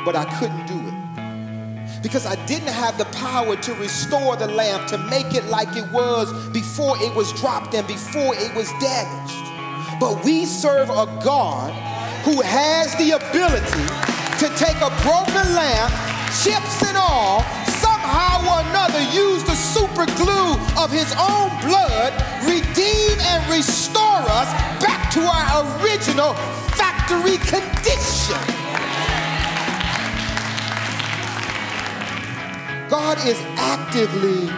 but 0.02 0.16
I 0.16 0.24
couldn't 0.38 0.64
do 0.66 0.80
it. 0.88 2.02
Because 2.02 2.24
I 2.24 2.36
didn't 2.46 2.72
have 2.72 2.96
the 2.96 3.04
power 3.16 3.54
to 3.54 3.74
restore 3.74 4.34
the 4.36 4.46
lamp, 4.46 4.88
to 4.88 4.96
make 4.96 5.34
it 5.34 5.44
like 5.44 5.76
it 5.76 5.84
was 5.92 6.32
before 6.54 6.96
it 7.02 7.14
was 7.14 7.34
dropped 7.34 7.74
and 7.74 7.86
before 7.86 8.34
it 8.36 8.54
was 8.54 8.72
damaged. 8.80 10.00
But 10.00 10.24
we 10.24 10.46
serve 10.46 10.88
a 10.88 11.04
God 11.22 11.70
who 12.24 12.40
has 12.40 12.96
the 12.96 13.10
ability 13.10 13.84
to 14.40 14.48
take 14.56 14.80
a 14.80 14.88
broken 15.04 15.44
lamp, 15.52 15.92
chips 16.42 16.82
and 16.88 16.96
all, 16.96 17.44
or 18.04 18.60
another 18.68 19.00
use 19.12 19.42
the 19.44 19.54
super 19.54 20.06
glue 20.16 20.54
of 20.76 20.90
his 20.92 21.10
own 21.16 21.48
blood, 21.64 22.12
redeem 22.44 23.18
and 23.20 23.40
restore 23.50 24.22
us 24.28 24.50
back 24.82 25.10
to 25.12 25.20
our 25.20 25.80
original 25.80 26.34
factory 26.76 27.38
condition. 27.38 28.40
God 32.90 33.18
is 33.26 33.40
actively 33.56 34.50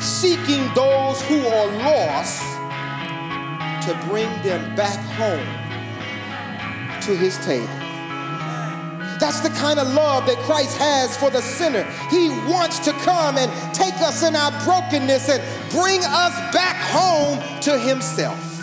seeking 0.00 0.72
those 0.74 1.20
who 1.22 1.46
are 1.46 1.66
lost 1.84 2.42
to 3.86 3.94
bring 4.08 4.28
them 4.42 4.74
back 4.74 4.98
home 5.14 5.66
to 7.02 7.16
his 7.16 7.36
table. 7.44 7.75
That's 9.18 9.40
the 9.40 9.50
kind 9.50 9.78
of 9.78 9.92
love 9.94 10.26
that 10.26 10.36
Christ 10.38 10.76
has 10.78 11.16
for 11.16 11.30
the 11.30 11.40
sinner. 11.40 11.84
He 12.10 12.28
wants 12.50 12.78
to 12.80 12.92
come 12.92 13.38
and 13.38 13.74
take 13.74 13.94
us 13.94 14.22
in 14.22 14.36
our 14.36 14.50
brokenness 14.64 15.28
and 15.28 15.42
bring 15.70 16.00
us 16.04 16.34
back 16.54 16.76
home 16.92 17.38
to 17.62 17.78
himself. 17.78 18.55